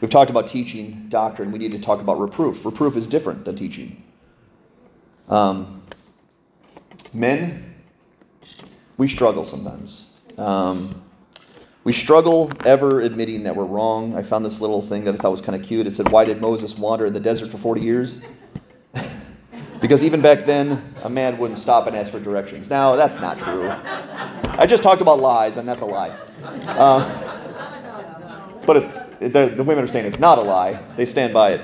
We've 0.00 0.10
talked 0.10 0.30
about 0.30 0.46
teaching 0.46 1.06
doctrine. 1.08 1.50
We 1.50 1.58
need 1.58 1.72
to 1.72 1.78
talk 1.78 2.00
about 2.00 2.20
reproof. 2.20 2.64
Reproof 2.64 2.96
is 2.96 3.06
different 3.06 3.44
than 3.44 3.56
teaching. 3.56 4.02
Um, 5.28 5.82
men, 7.14 7.74
we 8.98 9.08
struggle 9.08 9.44
sometimes. 9.44 10.18
Um, 10.36 11.02
we 11.84 11.92
struggle 11.92 12.50
ever 12.64 13.00
admitting 13.00 13.44
that 13.44 13.56
we're 13.56 13.64
wrong. 13.64 14.16
I 14.16 14.22
found 14.22 14.44
this 14.44 14.60
little 14.60 14.82
thing 14.82 15.04
that 15.04 15.14
I 15.14 15.18
thought 15.18 15.30
was 15.30 15.40
kind 15.40 15.58
of 15.58 15.66
cute. 15.66 15.86
It 15.86 15.92
said, 15.92 16.10
Why 16.10 16.24
did 16.24 16.40
Moses 16.40 16.76
wander 16.76 17.06
in 17.06 17.12
the 17.12 17.20
desert 17.20 17.50
for 17.50 17.58
40 17.58 17.80
years? 17.80 18.22
Because 19.80 20.02
even 20.02 20.20
back 20.20 20.46
then, 20.46 20.94
a 21.02 21.10
man 21.10 21.38
wouldn't 21.38 21.58
stop 21.58 21.86
and 21.86 21.96
ask 21.96 22.12
for 22.12 22.20
directions. 22.20 22.70
Now, 22.70 22.96
that's 22.96 23.20
not 23.20 23.38
true. 23.38 23.68
I 24.58 24.66
just 24.66 24.82
talked 24.82 25.02
about 25.02 25.20
lies, 25.20 25.56
and 25.56 25.68
that's 25.68 25.82
a 25.82 25.86
lie. 25.86 26.16
Uh, 26.66 27.36
but 28.66 28.76
if, 28.76 29.06
the 29.32 29.64
women 29.64 29.84
are 29.84 29.86
saying 29.86 30.06
it's 30.06 30.18
not 30.18 30.38
a 30.38 30.42
lie. 30.42 30.80
They 30.96 31.04
stand 31.04 31.32
by 31.32 31.52
it. 31.52 31.60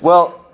Well, 0.00 0.44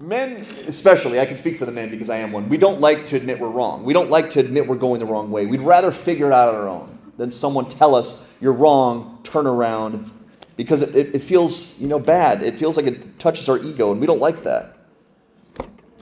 men, 0.00 0.46
especially, 0.66 1.20
I 1.20 1.26
can 1.26 1.36
speak 1.36 1.58
for 1.58 1.66
the 1.66 1.72
men 1.72 1.90
because 1.90 2.10
I 2.10 2.18
am 2.18 2.32
one. 2.32 2.48
We 2.48 2.58
don't 2.58 2.80
like 2.80 3.06
to 3.06 3.16
admit 3.16 3.40
we're 3.40 3.48
wrong. 3.48 3.84
We 3.84 3.92
don't 3.92 4.10
like 4.10 4.30
to 4.30 4.40
admit 4.40 4.66
we're 4.66 4.76
going 4.76 5.00
the 5.00 5.06
wrong 5.06 5.30
way. 5.30 5.46
We'd 5.46 5.60
rather 5.60 5.90
figure 5.90 6.26
it 6.26 6.32
out 6.32 6.48
on 6.48 6.54
our 6.54 6.68
own 6.68 6.98
than 7.16 7.30
someone 7.30 7.68
tell 7.68 7.94
us 7.94 8.28
you're 8.40 8.52
wrong, 8.52 9.20
turn 9.24 9.46
around, 9.46 10.10
because 10.56 10.82
it, 10.82 11.14
it, 11.14 11.20
feels, 11.20 11.78
you 11.78 11.88
know, 11.88 11.98
bad. 11.98 12.42
It 12.42 12.56
feels 12.56 12.76
like 12.76 12.86
it 12.86 13.18
touches 13.18 13.48
our 13.48 13.58
ego, 13.58 13.92
and 13.92 14.00
we 14.00 14.06
don't 14.06 14.20
like 14.20 14.42
that. 14.44 14.77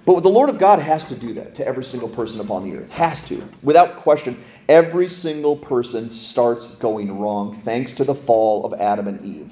But 0.07 0.23
the 0.23 0.29
Lord 0.29 0.49
of 0.49 0.59
God 0.59 0.79
has 0.79 1.05
to 1.07 1.17
do 1.17 1.35
that 1.35 1.57
to 1.57 1.67
every 1.67 1.85
single 1.85 2.09
person 2.09 2.41
upon 2.41 2.63
the 2.63 2.77
earth. 2.79 2.91
Has 2.91 3.27
to. 3.29 3.43
Without 3.65 3.97
question, 3.97 4.39
every 4.69 5.09
single 5.09 5.57
person 5.57 6.11
starts 6.11 6.77
going 6.77 7.19
wrong 7.19 7.61
thanks 7.63 7.93
to 7.95 8.05
the 8.05 8.15
fall 8.15 8.65
of 8.65 8.73
Adam 8.81 9.09
and 9.09 9.25
Eve. 9.25 9.51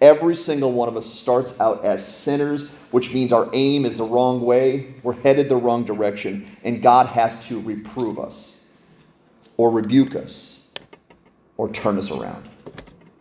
Every 0.00 0.34
single 0.34 0.72
one 0.72 0.88
of 0.88 0.96
us 0.96 1.06
starts 1.06 1.60
out 1.60 1.84
as 1.84 2.04
sinners, 2.04 2.72
which 2.90 3.14
means 3.14 3.32
our 3.32 3.48
aim 3.52 3.86
is 3.86 3.96
the 3.96 4.04
wrong 4.04 4.40
way. 4.40 4.94
We're 5.04 5.12
headed 5.12 5.48
the 5.48 5.54
wrong 5.54 5.84
direction, 5.84 6.48
and 6.64 6.82
God 6.82 7.06
has 7.06 7.46
to 7.46 7.60
reprove 7.60 8.18
us 8.18 8.58
or 9.56 9.70
rebuke 9.70 10.16
us 10.16 10.64
or 11.56 11.68
turn 11.68 11.96
us 11.96 12.10
around. 12.10 12.48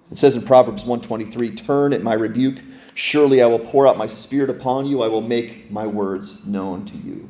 It 0.09 0.17
says 0.17 0.35
in 0.35 0.41
Proverbs 0.41 0.83
123, 0.83 1.51
"Turn 1.51 1.93
at 1.93 2.01
my 2.01 2.13
rebuke, 2.13 2.57
surely 2.93 3.41
I 3.41 3.45
will 3.45 3.59
pour 3.59 3.87
out 3.87 3.97
my 3.97 4.07
spirit 4.07 4.49
upon 4.49 4.85
you, 4.85 5.01
I 5.01 5.07
will 5.07 5.21
make 5.21 5.71
my 5.71 5.87
words 5.87 6.45
known 6.45 6.85
to 6.85 6.97
you." 6.97 7.29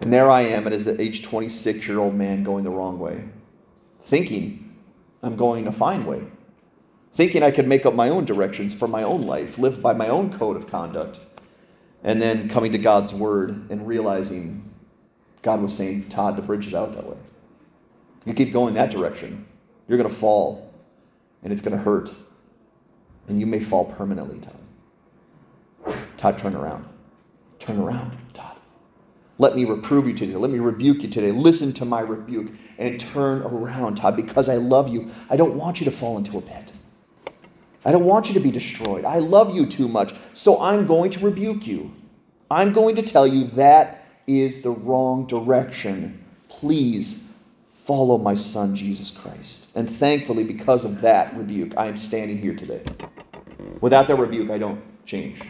And 0.00 0.12
there 0.12 0.30
I 0.30 0.42
am 0.42 0.66
as 0.66 0.86
an 0.86 1.00
age 1.00 1.22
26 1.22 1.86
year 1.88 1.98
old 1.98 2.14
man 2.14 2.42
going 2.42 2.64
the 2.64 2.70
wrong 2.70 2.98
way, 2.98 3.24
thinking 4.02 4.74
I'm 5.22 5.36
going 5.36 5.66
a 5.66 5.72
fine 5.72 6.04
way 6.04 6.24
thinking 7.14 7.42
I 7.42 7.50
could 7.50 7.68
make 7.68 7.86
up 7.86 7.94
my 7.94 8.08
own 8.08 8.24
directions 8.24 8.74
for 8.74 8.88
my 8.88 9.04
own 9.04 9.22
life, 9.22 9.56
live 9.56 9.80
by 9.80 9.94
my 9.94 10.08
own 10.08 10.36
code 10.36 10.56
of 10.56 10.66
conduct, 10.66 11.20
and 12.02 12.20
then 12.20 12.48
coming 12.48 12.72
to 12.72 12.78
God's 12.78 13.14
word 13.14 13.70
and 13.70 13.86
realizing 13.86 14.68
God 15.42 15.62
was 15.62 15.74
saying, 15.74 16.08
Todd, 16.08 16.36
the 16.36 16.42
bridge 16.42 16.66
is 16.66 16.74
out 16.74 16.92
that 16.92 17.06
way. 17.06 17.16
You 18.24 18.34
keep 18.34 18.52
going 18.52 18.74
that 18.74 18.90
direction, 18.90 19.46
you're 19.86 19.98
going 19.98 20.10
to 20.10 20.14
fall, 20.14 20.72
and 21.42 21.52
it's 21.52 21.62
going 21.62 21.76
to 21.76 21.82
hurt, 21.82 22.12
and 23.28 23.38
you 23.38 23.46
may 23.46 23.60
fall 23.60 23.84
permanently, 23.84 24.40
Todd. 24.40 24.63
Todd, 26.16 26.38
turn 26.38 26.54
around. 26.54 26.86
Turn 27.58 27.78
around, 27.78 28.16
Todd. 28.34 28.56
Let 29.38 29.56
me 29.56 29.64
reprove 29.64 30.06
you 30.06 30.14
today. 30.14 30.36
Let 30.36 30.50
me 30.50 30.58
rebuke 30.58 31.02
you 31.02 31.08
today. 31.08 31.32
Listen 31.32 31.72
to 31.74 31.84
my 31.84 32.00
rebuke 32.00 32.52
and 32.78 33.00
turn 33.00 33.42
around, 33.42 33.96
Todd, 33.96 34.16
because 34.16 34.48
I 34.48 34.56
love 34.56 34.88
you. 34.88 35.10
I 35.28 35.36
don't 35.36 35.54
want 35.54 35.80
you 35.80 35.84
to 35.86 35.90
fall 35.90 36.16
into 36.18 36.38
a 36.38 36.40
pit. 36.40 36.72
I 37.84 37.92
don't 37.92 38.04
want 38.04 38.28
you 38.28 38.34
to 38.34 38.40
be 38.40 38.50
destroyed. 38.50 39.04
I 39.04 39.18
love 39.18 39.54
you 39.54 39.66
too 39.66 39.88
much. 39.88 40.14
So 40.32 40.60
I'm 40.60 40.86
going 40.86 41.10
to 41.12 41.20
rebuke 41.20 41.66
you. 41.66 41.92
I'm 42.50 42.72
going 42.72 42.96
to 42.96 43.02
tell 43.02 43.26
you 43.26 43.44
that 43.48 44.06
is 44.26 44.62
the 44.62 44.70
wrong 44.70 45.26
direction. 45.26 46.24
Please 46.48 47.24
follow 47.84 48.16
my 48.16 48.34
son, 48.34 48.74
Jesus 48.74 49.10
Christ. 49.10 49.66
And 49.74 49.90
thankfully, 49.90 50.44
because 50.44 50.84
of 50.84 51.00
that 51.02 51.36
rebuke, 51.36 51.74
I 51.76 51.88
am 51.88 51.96
standing 51.96 52.38
here 52.38 52.54
today. 52.54 52.82
Without 53.80 54.06
that 54.08 54.16
rebuke, 54.16 54.50
I 54.50 54.58
don't 54.58 54.80
change. 55.04 55.42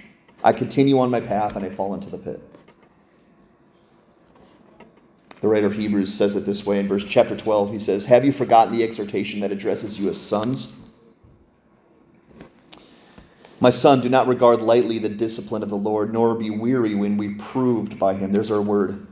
I 0.44 0.52
continue 0.52 0.98
on 0.98 1.10
my 1.10 1.20
path 1.20 1.56
and 1.56 1.64
I 1.64 1.70
fall 1.70 1.94
into 1.94 2.10
the 2.10 2.18
pit. 2.18 2.40
The 5.40 5.48
writer 5.48 5.66
of 5.66 5.74
Hebrews 5.74 6.12
says 6.12 6.36
it 6.36 6.46
this 6.46 6.64
way 6.64 6.78
in 6.78 6.86
verse 6.86 7.04
chapter 7.06 7.34
12. 7.34 7.72
He 7.72 7.78
says, 7.78 8.04
Have 8.04 8.24
you 8.24 8.32
forgotten 8.32 8.72
the 8.72 8.84
exhortation 8.84 9.40
that 9.40 9.50
addresses 9.50 9.98
you 9.98 10.08
as 10.08 10.20
sons? 10.20 10.74
My 13.60 13.70
son, 13.70 14.02
do 14.02 14.10
not 14.10 14.26
regard 14.26 14.60
lightly 14.60 14.98
the 14.98 15.08
discipline 15.08 15.62
of 15.62 15.70
the 15.70 15.76
Lord, 15.76 16.12
nor 16.12 16.34
be 16.34 16.50
weary 16.50 16.94
when 16.94 17.16
we 17.16 17.34
proved 17.34 17.98
by 17.98 18.14
him. 18.14 18.30
There's 18.30 18.50
our 18.50 18.60
word. 18.60 19.06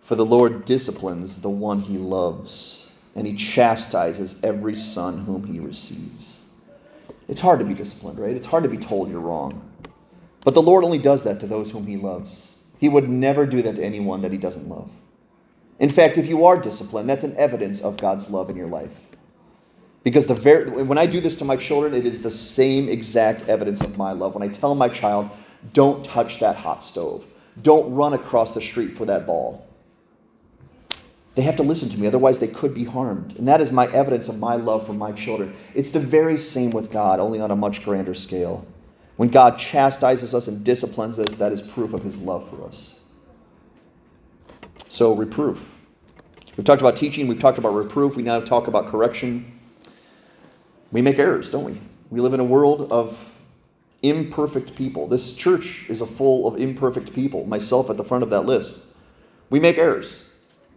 For 0.00 0.14
the 0.14 0.24
Lord 0.24 0.64
disciplines 0.64 1.40
the 1.40 1.50
one 1.50 1.80
he 1.80 1.98
loves, 1.98 2.90
and 3.16 3.26
he 3.26 3.34
chastises 3.34 4.36
every 4.44 4.76
son 4.76 5.24
whom 5.24 5.44
he 5.44 5.58
receives. 5.58 6.40
It's 7.26 7.40
hard 7.40 7.58
to 7.58 7.64
be 7.64 7.74
disciplined, 7.74 8.20
right? 8.20 8.36
It's 8.36 8.46
hard 8.46 8.62
to 8.62 8.68
be 8.68 8.78
told 8.78 9.10
you're 9.10 9.18
wrong. 9.18 9.68
But 10.46 10.54
the 10.54 10.62
Lord 10.62 10.84
only 10.84 10.98
does 10.98 11.24
that 11.24 11.40
to 11.40 11.46
those 11.48 11.72
whom 11.72 11.88
he 11.88 11.96
loves. 11.96 12.54
He 12.78 12.88
would 12.88 13.08
never 13.08 13.46
do 13.46 13.62
that 13.62 13.74
to 13.74 13.84
anyone 13.84 14.20
that 14.20 14.30
he 14.30 14.38
doesn't 14.38 14.68
love. 14.68 14.88
In 15.80 15.90
fact, 15.90 16.18
if 16.18 16.28
you 16.28 16.44
are 16.44 16.56
disciplined, 16.56 17.10
that's 17.10 17.24
an 17.24 17.36
evidence 17.36 17.80
of 17.80 17.96
God's 17.96 18.30
love 18.30 18.48
in 18.48 18.54
your 18.54 18.68
life. 18.68 18.92
Because 20.04 20.26
the 20.26 20.36
very, 20.36 20.70
when 20.84 20.98
I 20.98 21.06
do 21.06 21.20
this 21.20 21.34
to 21.36 21.44
my 21.44 21.56
children, 21.56 21.94
it 21.94 22.06
is 22.06 22.22
the 22.22 22.30
same 22.30 22.88
exact 22.88 23.48
evidence 23.48 23.80
of 23.80 23.98
my 23.98 24.12
love. 24.12 24.36
When 24.36 24.48
I 24.48 24.52
tell 24.52 24.76
my 24.76 24.88
child, 24.88 25.30
don't 25.72 26.04
touch 26.04 26.38
that 26.38 26.54
hot 26.54 26.80
stove, 26.80 27.24
don't 27.60 27.92
run 27.92 28.12
across 28.12 28.54
the 28.54 28.62
street 28.62 28.96
for 28.96 29.04
that 29.06 29.26
ball. 29.26 29.66
They 31.34 31.42
have 31.42 31.56
to 31.56 31.64
listen 31.64 31.88
to 31.88 31.98
me, 31.98 32.06
otherwise, 32.06 32.38
they 32.38 32.46
could 32.46 32.72
be 32.72 32.84
harmed. 32.84 33.36
And 33.36 33.48
that 33.48 33.60
is 33.60 33.72
my 33.72 33.88
evidence 33.88 34.28
of 34.28 34.38
my 34.38 34.54
love 34.54 34.86
for 34.86 34.92
my 34.92 35.10
children. 35.10 35.56
It's 35.74 35.90
the 35.90 35.98
very 35.98 36.38
same 36.38 36.70
with 36.70 36.92
God, 36.92 37.18
only 37.18 37.40
on 37.40 37.50
a 37.50 37.56
much 37.56 37.82
grander 37.82 38.14
scale. 38.14 38.64
When 39.16 39.28
God 39.28 39.58
chastises 39.58 40.34
us 40.34 40.48
and 40.48 40.62
disciplines 40.62 41.18
us, 41.18 41.36
that 41.36 41.52
is 41.52 41.62
proof 41.62 41.92
of 41.92 42.02
his 42.02 42.18
love 42.18 42.48
for 42.50 42.64
us. 42.64 43.00
So, 44.88 45.14
reproof. 45.14 45.64
We've 46.56 46.64
talked 46.64 46.80
about 46.80 46.96
teaching, 46.96 47.26
we've 47.26 47.38
talked 47.38 47.58
about 47.58 47.74
reproof, 47.74 48.16
we 48.16 48.22
now 48.22 48.40
talk 48.40 48.66
about 48.66 48.88
correction. 48.88 49.58
We 50.92 51.02
make 51.02 51.18
errors, 51.18 51.50
don't 51.50 51.64
we? 51.64 51.80
We 52.10 52.20
live 52.20 52.34
in 52.34 52.40
a 52.40 52.44
world 52.44 52.90
of 52.90 53.18
imperfect 54.02 54.74
people. 54.74 55.06
This 55.08 55.34
church 55.34 55.84
is 55.88 56.00
a 56.00 56.06
full 56.06 56.46
of 56.46 56.60
imperfect 56.60 57.12
people, 57.12 57.44
myself 57.44 57.90
at 57.90 57.96
the 57.96 58.04
front 58.04 58.22
of 58.22 58.30
that 58.30 58.46
list. 58.46 58.78
We 59.50 59.60
make 59.60 59.78
errors. 59.78 60.24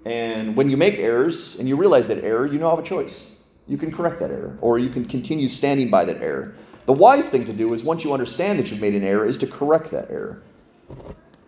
And 0.05 0.55
when 0.55 0.69
you 0.69 0.77
make 0.77 0.97
errors 0.97 1.59
and 1.59 1.67
you 1.67 1.75
realize 1.75 2.07
that 2.07 2.23
error, 2.23 2.45
you 2.45 2.59
now 2.59 2.71
have 2.71 2.79
a 2.79 2.83
choice. 2.83 3.31
You 3.67 3.77
can 3.77 3.91
correct 3.91 4.19
that 4.19 4.31
error, 4.31 4.57
or 4.61 4.79
you 4.79 4.89
can 4.89 5.05
continue 5.05 5.47
standing 5.47 5.89
by 5.89 6.05
that 6.05 6.21
error. 6.21 6.55
The 6.89 6.93
wise 6.93 7.29
thing 7.29 7.45
to 7.45 7.53
do 7.53 7.71
is 7.75 7.83
once 7.83 8.03
you 8.03 8.13
understand 8.13 8.57
that 8.57 8.71
you've 8.71 8.81
made 8.81 8.95
an 8.95 9.03
error, 9.03 9.23
is 9.23 9.37
to 9.37 9.45
correct 9.45 9.91
that 9.91 10.09
error. 10.09 10.41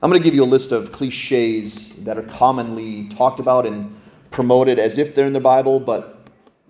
I'm 0.04 0.12
going 0.12 0.22
to 0.22 0.24
give 0.24 0.36
you 0.36 0.44
a 0.44 0.46
list 0.46 0.72
of 0.72 0.92
cliches 0.92 1.96
that 2.04 2.16
are 2.16 2.22
commonly 2.22 3.08
talked 3.08 3.40
about 3.40 3.66
and 3.66 4.00
promoted 4.30 4.78
as 4.78 5.00
if 5.00 5.16
they're 5.16 5.26
in 5.26 5.34
the 5.34 5.40
Bible, 5.40 5.80
but 5.80 6.28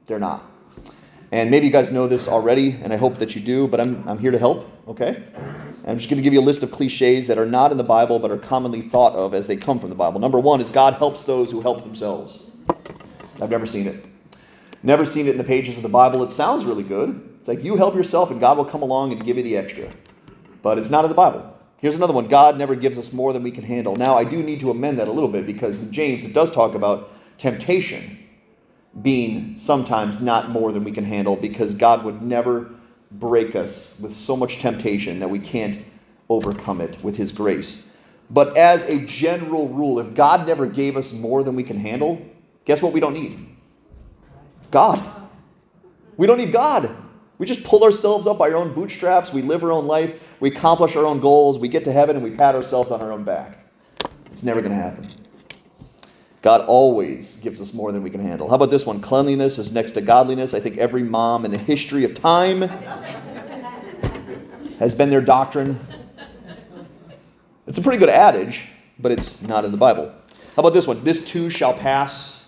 they're 0.07 0.19
not. 0.19 0.49
And 1.33 1.51
maybe 1.51 1.65
you 1.65 1.71
guys 1.73 1.91
know 1.91 2.07
this 2.07 2.29
already, 2.29 2.79
and 2.81 2.93
I 2.93 2.95
hope 2.95 3.17
that 3.17 3.35
you 3.35 3.41
do, 3.41 3.67
but 3.67 3.81
I'm, 3.81 4.07
I'm 4.07 4.17
here 4.17 4.31
to 4.31 4.39
help, 4.39 4.65
okay? 4.87 5.21
I'm 5.85 5.97
just 5.97 6.09
going 6.09 6.19
to 6.19 6.23
give 6.23 6.31
you 6.31 6.39
a 6.39 6.41
list 6.41 6.63
of 6.63 6.71
cliches 6.71 7.27
that 7.27 7.37
are 7.37 7.45
not 7.45 7.73
in 7.73 7.77
the 7.77 7.83
Bible 7.83 8.19
but 8.19 8.31
are 8.31 8.37
commonly 8.37 8.83
thought 8.83 9.11
of 9.11 9.33
as 9.33 9.47
they 9.47 9.57
come 9.57 9.79
from 9.79 9.89
the 9.89 9.97
Bible. 9.97 10.21
Number 10.21 10.39
one 10.39 10.61
is 10.61 10.69
God 10.69 10.93
helps 10.93 11.23
those 11.23 11.51
who 11.51 11.59
help 11.59 11.83
themselves. 11.83 12.43
I've 13.41 13.49
never 13.49 13.65
seen 13.65 13.87
it. 13.87 14.05
Never 14.81 15.05
seen 15.05 15.27
it 15.27 15.31
in 15.31 15.37
the 15.37 15.43
pages 15.43 15.75
of 15.75 15.83
the 15.83 15.89
Bible. 15.89 16.23
It 16.23 16.31
sounds 16.31 16.63
really 16.63 16.83
good. 16.83 17.30
It's 17.41 17.47
like 17.47 17.63
you 17.63 17.75
help 17.75 17.95
yourself 17.95 18.29
and 18.29 18.39
God 18.39 18.55
will 18.55 18.65
come 18.65 18.83
along 18.83 19.13
and 19.13 19.25
give 19.25 19.35
you 19.35 19.41
the 19.41 19.57
extra. 19.57 19.91
But 20.61 20.77
it's 20.77 20.91
not 20.91 21.05
in 21.05 21.09
the 21.09 21.15
Bible. 21.15 21.57
Here's 21.77 21.95
another 21.95 22.13
one 22.13 22.27
God 22.27 22.55
never 22.55 22.75
gives 22.75 22.99
us 22.99 23.11
more 23.11 23.33
than 23.33 23.41
we 23.41 23.49
can 23.49 23.63
handle. 23.63 23.95
Now, 23.95 24.15
I 24.15 24.23
do 24.23 24.43
need 24.43 24.59
to 24.59 24.69
amend 24.69 24.99
that 24.99 25.07
a 25.07 25.11
little 25.11 25.27
bit 25.27 25.47
because 25.47 25.79
in 25.79 25.91
James 25.91 26.23
it 26.23 26.33
does 26.33 26.51
talk 26.51 26.75
about 26.75 27.09
temptation 27.39 28.19
being 29.01 29.57
sometimes 29.57 30.21
not 30.21 30.51
more 30.51 30.71
than 30.71 30.83
we 30.83 30.91
can 30.91 31.03
handle 31.03 31.35
because 31.35 31.73
God 31.73 32.03
would 32.03 32.21
never 32.21 32.69
break 33.09 33.55
us 33.55 33.99
with 33.99 34.13
so 34.13 34.37
much 34.37 34.59
temptation 34.59 35.17
that 35.17 35.31
we 35.31 35.39
can't 35.39 35.83
overcome 36.29 36.79
it 36.79 37.03
with 37.03 37.17
His 37.17 37.31
grace. 37.31 37.89
But 38.29 38.55
as 38.55 38.83
a 38.83 39.03
general 39.05 39.67
rule, 39.69 39.97
if 39.97 40.13
God 40.13 40.45
never 40.45 40.67
gave 40.67 40.95
us 40.95 41.11
more 41.11 41.41
than 41.41 41.55
we 41.55 41.63
can 41.63 41.77
handle, 41.77 42.23
guess 42.65 42.83
what 42.83 42.93
we 42.93 42.99
don't 42.99 43.15
need? 43.15 43.47
God. 44.69 45.03
We 46.17 46.27
don't 46.27 46.37
need 46.37 46.53
God. 46.53 46.95
We 47.41 47.47
just 47.47 47.63
pull 47.63 47.83
ourselves 47.83 48.27
up 48.27 48.37
by 48.37 48.51
our 48.51 48.55
own 48.55 48.71
bootstraps. 48.71 49.33
We 49.33 49.41
live 49.41 49.63
our 49.63 49.71
own 49.71 49.87
life. 49.87 50.21
We 50.39 50.49
accomplish 50.49 50.95
our 50.95 51.07
own 51.07 51.19
goals. 51.19 51.57
We 51.57 51.69
get 51.69 51.83
to 51.85 51.91
heaven 51.91 52.15
and 52.15 52.23
we 52.23 52.29
pat 52.29 52.53
ourselves 52.53 52.91
on 52.91 53.01
our 53.01 53.11
own 53.11 53.23
back. 53.23 53.57
It's 54.31 54.43
never 54.43 54.61
going 54.61 54.73
to 54.73 54.77
happen. 54.77 55.09
God 56.43 56.61
always 56.67 57.37
gives 57.37 57.59
us 57.59 57.73
more 57.73 57.91
than 57.91 58.03
we 58.03 58.11
can 58.11 58.21
handle. 58.21 58.47
How 58.47 58.57
about 58.57 58.69
this 58.69 58.85
one? 58.85 59.01
Cleanliness 59.01 59.57
is 59.57 59.71
next 59.71 59.93
to 59.93 60.01
godliness. 60.01 60.53
I 60.53 60.59
think 60.59 60.77
every 60.77 61.01
mom 61.01 61.43
in 61.43 61.49
the 61.49 61.57
history 61.57 62.03
of 62.03 62.13
time 62.13 62.61
has 64.77 64.93
been 64.93 65.09
their 65.09 65.19
doctrine. 65.19 65.79
It's 67.65 67.79
a 67.79 67.81
pretty 67.81 67.97
good 67.97 68.09
adage, 68.09 68.67
but 68.99 69.11
it's 69.11 69.41
not 69.41 69.65
in 69.65 69.71
the 69.71 69.79
Bible. 69.79 70.13
How 70.55 70.59
about 70.59 70.75
this 70.75 70.85
one? 70.85 71.03
This 71.03 71.25
too 71.25 71.49
shall 71.49 71.73
pass. 71.73 72.45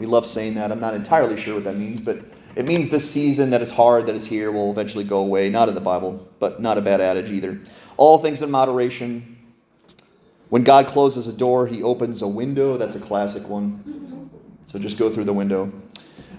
We 0.00 0.06
love 0.06 0.26
saying 0.26 0.54
that. 0.54 0.72
I'm 0.72 0.80
not 0.80 0.94
entirely 0.94 1.40
sure 1.40 1.54
what 1.54 1.62
that 1.62 1.76
means, 1.76 2.00
but 2.00 2.18
it 2.56 2.64
means 2.64 2.88
this 2.88 3.08
season 3.08 3.50
that 3.50 3.60
is 3.60 3.70
hard, 3.70 4.06
that 4.06 4.16
is 4.16 4.24
here, 4.24 4.50
will 4.50 4.70
eventually 4.70 5.04
go 5.04 5.18
away. 5.18 5.50
Not 5.50 5.68
in 5.68 5.74
the 5.74 5.80
Bible, 5.80 6.26
but 6.38 6.60
not 6.60 6.78
a 6.78 6.80
bad 6.80 7.02
adage 7.02 7.30
either. 7.30 7.60
All 7.98 8.16
things 8.16 8.40
in 8.40 8.50
moderation. 8.50 9.36
When 10.48 10.64
God 10.64 10.86
closes 10.86 11.28
a 11.28 11.32
door, 11.34 11.66
he 11.66 11.82
opens 11.82 12.22
a 12.22 12.28
window. 12.28 12.78
That's 12.78 12.94
a 12.94 13.00
classic 13.00 13.46
one. 13.46 14.30
So 14.66 14.78
just 14.78 14.96
go 14.96 15.12
through 15.12 15.24
the 15.24 15.34
window. 15.34 15.70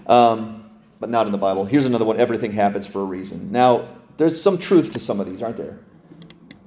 Um, 0.08 0.68
but 0.98 1.08
not 1.08 1.26
in 1.26 1.32
the 1.32 1.38
Bible. 1.38 1.64
Here's 1.64 1.86
another 1.86 2.04
one 2.04 2.18
everything 2.18 2.50
happens 2.50 2.84
for 2.84 3.00
a 3.00 3.04
reason. 3.04 3.52
Now, 3.52 3.86
there's 4.16 4.40
some 4.40 4.58
truth 4.58 4.92
to 4.94 5.00
some 5.00 5.20
of 5.20 5.26
these, 5.26 5.40
aren't 5.40 5.56
there? 5.56 5.78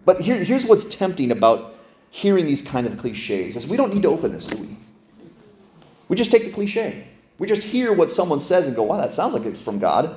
But 0.06 0.22
here, 0.22 0.41
here's 0.43 0.66
what's 0.66 0.86
tempting 0.86 1.30
about 1.30 1.76
hearing 2.10 2.47
these 2.47 2.62
kind 2.62 2.88
of 2.88 2.97
cliches 2.97 3.58
is 3.58 3.68
we 3.68 3.76
don't 3.76 3.93
need 3.93 4.04
to 4.04 4.10
open 4.10 4.32
this, 4.32 4.47
do 4.47 4.58
we? 4.58 4.78
We 6.08 6.16
just 6.16 6.32
take 6.32 6.45
the 6.45 6.52
cliche. 6.52 7.08
We 7.42 7.48
just 7.48 7.64
hear 7.64 7.92
what 7.92 8.12
someone 8.12 8.39
says 8.39 8.68
and 8.68 8.76
go, 8.76 8.84
wow, 8.84 8.98
that 8.98 9.16
sounds 9.16 9.34
like 9.34 9.46
it's 9.46 9.60
from 9.60 9.80
God. 9.80 10.16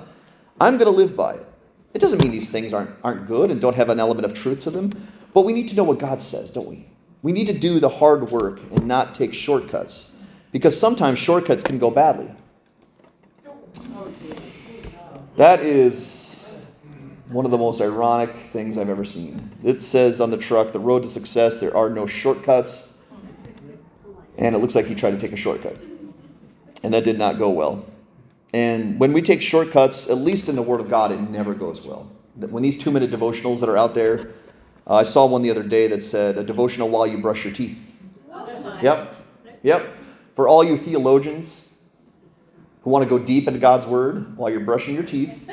I'm 0.61 0.77
going 0.77 0.93
to 0.93 0.95
live 0.95 1.16
by 1.16 1.33
it. 1.33 1.47
It 1.95 1.99
doesn't 1.99 2.20
mean 2.20 2.31
these 2.31 2.51
things 2.51 2.75
aren't, 2.75 2.91
aren't 3.03 3.27
good 3.27 3.51
and 3.51 3.62
don't 3.62 3.75
have 3.75 3.89
an 3.89 3.99
element 3.99 4.27
of 4.27 4.35
truth 4.35 4.61
to 4.64 4.70
them, 4.70 4.93
but 5.33 5.41
we 5.47 5.55
need 5.55 5.66
to 5.70 5.75
know 5.75 5.85
what 5.85 5.99
God 5.99 6.20
says, 6.20 6.51
don't 6.51 6.68
we? 6.68 6.87
We 7.22 7.33
need 7.33 7.47
to 7.47 7.59
do 7.59 7.81
the 7.81 7.89
hard 7.89 8.31
work 8.31 8.61
and 8.72 8.87
not 8.87 9.14
take 9.14 9.33
shortcuts 9.33 10.12
because 10.53 10.79
sometimes 10.79 11.18
shortcuts 11.18 11.64
can 11.64 11.79
go 11.79 11.91
badly. 11.91 12.31
That 15.37 15.61
is 15.61 16.47
one 17.31 17.47
of 17.47 17.51
the 17.51 17.57
most 17.57 17.81
ironic 17.81 18.37
things 18.37 18.77
I've 18.77 18.91
ever 18.91 19.07
seen. 19.07 19.51
It 19.62 19.81
says 19.81 20.20
on 20.20 20.31
the 20.31 20.37
truck, 20.37 20.72
the 20.72 20.79
road 20.79 21.01
to 21.05 21.09
success, 21.09 21.59
there 21.59 21.75
are 21.75 21.89
no 21.89 22.07
shortcuts. 22.07 22.93
And 24.37 24.55
it 24.55 24.59
looks 24.59 24.75
like 24.75 24.85
he 24.85 24.95
tried 24.95 25.12
to 25.12 25.18
take 25.18 25.33
a 25.33 25.37
shortcut. 25.37 25.79
And 26.85 26.93
that 26.93 27.03
did 27.03 27.18
not 27.18 27.39
go 27.39 27.51
well. 27.51 27.85
And 28.53 29.01
when 29.01 29.12
we 29.12 29.22
take 29.22 29.43
shortcuts, 29.43 30.09
at 30.09 30.18
least 30.18 30.49
in 30.49 30.55
the 30.55 30.62
Word 30.62 30.80
of 30.80 30.89
God, 30.89 31.11
it 31.11 31.18
never 31.18 31.55
goes 31.55 31.85
well. 31.85 32.09
When 32.37 32.62
these 32.62 32.76
two 32.76 32.93
minute 32.93 33.11
devotionals 33.11 33.61
that 33.61 33.68
are 33.68 33.76
out 33.76 33.95
there, 33.95 34.30
uh, 34.87 34.97
I 34.97 35.03
saw 35.03 35.26
one 35.26 35.43
the 35.43 35.51
other 35.51 35.62
day 35.62 35.87
that 35.89 36.05
said, 36.05 36.37
a 36.37 36.45
devotional 36.45 36.91
while 36.91 37.07
you 37.07 37.18
brush 37.18 37.45
your 37.45 37.53
teeth. 37.53 37.91
Yep. 38.82 39.14
Yep. 39.62 39.87
For 40.37 40.47
all 40.47 40.62
you 40.62 40.76
theologians 40.76 41.68
who 42.82 42.91
want 42.91 43.03
to 43.03 43.09
go 43.09 43.18
deep 43.18 43.49
into 43.49 43.59
God's 43.59 43.87
Word 43.87 44.37
while 44.37 44.51
you're 44.51 44.61
brushing 44.61 44.95
your 44.95 45.05
teeth, 45.05 45.49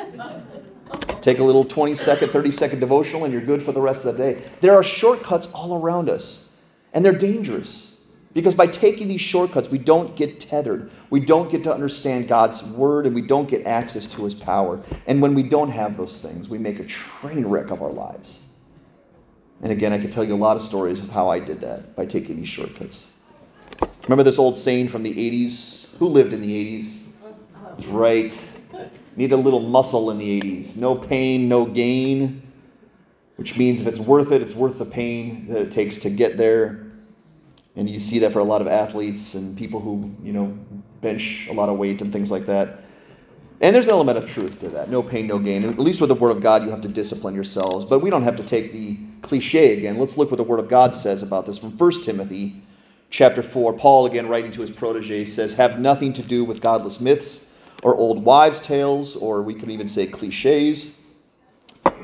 take 1.22 1.40
a 1.40 1.44
little 1.44 1.64
20 1.64 1.96
second, 1.96 2.30
30 2.30 2.52
second 2.52 2.80
devotional, 2.80 3.24
and 3.24 3.32
you're 3.32 3.42
good 3.42 3.64
for 3.64 3.72
the 3.72 3.82
rest 3.82 4.06
of 4.06 4.18
the 4.18 4.34
day. 4.34 4.44
There 4.60 4.74
are 4.74 4.84
shortcuts 4.84 5.48
all 5.54 5.82
around 5.82 6.10
us, 6.10 6.50
and 6.94 7.06
they're 7.06 7.18
dangerous. 7.18 7.91
Because 8.34 8.56
by 8.56 8.68
taking 8.68 9.08
these 9.08 9.22
shortcuts, 9.22 9.70
we 9.70 9.78
don't 9.78 10.16
get 10.16 10.40
tethered. 10.40 10.90
We 11.10 11.20
don't 11.20 11.52
get 11.52 11.64
to 11.66 11.74
understand 11.74 12.28
God's 12.28 12.64
word 12.64 13.06
and 13.06 13.14
we 13.14 13.22
don't 13.22 13.50
get 13.50 13.66
access 13.66 14.08
to 14.08 14.24
his 14.24 14.34
power. 14.34 14.82
And 15.06 15.22
when 15.22 15.36
we 15.36 15.44
don't 15.44 15.70
have 15.70 15.98
those 15.98 16.22
things, 16.22 16.48
we 16.48 16.58
make 16.58 16.80
a 16.80 16.86
train 16.86 17.46
wreck 17.46 17.72
of 17.72 17.82
our 17.82 17.92
lives. 17.92 18.44
And 19.62 19.72
again, 19.72 19.92
I 19.92 20.00
could 20.00 20.12
tell 20.12 20.24
you 20.24 20.34
a 20.34 20.36
lot 20.36 20.56
of 20.56 20.64
stories 20.64 21.00
of 21.00 21.10
how 21.10 21.30
I 21.30 21.40
did 21.40 21.62
that 21.62 21.96
by 21.96 22.06
taking 22.06 22.38
these 22.38 22.48
shortcuts. 22.48 23.12
Remember 24.04 24.24
this 24.24 24.40
old 24.40 24.58
saying 24.58 24.88
from 24.88 25.04
the 25.04 25.14
80s? 25.14 25.96
Who 25.98 26.08
lived 26.08 26.34
in 26.34 26.42
the 26.42 26.80
80s? 26.80 27.00
That's 27.66 27.86
right. 27.86 28.50
Need 29.18 29.34
a 29.34 29.38
little 29.38 29.60
muscle 29.60 30.10
in 30.10 30.18
the 30.18 30.42
80s. 30.42 30.78
No 30.78 30.96
pain, 30.96 31.50
no 31.50 31.66
gain. 31.66 32.42
Which 33.36 33.58
means 33.58 33.82
if 33.82 33.88
it's 33.88 34.00
worth 34.00 34.32
it, 34.32 34.42
it's 34.42 34.56
worth 34.56 34.78
the 34.78 34.86
pain 34.86 35.48
that 35.50 35.62
it 35.62 35.72
takes 35.72 35.98
to 36.00 36.10
get 36.10 36.38
there. 36.38 36.91
And 37.76 37.90
you 37.90 38.00
see 38.00 38.20
that 38.20 38.34
for 38.34 38.40
a 38.40 38.44
lot 38.44 38.62
of 38.62 38.68
athletes 38.68 39.34
and 39.34 39.58
people 39.58 39.80
who, 39.80 40.14
you 40.22 40.34
know, 40.34 40.58
bench 41.02 41.48
a 41.50 41.54
lot 41.54 41.70
of 41.70 41.78
weight 41.78 42.02
and 42.02 42.12
things 42.12 42.30
like 42.30 42.46
that. 42.48 42.82
And 43.62 43.76
there's 43.76 43.88
an 43.88 43.94
element 43.94 44.18
of 44.18 44.28
truth 44.28 44.60
to 44.60 44.70
that. 44.70 44.90
No 44.90 45.04
pain, 45.04 45.28
no 45.28 45.38
gain. 45.38 45.64
At 45.64 45.78
least 45.80 46.02
with 46.02 46.10
the 46.10 46.16
Word 46.16 46.32
of 46.32 46.42
God, 46.42 46.64
you 46.64 46.72
have 46.72 46.82
to 46.82 46.88
discipline 46.88 47.36
yourselves. 47.36 47.86
But 47.86 48.00
we 48.00 48.10
don't 48.10 48.24
have 48.24 48.36
to 48.38 48.44
take 48.44 48.74
the 48.74 48.98
cliche 49.22 49.78
again. 49.78 50.00
Let's 50.00 50.18
look 50.18 50.32
what 50.32 50.38
the 50.38 50.44
Word 50.44 50.60
of 50.60 50.68
God 50.68 50.96
says 50.96 51.22
about 51.22 51.46
this 51.46 51.60
from 51.60 51.78
1 51.78 52.02
Timothy 52.02 52.62
chapter 53.12 53.44
4. 53.44 53.74
Paul, 53.74 54.08
again, 54.08 54.28
writing 54.28 54.52
to 54.54 54.62
his 54.62 54.72
protege, 54.72 55.26
says, 55.26 55.54
Have 55.54 55.80
nothing 55.80 56.12
to 56.14 56.24
do 56.24 56.44
with 56.44 56.60
godless 56.60 57.00
myths 57.00 57.48
or 57.84 57.96
old 57.96 58.26
wives' 58.26 58.60
tales, 58.60 59.16
or 59.16 59.44
we 59.44 59.54
could 59.54 59.70
even 59.70 59.88
say 59.88 60.08
cliches. 60.08 60.98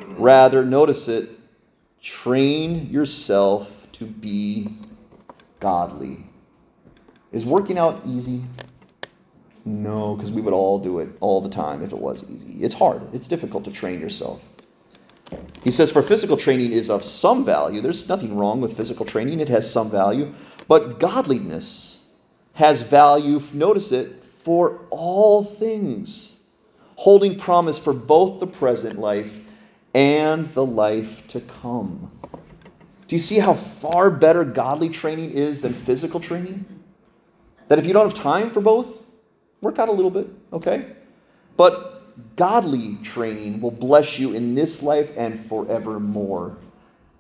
Rather, 0.09 0.63
notice 0.63 1.07
it, 1.07 1.29
train 2.01 2.89
yourself 2.89 3.71
to 3.93 4.05
be 4.05 4.69
godly. 5.59 6.25
Is 7.31 7.45
working 7.45 7.77
out 7.77 8.01
easy? 8.05 8.43
No, 9.65 10.15
because 10.15 10.31
we 10.31 10.41
would 10.41 10.53
all 10.53 10.79
do 10.79 10.99
it 10.99 11.09
all 11.19 11.41
the 11.41 11.49
time 11.49 11.83
if 11.83 11.91
it 11.91 11.99
was 11.99 12.23
easy. 12.29 12.63
It's 12.63 12.73
hard, 12.73 13.01
it's 13.13 13.27
difficult 13.27 13.65
to 13.65 13.71
train 13.71 13.99
yourself. 13.99 14.41
He 15.61 15.71
says, 15.71 15.91
for 15.91 16.01
physical 16.01 16.37
training 16.37 16.71
is 16.71 16.89
of 16.89 17.03
some 17.03 17.43
value. 17.43 17.81
There's 17.81 18.07
nothing 18.07 18.37
wrong 18.37 18.61
with 18.61 18.77
physical 18.77 19.05
training, 19.05 19.41
it 19.41 19.49
has 19.49 19.69
some 19.69 19.91
value. 19.91 20.33
But 20.69 20.99
godliness 20.99 22.05
has 22.53 22.81
value, 22.81 23.41
notice 23.53 23.91
it, 23.91 24.23
for 24.23 24.85
all 24.89 25.43
things, 25.43 26.37
holding 26.95 27.37
promise 27.37 27.77
for 27.77 27.91
both 27.91 28.39
the 28.39 28.47
present 28.47 28.97
life 28.97 29.33
and 29.93 30.47
the 30.53 30.65
life 30.65 31.27
to 31.27 31.41
come. 31.41 32.11
Do 33.07 33.15
you 33.15 33.19
see 33.19 33.39
how 33.39 33.53
far 33.53 34.09
better 34.09 34.43
godly 34.43 34.89
training 34.89 35.31
is 35.31 35.61
than 35.61 35.73
physical 35.73 36.19
training? 36.19 36.65
That 37.69 37.79
if 37.79 37.85
you 37.85 37.93
don't 37.93 38.05
have 38.05 38.13
time 38.13 38.51
for 38.51 38.61
both, 38.61 39.05
work 39.61 39.79
out 39.79 39.89
a 39.89 39.91
little 39.91 40.11
bit, 40.11 40.27
okay? 40.51 40.93
But 41.55 42.35
godly 42.35 42.97
training 43.03 43.61
will 43.61 43.71
bless 43.71 44.19
you 44.19 44.33
in 44.33 44.55
this 44.55 44.81
life 44.81 45.09
and 45.15 45.45
forevermore. 45.47 46.57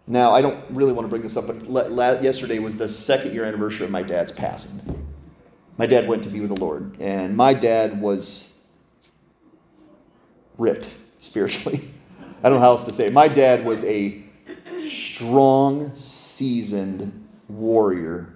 Now, 0.07 0.31
I 0.31 0.41
don't 0.41 0.63
really 0.69 0.93
want 0.93 1.05
to 1.05 1.09
bring 1.09 1.21
this 1.21 1.35
up, 1.35 1.47
but 1.47 2.23
yesterday 2.23 2.59
was 2.59 2.75
the 2.75 2.87
second 2.87 3.33
year 3.33 3.43
anniversary 3.43 3.85
of 3.85 3.91
my 3.91 4.03
dad's 4.03 4.31
passing. 4.31 4.81
My 5.77 5.85
dad 5.85 6.07
went 6.07 6.23
to 6.23 6.29
be 6.29 6.39
with 6.39 6.55
the 6.55 6.61
Lord, 6.61 6.99
and 6.99 7.35
my 7.35 7.53
dad 7.53 8.01
was 8.01 8.55
ripped 10.57 10.89
spiritually. 11.19 11.91
I 12.43 12.49
don't 12.49 12.59
know 12.59 12.59
how 12.59 12.71
else 12.71 12.83
to 12.83 12.93
say 12.93 13.07
it. 13.07 13.13
My 13.13 13.27
dad 13.27 13.65
was 13.65 13.83
a 13.83 14.23
strong, 14.87 15.93
seasoned 15.95 17.27
warrior 17.47 18.33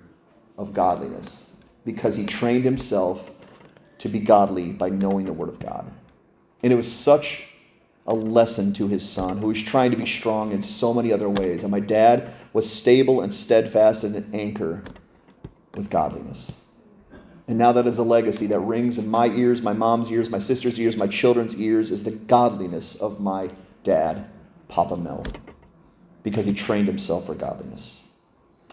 of 0.57 0.73
godliness 0.73 1.49
because 1.85 2.15
he 2.15 2.25
trained 2.25 2.63
himself 2.63 3.31
to 3.97 4.09
be 4.09 4.19
godly 4.19 4.71
by 4.71 4.89
knowing 4.89 5.25
the 5.25 5.33
Word 5.33 5.49
of 5.49 5.59
God. 5.59 5.91
And 6.63 6.71
it 6.71 6.75
was 6.75 6.91
such 6.91 7.43
a 8.07 8.13
lesson 8.13 8.73
to 8.73 8.87
his 8.87 9.07
son, 9.07 9.37
who 9.37 9.47
was 9.47 9.61
trying 9.61 9.91
to 9.91 9.97
be 9.97 10.05
strong 10.05 10.51
in 10.51 10.61
so 10.61 10.93
many 10.93 11.13
other 11.13 11.29
ways. 11.29 11.63
And 11.63 11.71
my 11.71 11.79
dad 11.79 12.31
was 12.51 12.71
stable 12.71 13.21
and 13.21 13.33
steadfast 13.33 14.03
and 14.03 14.15
an 14.15 14.29
anchor 14.33 14.83
with 15.75 15.89
godliness. 15.89 16.53
And 17.47 17.57
now 17.57 17.71
that 17.73 17.85
is 17.85 17.97
a 17.97 18.03
legacy 18.03 18.47
that 18.47 18.59
rings 18.59 18.97
in 18.97 19.07
my 19.07 19.27
ears, 19.27 19.61
my 19.61 19.73
mom's 19.73 20.09
ears, 20.11 20.29
my 20.29 20.39
sister's 20.39 20.79
ears, 20.79 20.97
my 20.97 21.07
children's 21.07 21.55
ears, 21.55 21.91
is 21.91 22.03
the 22.03 22.11
godliness 22.11 22.95
of 22.95 23.19
my 23.19 23.51
dad, 23.83 24.25
Papa 24.67 24.97
Mel 24.97 25.23
because 26.23 26.45
he 26.45 26.53
trained 26.53 26.87
himself 26.87 27.25
for 27.25 27.35
godliness. 27.35 28.03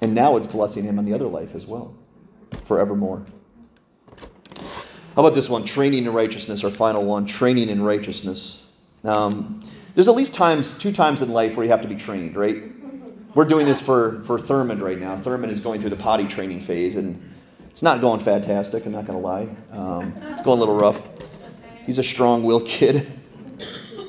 And 0.00 0.14
now 0.14 0.36
it's 0.36 0.46
blessing 0.46 0.84
him 0.84 0.98
in 0.98 1.04
the 1.04 1.12
other 1.12 1.26
life 1.26 1.54
as 1.54 1.66
well, 1.66 1.94
forevermore. 2.64 3.24
How 5.14 5.24
about 5.24 5.34
this 5.34 5.48
one? 5.48 5.64
Training 5.64 6.04
in 6.04 6.12
righteousness, 6.12 6.62
our 6.62 6.70
final 6.70 7.04
one. 7.04 7.26
Training 7.26 7.68
in 7.68 7.82
righteousness. 7.82 8.66
Um, 9.02 9.68
there's 9.94 10.06
at 10.06 10.14
least 10.14 10.32
times, 10.32 10.78
two 10.78 10.92
times 10.92 11.22
in 11.22 11.32
life 11.32 11.56
where 11.56 11.64
you 11.64 11.70
have 11.70 11.80
to 11.80 11.88
be 11.88 11.96
trained, 11.96 12.36
right? 12.36 12.62
We're 13.34 13.44
doing 13.44 13.66
this 13.66 13.80
for, 13.80 14.22
for 14.22 14.38
Thurman 14.38 14.80
right 14.80 14.98
now. 14.98 15.16
Thurman 15.16 15.50
is 15.50 15.58
going 15.58 15.80
through 15.80 15.90
the 15.90 15.96
potty 15.96 16.26
training 16.26 16.60
phase, 16.60 16.94
and 16.94 17.20
it's 17.68 17.82
not 17.82 18.00
going 18.00 18.20
fantastic, 18.20 18.86
I'm 18.86 18.92
not 18.92 19.06
going 19.06 19.18
to 19.18 19.24
lie. 19.24 19.48
Um, 19.72 20.14
it's 20.30 20.42
going 20.42 20.58
a 20.58 20.60
little 20.60 20.76
rough. 20.76 21.02
He's 21.84 21.98
a 21.98 22.04
strong 22.04 22.44
willed 22.44 22.66
kid. 22.66 23.17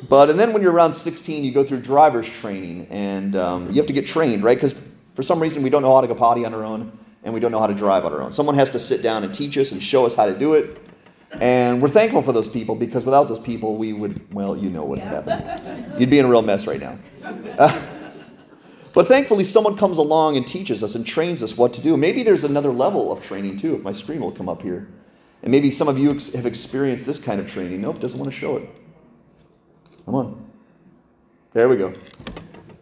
But, 0.07 0.29
and 0.29 0.39
then 0.39 0.53
when 0.53 0.61
you're 0.61 0.71
around 0.71 0.93
16, 0.93 1.43
you 1.43 1.51
go 1.51 1.63
through 1.63 1.81
driver's 1.81 2.29
training, 2.29 2.87
and 2.89 3.35
um, 3.35 3.67
you 3.67 3.75
have 3.75 3.87
to 3.87 3.93
get 3.93 4.05
trained, 4.05 4.43
right? 4.43 4.55
Because 4.55 4.75
for 5.15 5.23
some 5.23 5.39
reason, 5.39 5.61
we 5.61 5.69
don't 5.69 5.81
know 5.81 5.93
how 5.93 6.01
to 6.01 6.07
go 6.07 6.15
potty 6.15 6.45
on 6.45 6.53
our 6.53 6.63
own, 6.63 6.97
and 7.23 7.33
we 7.33 7.39
don't 7.39 7.51
know 7.51 7.59
how 7.59 7.67
to 7.67 7.73
drive 7.73 8.05
on 8.05 8.13
our 8.13 8.21
own. 8.21 8.31
Someone 8.31 8.55
has 8.55 8.69
to 8.71 8.79
sit 8.79 9.01
down 9.01 9.23
and 9.23 9.33
teach 9.33 9.57
us 9.57 9.71
and 9.71 9.83
show 9.83 10.05
us 10.05 10.13
how 10.13 10.25
to 10.25 10.37
do 10.37 10.53
it. 10.53 10.79
And 11.33 11.81
we're 11.81 11.89
thankful 11.89 12.21
for 12.21 12.31
those 12.31 12.49
people 12.49 12.75
because 12.75 13.05
without 13.05 13.27
those 13.27 13.39
people, 13.39 13.77
we 13.77 13.93
would, 13.93 14.33
well, 14.33 14.57
you 14.57 14.69
know 14.69 14.83
what 14.83 14.99
would 14.99 14.99
happen. 14.99 15.93
You'd 15.99 16.09
be 16.09 16.19
in 16.19 16.25
a 16.25 16.29
real 16.29 16.41
mess 16.41 16.65
right 16.65 16.79
now. 16.79 16.97
Uh, 17.23 17.81
but 18.93 19.07
thankfully, 19.07 19.43
someone 19.43 19.77
comes 19.77 19.97
along 19.99 20.37
and 20.37 20.47
teaches 20.47 20.83
us 20.83 20.95
and 20.95 21.05
trains 21.05 21.43
us 21.43 21.55
what 21.55 21.73
to 21.73 21.81
do. 21.81 21.95
Maybe 21.97 22.23
there's 22.23 22.43
another 22.43 22.71
level 22.71 23.11
of 23.11 23.21
training 23.21 23.57
too, 23.57 23.75
if 23.75 23.83
my 23.83 23.91
screen 23.91 24.21
will 24.21 24.31
come 24.31 24.49
up 24.49 24.61
here. 24.61 24.87
And 25.43 25.51
maybe 25.51 25.69
some 25.71 25.87
of 25.87 25.99
you 25.99 26.11
ex- 26.11 26.33
have 26.33 26.45
experienced 26.45 27.05
this 27.05 27.19
kind 27.19 27.39
of 27.39 27.49
training. 27.49 27.81
Nope, 27.81 27.99
doesn't 27.99 28.19
want 28.19 28.31
to 28.31 28.37
show 28.37 28.57
it. 28.57 28.69
Come 30.09 30.15
on. 30.15 30.45
There 31.53 31.69
we 31.69 31.75
go. 31.75 31.93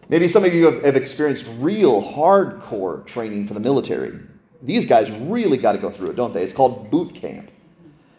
Maybe 0.08 0.30
some 0.30 0.46
of 0.46 0.54
you 0.54 0.64
have, 0.68 0.82
have 0.86 0.96
experienced 0.96 1.46
real 1.60 2.02
hardcore 2.02 3.06
training 3.06 3.50
for 3.50 3.54
the 3.54 3.60
military. 3.60 4.18
These 4.62 4.86
guys 4.86 5.12
really 5.12 5.58
got 5.58 5.74
to 5.74 5.78
go 5.78 5.90
through 5.90 6.12
it, 6.12 6.16
don't 6.16 6.34
they? 6.34 6.42
It's 6.42 6.54
called 6.54 6.90
boot 6.90 7.14
camp. 7.14 7.52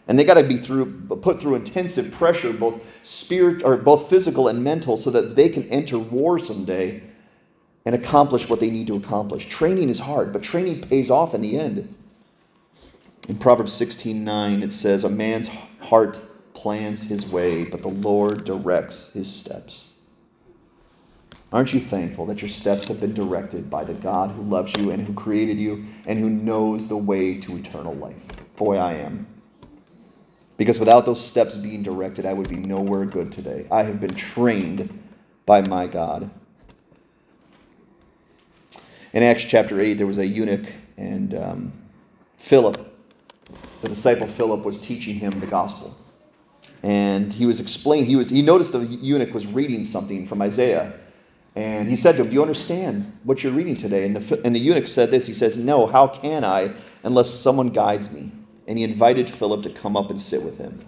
And 0.07 0.19
they 0.19 0.23
got 0.23 0.35
to 0.35 0.43
be 0.43 0.57
through, 0.57 1.07
put 1.23 1.41
through 1.41 1.55
intensive 1.55 2.11
pressure, 2.11 2.53
both 2.53 2.83
spirit 3.01 3.63
or 3.63 3.77
both 3.77 4.11
physical 4.11 4.47
and 4.47 4.63
mental, 4.63 4.95
so 4.95 5.09
that 5.09 5.35
they 5.35 5.49
can 5.49 5.63
enter 5.69 5.97
war 5.97 6.37
someday 6.37 7.01
and 7.85 7.95
accomplish 7.95 8.47
what 8.47 8.59
they 8.59 8.69
need 8.69 8.85
to 8.85 8.95
accomplish. 8.95 9.47
Training 9.47 9.89
is 9.89 9.97
hard, 9.97 10.31
but 10.31 10.43
training 10.43 10.81
pays 10.81 11.09
off 11.09 11.33
in 11.33 11.41
the 11.41 11.57
end. 11.57 11.95
In 13.27 13.39
Proverbs 13.39 13.73
16:9 13.73 14.61
it 14.61 14.71
says, 14.71 15.03
"A 15.03 15.09
man's 15.09 15.49
heart 15.79 16.21
plans 16.61 17.03
his 17.03 17.31
way, 17.31 17.63
but 17.63 17.81
the 17.81 17.87
Lord 17.87 18.43
directs 18.43 19.11
his 19.13 19.33
steps." 19.33 19.89
Aren't 21.51 21.73
you 21.73 21.79
thankful 21.79 22.27
that 22.27 22.41
your 22.41 22.49
steps 22.49 22.87
have 22.87 22.99
been 22.99 23.13
directed 23.13 23.69
by 23.69 23.83
the 23.83 23.93
God 23.93 24.31
who 24.31 24.43
loves 24.43 24.75
you 24.77 24.91
and 24.91 25.07
who 25.07 25.13
created 25.13 25.57
you 25.59 25.83
and 26.05 26.19
who 26.19 26.29
knows 26.29 26.87
the 26.87 26.97
way 26.97 27.39
to 27.39 27.57
eternal 27.57 27.95
life? 27.95 28.21
Boy, 28.55 28.77
I 28.77 28.93
am. 28.93 29.25
Because 30.57 30.79
without 30.79 31.05
those 31.05 31.25
steps 31.25 31.55
being 31.55 31.81
directed, 31.81 32.25
I 32.25 32.33
would 32.33 32.49
be 32.49 32.57
nowhere 32.57 33.05
good 33.05 33.31
today. 33.31 33.65
I 33.71 33.83
have 33.83 33.99
been 33.99 34.13
trained 34.13 35.01
by 35.45 35.61
my 35.61 35.87
God. 35.87 36.29
In 39.13 39.23
Acts 39.23 39.45
chapter 39.45 39.79
8, 39.79 39.93
there 39.93 40.05
was 40.05 40.19
a 40.19 40.25
eunuch, 40.25 40.67
and 40.97 41.33
um, 41.33 41.73
Philip, 42.37 42.93
the 43.81 43.89
disciple 43.89 44.27
Philip, 44.27 44.63
was 44.63 44.77
teaching 44.77 45.15
him 45.15 45.39
the 45.39 45.47
gospel. 45.47 45.97
And 46.83 47.33
he 47.33 47.45
was 47.45 47.59
explaining, 47.59 48.05
he, 48.05 48.15
was, 48.15 48.29
he 48.29 48.41
noticed 48.41 48.71
the 48.71 48.85
eunuch 48.85 49.33
was 49.33 49.45
reading 49.45 49.83
something 49.83 50.25
from 50.25 50.41
Isaiah. 50.41 50.93
And 51.55 51.89
he 51.89 51.95
said 51.95 52.15
to 52.15 52.21
him, 52.21 52.29
Do 52.29 52.35
you 52.35 52.41
understand 52.41 53.11
what 53.23 53.43
you're 53.43 53.51
reading 53.51 53.75
today? 53.75 54.05
And 54.05 54.15
the, 54.15 54.41
and 54.45 54.55
the 54.55 54.59
eunuch 54.59 54.87
said 54.87 55.11
this 55.11 55.25
He 55.25 55.33
says, 55.33 55.57
No, 55.57 55.87
how 55.87 56.07
can 56.07 56.43
I 56.43 56.73
unless 57.03 57.29
someone 57.29 57.69
guides 57.69 58.11
me? 58.11 58.31
and 58.69 58.77
he 58.77 58.83
invited 58.83 59.27
Philip 59.27 59.63
to 59.63 59.71
come 59.71 59.97
up 59.97 60.11
and 60.11 60.21
sit 60.21 60.43
with 60.43 60.59
him. 60.59 60.85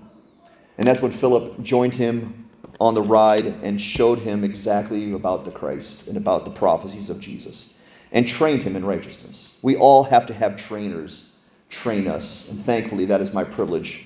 And 0.77 0.87
that's 0.87 1.01
when 1.01 1.11
Philip 1.11 1.61
joined 1.63 1.95
him 1.95 2.47
on 2.79 2.93
the 2.93 3.01
ride 3.01 3.47
and 3.63 3.81
showed 3.81 4.19
him 4.19 4.43
exactly 4.43 5.13
about 5.13 5.45
the 5.45 5.51
Christ 5.51 6.07
and 6.07 6.15
about 6.15 6.45
the 6.45 6.51
prophecies 6.51 7.09
of 7.09 7.19
Jesus 7.19 7.73
and 8.11 8.27
trained 8.27 8.61
him 8.61 8.75
in 8.75 8.85
righteousness. 8.85 9.57
We 9.63 9.75
all 9.75 10.03
have 10.03 10.27
to 10.27 10.33
have 10.33 10.57
trainers 10.57 11.29
train 11.69 12.07
us, 12.07 12.49
and 12.49 12.63
thankfully 12.63 13.05
that 13.05 13.19
is 13.19 13.33
my 13.33 13.43
privilege. 13.43 14.05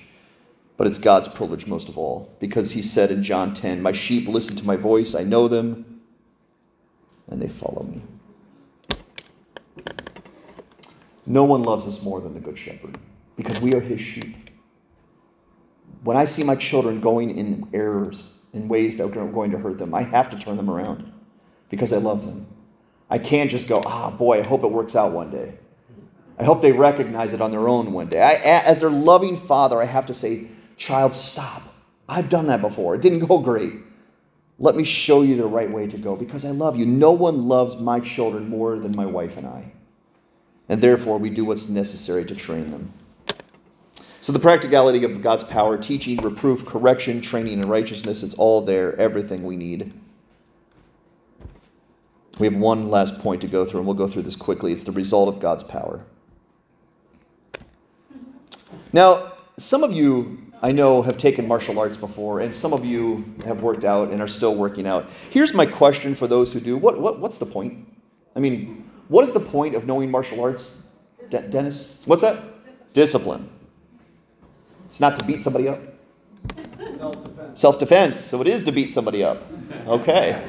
But 0.76 0.86
it's 0.86 0.98
God's 0.98 1.28
privilege 1.28 1.66
most 1.66 1.88
of 1.88 1.96
all, 1.96 2.34
because 2.38 2.70
he 2.70 2.82
said 2.82 3.10
in 3.10 3.22
John 3.22 3.54
10, 3.54 3.80
My 3.80 3.92
sheep 3.92 4.28
listen 4.28 4.56
to 4.56 4.66
my 4.66 4.76
voice, 4.76 5.14
I 5.14 5.22
know 5.22 5.48
them, 5.48 6.02
and 7.28 7.40
they 7.40 7.48
follow 7.48 7.82
me. 7.84 8.02
No 11.24 11.44
one 11.44 11.62
loves 11.62 11.86
us 11.86 12.04
more 12.04 12.20
than 12.20 12.34
the 12.34 12.40
Good 12.40 12.58
Shepherd 12.58 12.98
because 13.36 13.58
we 13.58 13.74
are 13.74 13.80
his 13.80 14.00
sheep. 14.00 14.50
When 16.04 16.16
I 16.16 16.24
see 16.24 16.44
my 16.44 16.54
children 16.54 17.00
going 17.00 17.36
in 17.36 17.68
errors, 17.72 18.34
in 18.52 18.68
ways 18.68 18.96
that 18.96 19.04
are 19.16 19.26
going 19.26 19.50
to 19.50 19.58
hurt 19.58 19.78
them, 19.78 19.94
I 19.94 20.02
have 20.02 20.30
to 20.30 20.38
turn 20.38 20.56
them 20.56 20.70
around 20.70 21.12
because 21.68 21.92
I 21.92 21.96
love 21.96 22.24
them. 22.24 22.46
I 23.10 23.18
can't 23.18 23.50
just 23.50 23.66
go, 23.68 23.82
ah, 23.84 24.10
boy, 24.10 24.38
I 24.38 24.42
hope 24.42 24.62
it 24.62 24.70
works 24.70 24.94
out 24.94 25.12
one 25.12 25.30
day. 25.30 25.58
I 26.38 26.44
hope 26.44 26.60
they 26.60 26.72
recognize 26.72 27.32
it 27.32 27.40
on 27.40 27.50
their 27.50 27.68
own 27.68 27.92
one 27.92 28.08
day. 28.08 28.20
I, 28.20 28.34
as 28.34 28.80
their 28.80 28.90
loving 28.90 29.36
father, 29.36 29.80
I 29.80 29.86
have 29.86 30.06
to 30.06 30.14
say, 30.14 30.48
child, 30.76 31.14
stop. 31.14 31.62
I've 32.08 32.28
done 32.28 32.46
that 32.46 32.60
before. 32.60 32.94
It 32.94 33.02
didn't 33.02 33.26
go 33.26 33.38
great. 33.38 33.74
Let 34.58 34.76
me 34.76 34.84
show 34.84 35.22
you 35.22 35.36
the 35.36 35.46
right 35.46 35.70
way 35.70 35.86
to 35.86 35.98
go 35.98 36.16
because 36.16 36.44
I 36.44 36.50
love 36.50 36.76
you. 36.76 36.86
No 36.86 37.12
one 37.12 37.46
loves 37.46 37.76
my 37.76 38.00
children 38.00 38.48
more 38.48 38.78
than 38.78 38.94
my 38.96 39.04
wife 39.04 39.36
and 39.36 39.46
I. 39.46 39.72
And 40.68 40.80
therefore, 40.82 41.18
we 41.18 41.30
do 41.30 41.44
what's 41.44 41.68
necessary 41.68 42.24
to 42.24 42.34
train 42.34 42.70
them. 42.70 42.92
So, 44.20 44.32
the 44.32 44.38
practicality 44.38 45.04
of 45.04 45.22
God's 45.22 45.44
power, 45.44 45.78
teaching, 45.78 46.16
reproof, 46.16 46.66
correction, 46.66 47.20
training, 47.20 47.60
and 47.60 47.70
righteousness, 47.70 48.22
it's 48.22 48.34
all 48.34 48.64
there, 48.64 48.96
everything 48.96 49.44
we 49.44 49.56
need. 49.56 49.92
We 52.38 52.46
have 52.46 52.56
one 52.56 52.90
last 52.90 53.20
point 53.20 53.40
to 53.42 53.46
go 53.46 53.64
through, 53.64 53.80
and 53.80 53.86
we'll 53.86 53.94
go 53.94 54.08
through 54.08 54.22
this 54.22 54.36
quickly. 54.36 54.72
It's 54.72 54.82
the 54.82 54.92
result 54.92 55.28
of 55.28 55.40
God's 55.40 55.62
power. 55.62 56.04
Now, 58.92 59.34
some 59.58 59.84
of 59.84 59.92
you, 59.92 60.38
I 60.62 60.72
know, 60.72 61.02
have 61.02 61.18
taken 61.18 61.46
martial 61.46 61.78
arts 61.78 61.96
before, 61.96 62.40
and 62.40 62.54
some 62.54 62.72
of 62.72 62.84
you 62.84 63.24
have 63.44 63.62
worked 63.62 63.84
out 63.84 64.10
and 64.10 64.22
are 64.22 64.28
still 64.28 64.54
working 64.54 64.86
out. 64.86 65.08
Here's 65.30 65.52
my 65.52 65.66
question 65.66 66.14
for 66.14 66.26
those 66.26 66.52
who 66.52 66.60
do 66.60 66.76
what, 66.76 66.98
what, 66.98 67.20
What's 67.20 67.38
the 67.38 67.46
point? 67.46 67.86
I 68.34 68.40
mean, 68.40 68.90
what 69.08 69.22
is 69.22 69.32
the 69.32 69.40
point 69.40 69.74
of 69.74 69.86
knowing 69.86 70.10
martial 70.10 70.40
arts, 70.40 70.82
De- 71.30 71.42
Dennis? 71.48 71.98
What's 72.06 72.22
that? 72.22 72.42
Discipline. 72.64 72.92
Discipline. 72.92 73.50
It's 74.88 75.00
not 75.00 75.18
to 75.18 75.24
beat 75.24 75.42
somebody 75.42 75.68
up. 75.68 75.78
Self-defense. 76.98 77.60
Self-defense. 77.60 78.18
So 78.18 78.40
it 78.40 78.46
is 78.46 78.64
to 78.64 78.72
beat 78.72 78.92
somebody 78.92 79.22
up. 79.22 79.42
Okay. 79.86 80.42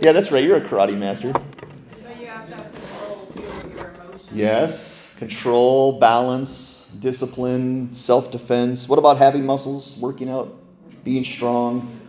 Yeah, 0.00 0.12
that's 0.12 0.30
right. 0.30 0.44
You're 0.44 0.58
a 0.58 0.60
karate 0.60 0.96
master. 0.96 1.32
So 1.32 2.08
you 2.10 2.26
have 2.26 2.48
to 2.48 2.54
have 2.56 2.72
control 2.72 3.28
over 3.36 3.68
your 3.68 3.88
emotions. 3.90 4.30
Yes. 4.32 5.08
Control, 5.18 5.98
balance, 5.98 6.71
discipline, 7.00 7.94
self-defense. 7.94 8.88
What 8.88 8.98
about 8.98 9.18
having 9.18 9.44
muscles, 9.44 9.96
working 9.98 10.28
out, 10.28 10.56
being 11.04 11.24
strong? 11.24 12.00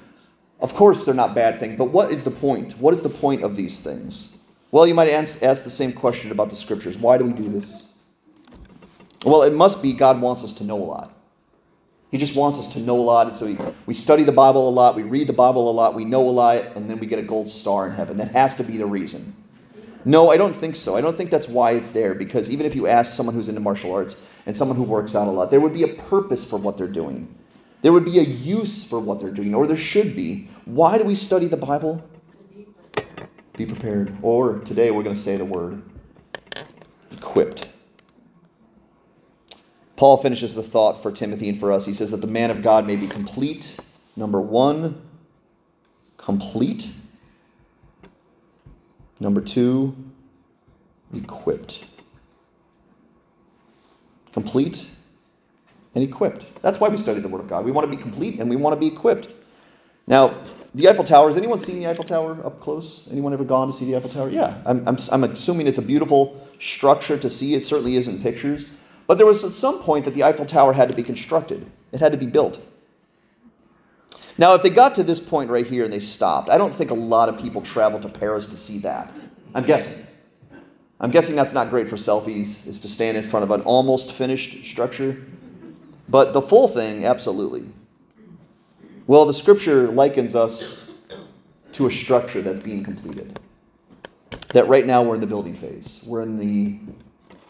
Of 0.60 0.74
course, 0.76 1.06
they're 1.06 1.14
not 1.14 1.36
bad 1.36 1.60
things, 1.60 1.78
but 1.78 1.86
what 1.86 2.12
is 2.12 2.24
the 2.24 2.32
point? 2.32 2.78
What 2.78 2.94
is 2.94 3.02
the 3.02 3.10
point 3.10 3.44
of 3.44 3.56
these 3.56 3.80
things? 3.80 4.38
Well, 4.72 4.88
you 4.88 4.94
might 4.94 5.10
ask, 5.10 5.44
ask 5.44 5.64
the 5.64 5.70
same 5.70 5.94
question 5.94 6.32
about 6.32 6.50
the 6.50 6.56
scriptures. 6.56 6.98
Why 6.98 7.18
do 7.18 7.26
we 7.26 7.34
do 7.34 7.48
this? 7.60 7.84
Well, 9.26 9.44
it 9.44 9.54
must 9.54 9.84
be 9.84 9.94
God 9.94 10.20
wants 10.22 10.44
us 10.44 10.54
to 10.56 10.64
know 10.64 10.82
a 10.82 10.84
lot. 10.86 11.16
He 12.12 12.18
just 12.18 12.36
wants 12.36 12.60
us 12.60 12.68
to 12.70 12.80
know 12.80 12.96
a 12.96 13.02
lot. 13.02 13.28
And 13.28 13.36
so 13.36 13.46
we, 13.46 13.58
we 13.86 13.94
study 13.94 14.24
the 14.24 14.32
Bible 14.32 14.70
a 14.70 14.72
lot, 14.72 14.96
we 14.96 15.04
read 15.04 15.28
the 15.28 15.34
Bible 15.34 15.70
a 15.70 15.74
lot, 15.74 15.96
we 15.96 16.06
know 16.06 16.22
a 16.22 16.30
lot, 16.30 16.62
and 16.76 16.90
then 16.90 17.00
we 17.00 17.08
get 17.08 17.20
a 17.20 17.24
gold 17.24 17.50
star 17.50 17.88
in 17.88 17.94
heaven. 17.94 18.18
That 18.18 18.32
has 18.32 18.56
to 18.56 18.64
be 18.64 18.78
the 18.78 18.86
reason. 18.86 19.36
No, 20.06 20.30
I 20.30 20.38
don't 20.38 20.56
think 20.56 20.76
so. 20.76 20.96
I 20.96 21.02
don't 21.02 21.16
think 21.16 21.30
that's 21.30 21.48
why 21.48 21.72
it's 21.72 21.92
there, 21.92 22.14
because 22.14 22.50
even 22.50 22.66
if 22.66 22.76
you 22.76 22.88
ask 22.88 23.14
someone 23.14 23.36
who's 23.36 23.48
into 23.48 23.62
martial 23.62 23.94
arts 23.94 24.22
and 24.46 24.56
someone 24.56 24.76
who 24.76 24.84
works 24.84 25.16
out 25.16 25.28
a 25.28 25.32
lot, 25.32 25.50
there 25.50 25.62
would 25.62 25.74
be 25.74 25.84
a 25.84 25.94
purpose 25.94 26.48
for 26.48 26.58
what 26.58 26.78
they're 26.78 26.88
doing. 26.88 27.34
There 27.82 27.94
would 27.94 28.06
be 28.06 28.20
a 28.20 28.24
use 28.24 28.84
for 28.84 29.00
what 29.00 29.20
they're 29.20 29.32
doing, 29.32 29.54
or 29.54 29.68
there 29.68 29.78
should 29.78 30.16
be. 30.16 30.50
Why 30.66 30.98
do 30.98 31.04
we 31.04 31.16
study 31.16 31.48
the 31.48 31.58
Bible? 31.58 32.04
Be 33.56 33.66
prepared. 33.66 34.16
Or 34.22 34.60
today 34.60 34.92
we're 34.92 35.04
going 35.04 35.16
to 35.16 35.22
say 35.22 35.38
the 35.38 35.46
word 35.46 35.82
equipped. 37.12 37.68
Paul 39.96 40.18
finishes 40.18 40.56
the 40.56 40.64
thought 40.64 41.02
for 41.02 41.12
Timothy 41.12 41.50
and 41.50 41.60
for 41.60 41.72
us. 41.72 41.86
He 41.86 41.94
says 41.94 42.12
that 42.12 42.22
the 42.22 42.28
man 42.28 42.52
of 42.52 42.62
God 42.62 42.86
may 42.86 42.96
be 42.96 43.08
complete. 43.08 43.80
Number 44.16 44.42
one, 44.42 45.02
complete. 46.18 46.88
Number 49.24 49.40
two, 49.40 49.96
equipped. 51.16 51.86
Complete 54.34 54.86
and 55.96 56.04
equipped. 56.04 56.46
That's 56.62 56.82
why 56.82 56.90
we 56.90 56.98
study 56.98 57.22
the 57.22 57.30
Word 57.30 57.40
of 57.40 57.48
God. 57.48 57.64
We 57.64 57.72
want 57.72 57.90
to 57.90 57.96
be 57.96 58.02
complete 58.02 58.42
and 58.42 58.50
we 58.50 58.58
want 58.58 58.74
to 58.74 58.80
be 58.80 58.94
equipped. 58.94 59.30
Now, 60.08 60.36
the 60.76 60.90
Eiffel 60.90 61.06
Tower, 61.06 61.28
has 61.28 61.38
anyone 61.38 61.58
seen 61.58 61.80
the 61.80 61.88
Eiffel 61.88 62.04
Tower 62.04 62.46
up 62.46 62.60
close? 62.60 63.08
Anyone 63.12 63.32
ever 63.32 63.46
gone 63.46 63.68
to 63.68 63.74
see 63.74 63.86
the 63.86 63.96
Eiffel 63.96 64.10
Tower? 64.10 64.30
Yeah, 64.30 64.62
I'm, 64.66 64.86
I'm, 64.86 64.98
I'm 65.10 65.24
assuming 65.24 65.68
it's 65.68 65.78
a 65.78 65.84
beautiful 65.84 66.46
structure 66.60 67.18
to 67.18 67.30
see. 67.30 67.54
It 67.54 67.64
certainly 67.64 67.96
is 67.96 68.10
in 68.10 68.22
pictures. 68.22 68.66
But 69.08 69.18
there 69.18 69.28
was 69.28 69.42
at 69.46 69.52
some 69.52 69.80
point 69.80 70.04
that 70.04 70.16
the 70.16 70.24
Eiffel 70.24 70.46
Tower 70.46 70.74
had 70.74 70.90
to 70.90 70.96
be 70.96 71.04
constructed, 71.04 71.66
it 71.94 72.02
had 72.02 72.12
to 72.12 72.18
be 72.18 72.26
built. 72.26 72.60
Now, 74.38 74.56
if 74.56 74.64
they 74.64 74.70
got 74.70 74.96
to 74.96 75.04
this 75.04 75.20
point 75.20 75.50
right 75.50 75.66
here 75.66 75.84
and 75.84 75.94
they 75.94 76.00
stopped, 76.00 76.50
I 76.50 76.58
don't 76.58 76.74
think 76.74 76.92
a 76.92 76.96
lot 76.96 77.30
of 77.30 77.38
people 77.38 77.62
travel 77.62 78.00
to 78.00 78.10
Paris 78.10 78.48
to 78.48 78.58
see 78.58 78.80
that. 78.80 79.12
I'm 79.54 79.66
guessing. 79.66 80.06
I'm 81.00 81.12
guessing 81.12 81.36
that's 81.36 81.54
not 81.54 81.70
great 81.70 81.90
for 81.90 81.98
selfies, 81.98 82.66
is 82.66 82.80
to 82.80 82.88
stand 82.88 83.18
in 83.18 83.24
front 83.24 83.44
of 83.44 83.52
an 83.52 83.62
almost 83.62 84.14
finished 84.14 84.66
structure. 84.66 85.22
But 86.10 86.34
the 86.34 86.42
full 86.42 86.68
thing, 86.68 87.06
absolutely. 87.06 87.66
Well, 89.06 89.26
the 89.26 89.34
scripture 89.34 89.90
likens 89.90 90.36
us 90.36 90.90
to 91.74 91.88
a 91.88 91.92
structure 91.92 92.42
that's 92.42 92.60
being 92.60 92.84
completed. 92.84 93.40
That 94.50 94.68
right 94.68 94.86
now 94.86 95.04
we're 95.04 95.16
in 95.16 95.22
the 95.22 95.28
building 95.28 95.56
phase, 95.56 96.02
we're 96.06 96.22
in 96.22 96.38
the 96.38 96.80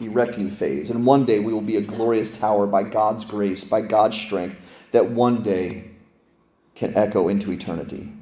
erecting 0.04 0.50
phase. 0.50 0.90
And 0.90 1.06
one 1.06 1.24
day 1.24 1.38
we 1.38 1.52
will 1.52 1.60
be 1.60 1.76
a 1.76 1.80
glorious 1.80 2.30
tower 2.30 2.66
by 2.66 2.82
God's 2.82 3.24
grace, 3.24 3.62
by 3.62 3.82
God's 3.82 4.16
strength, 4.16 4.58
that 4.92 5.08
one 5.08 5.42
day 5.42 5.90
can 6.74 6.94
echo 6.96 7.28
into 7.28 7.52
eternity. 7.52 8.12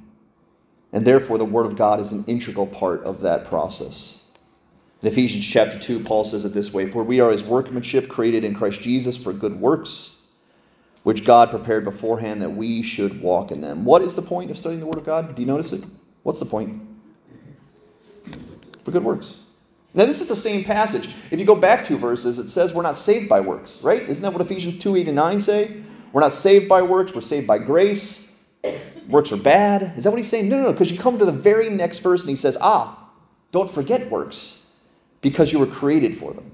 And 0.93 1.07
therefore, 1.07 1.39
the 1.39 1.45
Word 1.45 1.67
of 1.67 1.77
God 1.77 2.01
is 2.01 2.13
an 2.13 2.25
integral 2.27 2.67
part 2.67 3.03
of 3.05 3.23
that 3.23 3.47
process. 3.47 4.25
In 5.01 5.09
Ephesians 5.09 5.47
chapter 5.47 5.79
2, 5.79 6.05
Paul 6.05 6.25
says 6.25 6.45
it 6.45 6.53
this 6.53 6.73
way 6.73 6.91
For 6.91 7.03
we 7.03 7.21
are 7.21 7.31
his 7.31 7.43
workmanship 7.43 8.09
created 8.09 8.45
in 8.45 8.55
Christ 8.55 8.81
Jesus 8.81 9.17
for 9.17 9.33
good 9.33 9.59
works, 9.59 10.17
which 11.03 11.25
God 11.25 11.51
prepared 11.51 11.85
beforehand 11.85 12.43
that 12.43 12.51
we 12.51 12.83
should 12.83 13.21
walk 13.23 13.51
in 13.51 13.61
them. 13.61 13.85
What 13.85 14.03
is 14.03 14.15
the 14.15 14.23
point 14.23 14.51
of 14.51 14.59
studying 14.59 14.81
the 14.81 14.87
Word 14.87 14.99
of 14.99 15.05
God? 15.05 15.35
Do 15.35 15.43
you 15.43 15.47
notice 15.47 15.73
it? 15.73 15.85
What's 16.23 16.39
the 16.39 16.47
point? 16.47 16.81
For 18.85 18.91
good 18.91 19.03
works. 19.03 19.37
Now, 19.95 20.07
this 20.07 20.21
is 20.21 20.29
the 20.29 20.37
same 20.37 20.65
passage. 20.65 21.11
If 21.31 21.39
you 21.39 21.45
go 21.45 21.55
back 21.55 21.85
two 21.85 21.99
verses, 21.99 22.39
it 22.39 22.49
says 22.49 22.73
we're 22.73 22.83
not 22.83 22.97
saved 22.97 23.29
by 23.29 23.41
works, 23.41 23.83
right? 23.83 24.03
Isn't 24.09 24.23
that 24.23 24.33
what 24.33 24.41
Ephesians 24.41 24.79
2 24.79 24.97
8 24.97 25.09
and 25.09 25.17
9 25.17 25.41
say? 25.41 25.83
We're 26.13 26.21
not 26.21 26.33
saved 26.33 26.69
by 26.69 26.83
works, 26.83 27.15
we're 27.15 27.23
saved 27.23 27.47
by 27.47 27.59
grace. 27.59 28.32
Works 29.13 29.31
are 29.31 29.37
bad. 29.37 29.93
Is 29.99 30.05
that 30.05 30.11
what 30.11 30.17
he's 30.17 30.31
saying? 30.31 30.49
No, 30.49 30.57
no, 30.57 30.63
no, 30.65 30.73
because 30.73 30.91
you 30.91 30.99
come 30.99 31.19
to 31.19 31.27
the 31.27 31.33
very 31.33 31.69
next 31.69 31.99
verse 31.99 32.23
and 32.23 32.31
he 32.31 32.35
says, 32.35 32.57
Ah, 32.63 33.11
don't 33.53 33.71
forget 33.71 34.11
works, 34.11 34.63
because 35.21 35.53
you 35.53 35.59
were 35.59 35.67
created 35.67 36.17
for 36.17 36.33
them. 36.33 36.51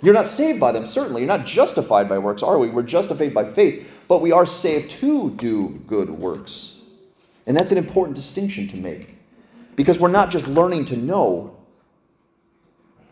You're 0.00 0.14
not 0.14 0.28
saved 0.28 0.60
by 0.60 0.70
them, 0.70 0.86
certainly. 0.86 1.22
You're 1.22 1.36
not 1.36 1.44
justified 1.44 2.08
by 2.08 2.18
works, 2.18 2.44
are 2.44 2.58
we? 2.58 2.70
We're 2.70 2.84
justified 2.84 3.34
by 3.34 3.50
faith, 3.52 3.88
but 4.06 4.20
we 4.20 4.30
are 4.30 4.46
saved 4.46 4.92
to 4.92 5.30
do 5.32 5.80
good 5.88 6.10
works. 6.10 6.78
And 7.46 7.56
that's 7.56 7.72
an 7.72 7.78
important 7.78 8.16
distinction 8.16 8.68
to 8.68 8.76
make. 8.76 9.16
Because 9.74 9.98
we're 9.98 10.08
not 10.08 10.30
just 10.30 10.46
learning 10.46 10.84
to 10.86 10.96
know, 10.96 11.56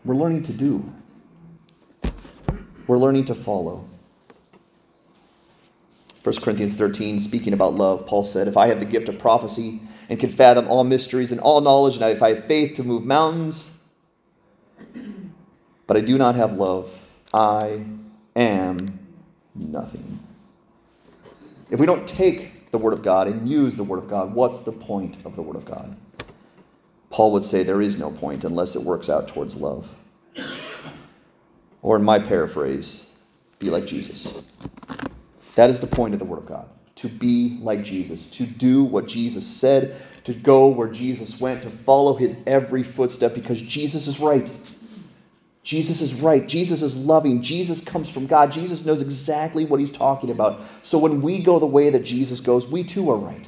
we're 0.05 0.15
learning 0.15 0.43
to 0.43 0.53
do. 0.53 0.89
We're 2.87 2.97
learning 2.97 3.25
to 3.25 3.35
follow. 3.35 3.89
1 6.23 6.35
Corinthians 6.35 6.75
13, 6.75 7.19
speaking 7.19 7.53
about 7.53 7.73
love, 7.73 8.05
Paul 8.05 8.23
said, 8.23 8.47
If 8.47 8.55
I 8.55 8.67
have 8.67 8.79
the 8.79 8.85
gift 8.85 9.09
of 9.09 9.17
prophecy 9.17 9.81
and 10.07 10.19
can 10.19 10.29
fathom 10.29 10.67
all 10.67 10.83
mysteries 10.83 11.31
and 11.31 11.41
all 11.41 11.61
knowledge, 11.61 11.95
and 11.95 12.03
if 12.05 12.21
I 12.21 12.35
have 12.35 12.45
faith 12.45 12.75
to 12.75 12.83
move 12.83 13.03
mountains, 13.03 13.75
but 15.87 15.97
I 15.97 16.01
do 16.01 16.17
not 16.17 16.35
have 16.35 16.53
love, 16.53 16.91
I 17.33 17.85
am 18.35 18.99
nothing. 19.55 20.19
If 21.71 21.79
we 21.79 21.85
don't 21.85 22.07
take 22.07 22.69
the 22.71 22.77
Word 22.77 22.93
of 22.93 23.01
God 23.01 23.27
and 23.27 23.49
use 23.49 23.75
the 23.75 23.83
Word 23.83 23.97
of 23.97 24.07
God, 24.07 24.33
what's 24.35 24.59
the 24.59 24.71
point 24.71 25.17
of 25.25 25.35
the 25.35 25.41
Word 25.41 25.55
of 25.55 25.65
God? 25.65 25.97
Paul 27.09 27.31
would 27.33 27.43
say 27.43 27.63
there 27.63 27.81
is 27.81 27.97
no 27.97 28.11
point 28.11 28.43
unless 28.43 28.75
it 28.75 28.83
works 28.83 29.09
out 29.09 29.27
towards 29.27 29.55
love. 29.55 29.87
Or, 31.81 31.95
in 31.95 32.03
my 32.03 32.19
paraphrase, 32.19 33.09
be 33.59 33.69
like 33.69 33.85
Jesus. 33.85 34.41
That 35.55 35.69
is 35.69 35.79
the 35.79 35.87
point 35.87 36.13
of 36.13 36.19
the 36.19 36.25
Word 36.25 36.39
of 36.39 36.45
God 36.45 36.69
to 37.01 37.09
be 37.09 37.57
like 37.61 37.83
Jesus, 37.83 38.27
to 38.27 38.45
do 38.45 38.83
what 38.83 39.07
Jesus 39.07 39.45
said, 39.45 39.99
to 40.23 40.33
go 40.33 40.67
where 40.67 40.87
Jesus 40.87 41.41
went, 41.41 41.63
to 41.63 41.69
follow 41.69 42.15
his 42.15 42.43
every 42.45 42.83
footstep 42.83 43.33
because 43.33 43.59
Jesus 43.59 44.05
is 44.05 44.19
right. 44.19 44.51
Jesus 45.63 46.01
is 46.01 46.13
right. 46.13 46.47
Jesus 46.47 46.81
is 46.81 46.95
loving. 46.95 47.41
Jesus 47.41 47.81
comes 47.81 48.09
from 48.09 48.27
God. 48.27 48.51
Jesus 48.51 48.85
knows 48.85 49.01
exactly 49.01 49.65
what 49.65 49.79
he's 49.79 49.91
talking 49.91 50.29
about. 50.29 50.61
So 50.81 50.99
when 50.99 51.21
we 51.21 51.41
go 51.41 51.59
the 51.59 51.65
way 51.65 51.89
that 51.89 52.03
Jesus 52.03 52.39
goes, 52.39 52.67
we 52.67 52.83
too 52.83 53.09
are 53.09 53.17
right. 53.17 53.47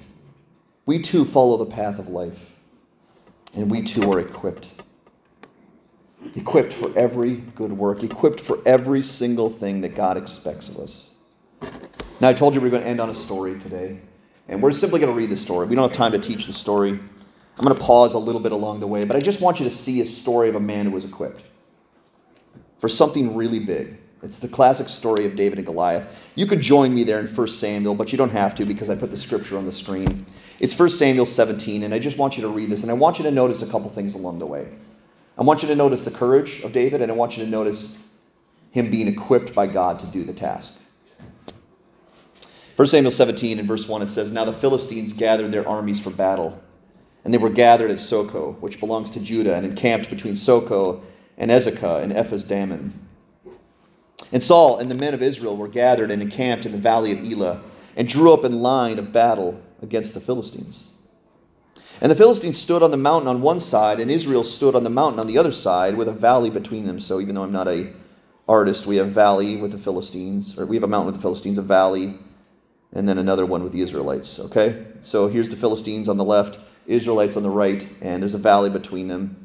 We 0.85 0.99
too 0.99 1.25
follow 1.25 1.57
the 1.57 1.65
path 1.65 1.99
of 1.99 2.07
life. 2.07 2.39
And 3.55 3.69
we 3.69 3.83
too 3.83 4.11
are 4.11 4.19
equipped. 4.19 4.69
Equipped 6.35 6.73
for 6.73 6.95
every 6.97 7.35
good 7.35 7.73
work, 7.73 8.01
equipped 8.01 8.39
for 8.39 8.59
every 8.65 9.03
single 9.03 9.49
thing 9.49 9.81
that 9.81 9.95
God 9.95 10.17
expects 10.17 10.69
of 10.69 10.77
us. 10.77 11.12
Now, 12.19 12.29
I 12.29 12.33
told 12.33 12.55
you 12.55 12.61
we 12.61 12.67
are 12.67 12.71
going 12.71 12.83
to 12.83 12.89
end 12.89 13.01
on 13.01 13.09
a 13.09 13.15
story 13.15 13.59
today, 13.59 13.99
and 14.47 14.61
we're 14.61 14.71
simply 14.71 14.99
going 14.99 15.11
to 15.11 15.17
read 15.17 15.29
the 15.29 15.37
story. 15.37 15.67
We 15.67 15.75
don't 15.75 15.89
have 15.89 15.97
time 15.97 16.13
to 16.13 16.19
teach 16.19 16.45
the 16.45 16.53
story. 16.53 16.91
I'm 16.91 17.63
going 17.63 17.75
to 17.75 17.81
pause 17.81 18.13
a 18.13 18.17
little 18.17 18.41
bit 18.41 18.51
along 18.51 18.79
the 18.79 18.87
way, 18.87 19.03
but 19.05 19.15
I 19.15 19.19
just 19.19 19.41
want 19.41 19.59
you 19.59 19.63
to 19.65 19.69
see 19.69 20.01
a 20.01 20.05
story 20.05 20.49
of 20.49 20.55
a 20.55 20.59
man 20.59 20.85
who 20.85 20.91
was 20.91 21.05
equipped 21.05 21.43
for 22.77 22.89
something 22.89 23.35
really 23.35 23.59
big. 23.59 23.97
It's 24.23 24.37
the 24.37 24.47
classic 24.47 24.87
story 24.87 25.25
of 25.25 25.35
David 25.35 25.59
and 25.59 25.65
Goliath. 25.65 26.07
You 26.35 26.45
could 26.45 26.61
join 26.61 26.95
me 26.95 27.03
there 27.03 27.19
in 27.19 27.27
1 27.27 27.47
Samuel, 27.49 27.93
but 27.93 28.11
you 28.11 28.17
don't 28.17 28.31
have 28.31 28.55
to 28.55 28.65
because 28.65 28.89
I 28.89 28.95
put 28.95 29.11
the 29.11 29.17
scripture 29.17 29.57
on 29.57 29.65
the 29.65 29.71
screen. 29.71 30.25
It's 30.61 30.79
1 30.79 30.89
Samuel 30.91 31.25
17, 31.25 31.83
and 31.83 31.93
I 31.93 31.99
just 31.99 32.17
want 32.17 32.37
you 32.37 32.43
to 32.43 32.47
read 32.47 32.69
this, 32.69 32.83
and 32.83 32.89
I 32.89 32.93
want 32.93 33.19
you 33.19 33.23
to 33.25 33.31
notice 33.31 33.61
a 33.61 33.67
couple 33.69 33.89
things 33.89 34.15
along 34.15 34.39
the 34.39 34.45
way. 34.45 34.67
I 35.37 35.43
want 35.43 35.61
you 35.61 35.67
to 35.67 35.75
notice 35.75 36.05
the 36.05 36.11
courage 36.11 36.61
of 36.61 36.71
David, 36.71 37.01
and 37.01 37.11
I 37.11 37.15
want 37.15 37.35
you 37.35 37.43
to 37.43 37.49
notice 37.49 37.97
him 38.71 38.89
being 38.89 39.07
equipped 39.07 39.53
by 39.53 39.67
God 39.67 39.99
to 39.99 40.05
do 40.07 40.23
the 40.23 40.33
task. 40.33 40.79
1 42.75 42.87
Samuel 42.87 43.11
17 43.11 43.59
in 43.59 43.67
verse 43.67 43.87
1 43.87 44.01
it 44.01 44.07
says, 44.07 44.31
Now 44.31 44.45
the 44.45 44.53
Philistines 44.53 45.13
gathered 45.13 45.51
their 45.51 45.67
armies 45.67 45.99
for 45.99 46.09
battle, 46.09 46.59
and 47.23 47.31
they 47.31 47.37
were 47.37 47.51
gathered 47.51 47.91
at 47.91 47.97
Socoh, 47.97 48.59
which 48.61 48.79
belongs 48.79 49.11
to 49.11 49.19
Judah, 49.19 49.55
and 49.55 49.65
encamped 49.65 50.09
between 50.09 50.33
Socoh 50.33 51.01
and 51.37 51.51
Azekah 51.51 52.01
and 52.01 52.11
Ephes 52.11 52.43
Dammim. 52.43 52.99
And 54.31 54.41
Saul 54.41 54.79
and 54.79 54.89
the 54.89 54.95
men 54.95 55.13
of 55.13 55.21
Israel 55.21 55.55
were 55.55 55.67
gathered 55.67 56.09
and 56.09 56.19
encamped 56.19 56.65
in 56.65 56.71
the 56.71 56.79
valley 56.79 57.11
of 57.11 57.23
Elah, 57.23 57.61
and 57.95 58.07
drew 58.07 58.33
up 58.33 58.43
in 58.43 58.63
line 58.63 58.97
of 58.97 59.11
battle 59.11 59.61
against 59.83 60.15
the 60.15 60.19
Philistines. 60.19 60.89
And 62.01 62.11
the 62.11 62.15
Philistines 62.15 62.57
stood 62.57 62.81
on 62.81 62.89
the 62.89 62.97
mountain 62.97 63.27
on 63.27 63.43
one 63.43 63.59
side, 63.59 63.99
and 63.99 64.09
Israel 64.09 64.43
stood 64.43 64.73
on 64.73 64.83
the 64.83 64.89
mountain 64.89 65.19
on 65.19 65.27
the 65.27 65.37
other 65.37 65.51
side, 65.51 65.95
with 65.95 66.07
a 66.07 66.13
valley 66.13 66.49
between 66.49 66.87
them. 66.87 66.99
So 66.99 67.21
even 67.21 67.35
though 67.35 67.43
I'm 67.43 67.51
not 67.51 67.67
a 67.67 67.93
artist, 68.47 68.87
we 68.87 68.95
have 68.95 69.09
valley 69.09 69.57
with 69.57 69.71
the 69.71 69.77
Philistines, 69.77 70.57
or 70.57 70.65
we 70.65 70.75
have 70.75 70.83
a 70.83 70.87
mountain 70.87 71.05
with 71.05 71.15
the 71.15 71.21
Philistines, 71.21 71.59
a 71.59 71.61
valley 71.61 72.17
and 72.93 73.07
then 73.07 73.17
another 73.17 73.45
one 73.45 73.63
with 73.63 73.73
the 73.73 73.81
Israelites. 73.81 74.39
Okay? 74.39 74.85
So 75.01 75.27
here's 75.27 75.49
the 75.49 75.55
Philistines 75.55 76.07
on 76.07 76.17
the 76.17 76.23
left, 76.23 76.59
Israelites 76.87 77.35
on 77.35 77.43
the 77.43 77.49
right, 77.49 77.87
and 78.01 78.21
there's 78.21 78.33
a 78.33 78.39
valley 78.39 78.69
between 78.69 79.07
them. 79.07 79.35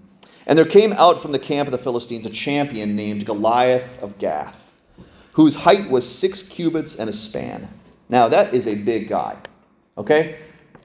And 0.46 0.58
there 0.58 0.66
came 0.66 0.92
out 0.94 1.20
from 1.20 1.32
the 1.32 1.38
camp 1.38 1.66
of 1.68 1.72
the 1.72 1.78
Philistines 1.78 2.24
a 2.24 2.30
champion 2.30 2.96
named 2.96 3.26
Goliath 3.26 4.02
of 4.02 4.18
Gath, 4.18 4.56
whose 5.32 5.54
height 5.54 5.90
was 5.90 6.08
six 6.08 6.42
cubits 6.42 6.96
and 6.96 7.10
a 7.10 7.12
span. 7.12 7.68
Now, 8.08 8.28
that 8.28 8.54
is 8.54 8.66
a 8.66 8.74
big 8.74 9.08
guy. 9.08 9.36
Okay? 9.98 10.38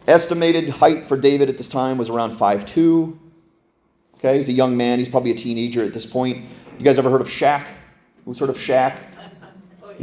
Estimated 0.07 0.69
height 0.69 1.07
for 1.07 1.15
David 1.15 1.47
at 1.47 1.57
this 1.57 1.69
time 1.69 1.97
was 1.97 2.09
around 2.09 2.37
5'2. 2.37 3.17
Okay, 4.15 4.37
he's 4.37 4.49
a 4.49 4.53
young 4.53 4.75
man. 4.75 4.99
He's 4.99 5.07
probably 5.07 5.31
a 5.31 5.35
teenager 5.35 5.83
at 5.83 5.93
this 5.93 6.05
point. 6.05 6.45
You 6.77 6.83
guys 6.83 6.97
ever 6.97 7.09
heard 7.09 7.21
of 7.21 7.27
Shaq? 7.27 7.67
Who's 8.25 8.39
heard 8.39 8.49
of 8.49 8.57
Shaq? 8.57 8.99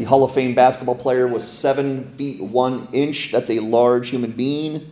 The 0.00 0.06
Hall 0.06 0.24
of 0.24 0.32
Fame 0.32 0.54
basketball 0.54 0.94
player 0.94 1.28
was 1.28 1.46
seven 1.46 2.08
feet 2.16 2.42
one 2.42 2.88
inch. 2.90 3.32
That's 3.32 3.50
a 3.50 3.60
large 3.60 4.08
human 4.08 4.32
being. 4.32 4.90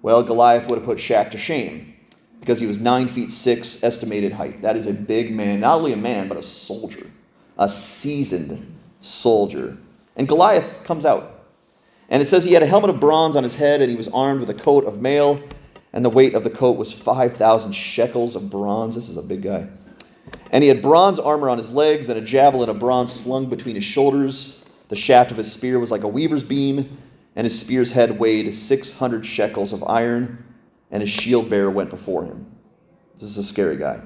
Well, 0.00 0.22
Goliath 0.22 0.66
would 0.66 0.78
have 0.78 0.86
put 0.86 0.96
Shaq 0.96 1.30
to 1.32 1.38
shame 1.38 1.94
because 2.40 2.58
he 2.58 2.66
was 2.66 2.78
nine 2.78 3.06
feet 3.06 3.30
six 3.30 3.84
estimated 3.84 4.32
height. 4.32 4.62
That 4.62 4.74
is 4.74 4.86
a 4.86 4.94
big 4.94 5.30
man, 5.30 5.60
not 5.60 5.76
only 5.76 5.92
a 5.92 5.96
man, 5.98 6.26
but 6.26 6.38
a 6.38 6.42
soldier, 6.42 7.06
a 7.58 7.68
seasoned 7.68 8.78
soldier. 9.02 9.76
And 10.16 10.26
Goliath 10.26 10.84
comes 10.84 11.04
out. 11.04 11.44
And 12.08 12.22
it 12.22 12.24
says 12.24 12.42
he 12.42 12.54
had 12.54 12.62
a 12.62 12.66
helmet 12.66 12.88
of 12.88 12.98
bronze 12.98 13.36
on 13.36 13.44
his 13.44 13.56
head 13.56 13.82
and 13.82 13.90
he 13.90 13.96
was 13.96 14.08
armed 14.08 14.40
with 14.40 14.48
a 14.48 14.54
coat 14.54 14.86
of 14.86 15.02
mail. 15.02 15.38
And 15.92 16.02
the 16.02 16.08
weight 16.08 16.34
of 16.34 16.44
the 16.44 16.50
coat 16.50 16.78
was 16.78 16.94
5,000 16.94 17.74
shekels 17.74 18.34
of 18.34 18.48
bronze. 18.48 18.94
This 18.94 19.10
is 19.10 19.18
a 19.18 19.22
big 19.22 19.42
guy. 19.42 19.68
And 20.52 20.62
he 20.62 20.68
had 20.68 20.82
bronze 20.82 21.18
armor 21.18 21.48
on 21.48 21.58
his 21.58 21.70
legs 21.70 22.08
and 22.08 22.18
a 22.18 22.22
javelin 22.22 22.68
of 22.68 22.78
bronze 22.78 23.12
slung 23.12 23.48
between 23.48 23.74
his 23.74 23.84
shoulders. 23.84 24.64
The 24.88 24.96
shaft 24.96 25.30
of 25.30 25.36
his 25.36 25.52
spear 25.52 25.78
was 25.78 25.90
like 25.90 26.02
a 26.02 26.08
weaver's 26.08 26.44
beam, 26.44 26.98
and 27.34 27.44
his 27.44 27.58
spear's 27.58 27.90
head 27.90 28.18
weighed 28.18 28.52
600 28.52 29.26
shekels 29.26 29.72
of 29.72 29.82
iron, 29.84 30.44
and 30.90 31.00
his 31.00 31.10
shield 31.10 31.50
bearer 31.50 31.70
went 31.70 31.90
before 31.90 32.24
him. 32.24 32.46
This 33.18 33.30
is 33.30 33.38
a 33.38 33.44
scary 33.44 33.76
guy. 33.76 34.02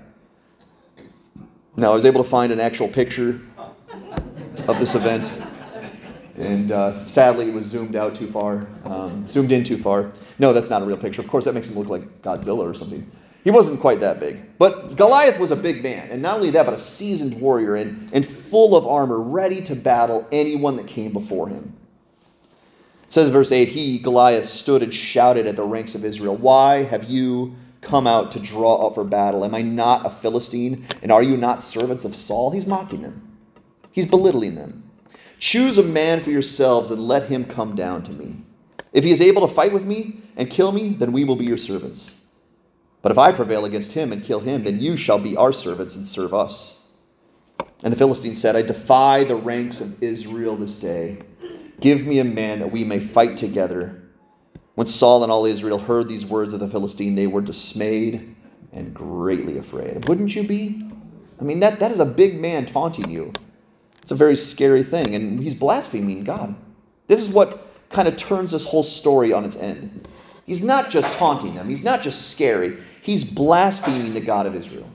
Now, 1.77 1.93
I 1.93 1.95
was 1.95 2.05
able 2.05 2.23
to 2.23 2.29
find 2.29 2.53
an 2.53 2.61
actual 2.61 2.89
picture 2.89 3.41
of 4.66 4.79
this 4.79 4.95
event, 4.95 5.31
and 6.37 6.73
uh, 6.73 6.93
sadly, 6.93 7.49
it 7.49 7.55
was 7.55 7.66
zoomed 7.66 7.97
out 7.97 8.14
too 8.14 8.31
far, 8.31 8.66
um, 8.85 9.29
zoomed 9.29 9.53
in 9.53 9.62
too 9.62 9.79
far. 9.79 10.12
No, 10.39 10.53
that's 10.53 10.71
not 10.71 10.83
a 10.83 10.85
real 10.85 10.97
picture. 10.97 11.21
Of 11.21 11.29
course, 11.29 11.45
that 11.45 11.55
makes 11.55 11.68
him 11.68 11.77
look 11.77 11.89
like 11.89 12.23
Godzilla 12.23 12.68
or 12.68 12.75
something. 12.75 13.11
He 13.43 13.51
wasn't 13.51 13.80
quite 13.80 14.01
that 14.01 14.20
big. 14.20 14.59
But 14.59 14.97
Goliath 14.97 15.38
was 15.38 15.51
a 15.51 15.57
big 15.57 15.82
man. 15.82 16.11
And 16.11 16.20
not 16.20 16.36
only 16.36 16.51
that, 16.51 16.66
but 16.66 16.74
a 16.74 16.78
seasoned 16.78 17.41
warrior 17.41 17.76
and, 17.76 18.11
and 18.12 18.26
full 18.26 18.76
of 18.76 18.86
armor, 18.86 19.18
ready 19.18 19.62
to 19.62 19.74
battle 19.74 20.28
anyone 20.30 20.76
that 20.76 20.86
came 20.86 21.12
before 21.12 21.49
him. 21.49 21.74
It 23.05 23.12
says 23.12 23.26
in 23.26 23.32
verse 23.32 23.51
8 23.51 23.68
He, 23.68 23.99
Goliath, 23.99 24.47
stood 24.47 24.82
and 24.82 24.93
shouted 24.93 25.47
at 25.47 25.57
the 25.57 25.64
ranks 25.64 25.95
of 25.95 26.05
Israel, 26.05 26.36
Why 26.36 26.82
have 26.82 27.05
you 27.05 27.57
come 27.80 28.07
out 28.07 28.30
to 28.32 28.41
draw 28.41 28.86
up 28.86 28.95
for 28.95 29.05
battle? 29.05 29.45
Am 29.45 29.55
I 29.55 29.62
not 29.62 30.05
a 30.05 30.11
Philistine? 30.11 30.86
And 31.03 31.11
are 31.11 31.22
you 31.22 31.36
not 31.36 31.62
servants 31.62 32.05
of 32.05 32.14
Saul? 32.14 32.51
He's 32.51 32.66
mocking 32.66 33.03
them, 33.03 33.36
he's 33.91 34.07
belittling 34.07 34.55
them. 34.55 34.84
Choose 35.38 35.78
a 35.78 35.82
man 35.82 36.20
for 36.20 36.30
yourselves 36.30 36.91
and 36.91 37.09
let 37.09 37.30
him 37.30 37.47
come 37.47 37.74
down 37.74 38.03
to 38.03 38.12
me. 38.12 38.36
If 38.93 39.05
he 39.05 39.11
is 39.11 39.22
able 39.22 39.49
to 39.49 39.55
fight 39.55 39.72
with 39.72 39.86
me 39.86 40.20
and 40.36 40.51
kill 40.51 40.70
me, 40.70 40.91
then 40.91 41.12
we 41.12 41.24
will 41.24 41.36
be 41.36 41.47
your 41.47 41.57
servants. 41.57 42.20
But 43.03 43.12
if 43.12 43.18
I 43.18 43.32
prevail 43.32 43.64
against 43.64 43.92
him 43.92 44.12
and 44.12 44.22
kill 44.22 44.40
him, 44.40 44.62
then 44.62 44.80
you 44.80 44.96
shall 44.96 45.18
be 45.18 45.36
our 45.36 45.53
servants 45.53 45.96
and 45.96 46.07
serve 46.07 46.34
us. 46.34 46.80
And 47.82 47.92
the 47.92 47.96
Philistine 47.96 48.34
said, 48.34 48.57
I 48.57 48.62
defy 48.62 49.24
the 49.24 49.36
ranks 49.36 49.80
of 49.80 50.03
Israel 50.03 50.57
this 50.57 50.78
day. 50.78 51.22
Give 51.80 52.05
me 52.05 52.18
a 52.18 52.24
man 52.24 52.59
that 52.59 52.70
we 52.70 52.84
may 52.84 53.01
fight 53.01 53.38
together. 53.38 54.03
When 54.74 54.86
Saul 54.86 55.22
and 55.22 55.32
all 55.32 55.46
Israel 55.46 55.78
heard 55.78 56.09
these 56.09 56.26
words 56.26 56.53
of 56.53 56.61
the 56.61 56.68
Philistine, 56.68 57.14
they 57.14 57.26
were 57.26 57.40
dismayed 57.40 58.34
and 58.72 58.94
greatly 58.94 59.59
afraid. 59.59 60.07
Wouldn't 60.09 60.34
you 60.34 60.46
be? 60.46 60.86
I 61.40 61.44
mean, 61.44 61.61
that, 61.61 61.80
that 61.80 61.90
is 61.90 62.01
a 62.01 62.05
big 62.05 62.38
man 62.38 62.66
taunting 62.66 63.11
you. 63.11 63.32
It's 64.03 64.12
a 64.12 64.14
very 64.14 64.36
scary 64.36 64.82
thing, 64.82 65.14
and 65.14 65.40
he's 65.40 65.55
blaspheming 65.55 66.24
God. 66.24 66.55
This 67.07 67.22
is 67.22 67.30
what 67.30 67.66
kind 67.88 68.09
of 68.09 68.16
turns 68.16 68.53
this 68.53 68.64
whole 68.66 68.82
story 68.82 69.32
on 69.32 69.44
its 69.44 69.57
end. 69.57 70.07
He's 70.46 70.62
not 70.62 70.90
just 70.90 71.16
taunting 71.16 71.55
them, 71.55 71.68
he's 71.68 71.82
not 71.82 72.03
just 72.03 72.30
scary, 72.30 72.76
he's 73.03 73.24
blaspheming 73.24 74.14
the 74.14 74.20
God 74.20 74.46
of 74.46 74.55
Israel. 74.55 74.88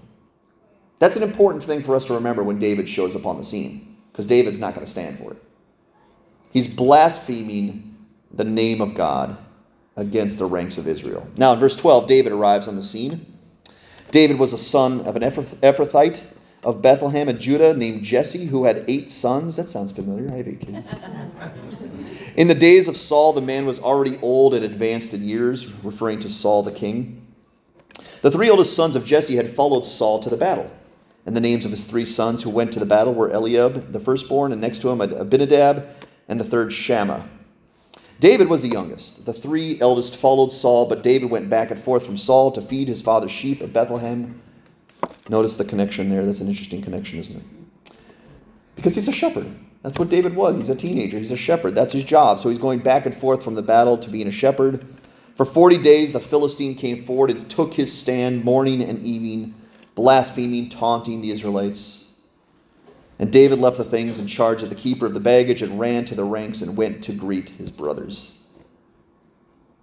That's 0.99 1.17
an 1.17 1.23
important 1.23 1.63
thing 1.63 1.83
for 1.83 1.95
us 1.95 2.05
to 2.05 2.13
remember 2.13 2.43
when 2.43 2.59
David 2.59 2.87
shows 2.87 3.15
up 3.15 3.25
on 3.25 3.37
the 3.37 3.45
scene, 3.45 3.97
because 4.11 4.27
David's 4.27 4.59
not 4.59 4.73
going 4.73 4.85
to 4.85 4.91
stand 4.91 5.17
for 5.19 5.31
it. 5.31 5.43
He's 6.51 6.73
blaspheming 6.73 7.97
the 8.31 8.45
name 8.45 8.81
of 8.81 8.93
God 8.93 9.37
against 9.97 10.37
the 10.37 10.45
ranks 10.45 10.77
of 10.77 10.87
Israel. 10.87 11.27
Now, 11.37 11.53
in 11.53 11.59
verse 11.59 11.75
12, 11.75 12.07
David 12.07 12.31
arrives 12.31 12.67
on 12.67 12.75
the 12.75 12.83
scene. 12.83 13.33
David 14.11 14.39
was 14.39 14.53
a 14.53 14.57
son 14.57 15.01
of 15.01 15.15
an 15.15 15.21
Ephrathite 15.21 16.21
of 16.63 16.81
Bethlehem 16.81 17.29
in 17.29 17.39
Judah 17.39 17.73
named 17.73 18.03
Jesse, 18.03 18.45
who 18.45 18.65
had 18.65 18.85
eight 18.87 19.11
sons. 19.11 19.55
That 19.55 19.69
sounds 19.69 19.91
familiar. 19.91 20.31
I 20.31 20.37
have 20.37 20.47
eight 20.47 20.61
kids. 20.61 20.87
in 22.35 22.47
the 22.47 22.55
days 22.55 22.87
of 22.87 22.97
Saul, 22.97 23.33
the 23.33 23.41
man 23.41 23.65
was 23.65 23.79
already 23.79 24.17
old 24.21 24.53
and 24.53 24.65
advanced 24.65 25.13
in 25.13 25.23
years, 25.23 25.71
referring 25.83 26.19
to 26.21 26.29
Saul 26.29 26.63
the 26.63 26.71
king. 26.71 27.24
The 28.21 28.31
three 28.31 28.49
oldest 28.49 28.75
sons 28.75 28.95
of 28.95 29.05
Jesse 29.05 29.35
had 29.35 29.53
followed 29.53 29.85
Saul 29.85 30.21
to 30.23 30.29
the 30.29 30.37
battle. 30.37 30.69
And 31.25 31.35
the 31.35 31.41
names 31.41 31.65
of 31.65 31.71
his 31.71 31.83
three 31.83 32.05
sons 32.05 32.43
who 32.43 32.49
went 32.49 32.71
to 32.73 32.79
the 32.79 32.85
battle 32.85 33.13
were 33.13 33.31
Eliab, 33.31 33.91
the 33.91 33.99
firstborn, 33.99 34.51
and 34.51 34.61
next 34.61 34.79
to 34.79 34.89
him 34.89 35.01
Abinadab, 35.01 35.85
and 36.27 36.39
the 36.39 36.43
third 36.43 36.71
Shammah. 36.71 37.27
David 38.19 38.47
was 38.47 38.61
the 38.61 38.69
youngest. 38.69 39.25
The 39.25 39.33
three 39.33 39.79
eldest 39.81 40.15
followed 40.17 40.51
Saul, 40.51 40.87
but 40.87 41.03
David 41.03 41.29
went 41.29 41.49
back 41.49 41.71
and 41.71 41.79
forth 41.79 42.05
from 42.05 42.17
Saul 42.17 42.51
to 42.51 42.61
feed 42.61 42.87
his 42.87 43.01
father's 43.01 43.31
sheep 43.31 43.61
at 43.61 43.73
Bethlehem. 43.73 44.41
Notice 45.29 45.55
the 45.55 45.65
connection 45.65 46.09
there. 46.09 46.25
That's 46.25 46.39
an 46.39 46.47
interesting 46.47 46.81
connection, 46.81 47.19
isn't 47.19 47.35
it? 47.35 47.97
Because 48.75 48.95
he's 48.95 49.07
a 49.07 49.11
shepherd. 49.11 49.53
That's 49.81 49.99
what 49.99 50.09
David 50.09 50.35
was. 50.35 50.57
He's 50.57 50.69
a 50.69 50.75
teenager. 50.75 51.19
He's 51.19 51.31
a 51.31 51.37
shepherd. 51.37 51.75
That's 51.75 51.91
his 51.91 52.03
job. 52.03 52.39
So 52.39 52.49
he's 52.49 52.57
going 52.57 52.79
back 52.79 53.05
and 53.05 53.15
forth 53.15 53.43
from 53.43 53.55
the 53.55 53.61
battle 53.61 53.97
to 53.97 54.09
being 54.09 54.27
a 54.27 54.31
shepherd. 54.31 54.85
For 55.35 55.45
40 55.45 55.79
days, 55.79 56.13
the 56.13 56.19
Philistine 56.19 56.75
came 56.75 57.05
forward 57.05 57.29
and 57.29 57.49
took 57.49 57.73
his 57.73 57.91
stand 57.91 58.43
morning 58.43 58.81
and 58.81 59.03
evening, 59.03 59.53
blaspheming, 59.93 60.69
taunting 60.69 61.21
the 61.21 61.31
Israelites. 61.31 62.07
And 63.19 63.31
David 63.31 63.59
left 63.59 63.77
the 63.77 63.83
things 63.83 64.17
in 64.17 64.27
charge 64.27 64.63
of 64.63 64.69
the 64.69 64.75
keeper 64.75 65.05
of 65.05 65.13
the 65.13 65.19
baggage 65.19 65.61
and 65.61 65.79
ran 65.79 66.05
to 66.05 66.15
the 66.15 66.23
ranks 66.23 66.61
and 66.61 66.77
went 66.77 67.03
to 67.03 67.13
greet 67.13 67.49
his 67.49 67.69
brothers. 67.69 68.37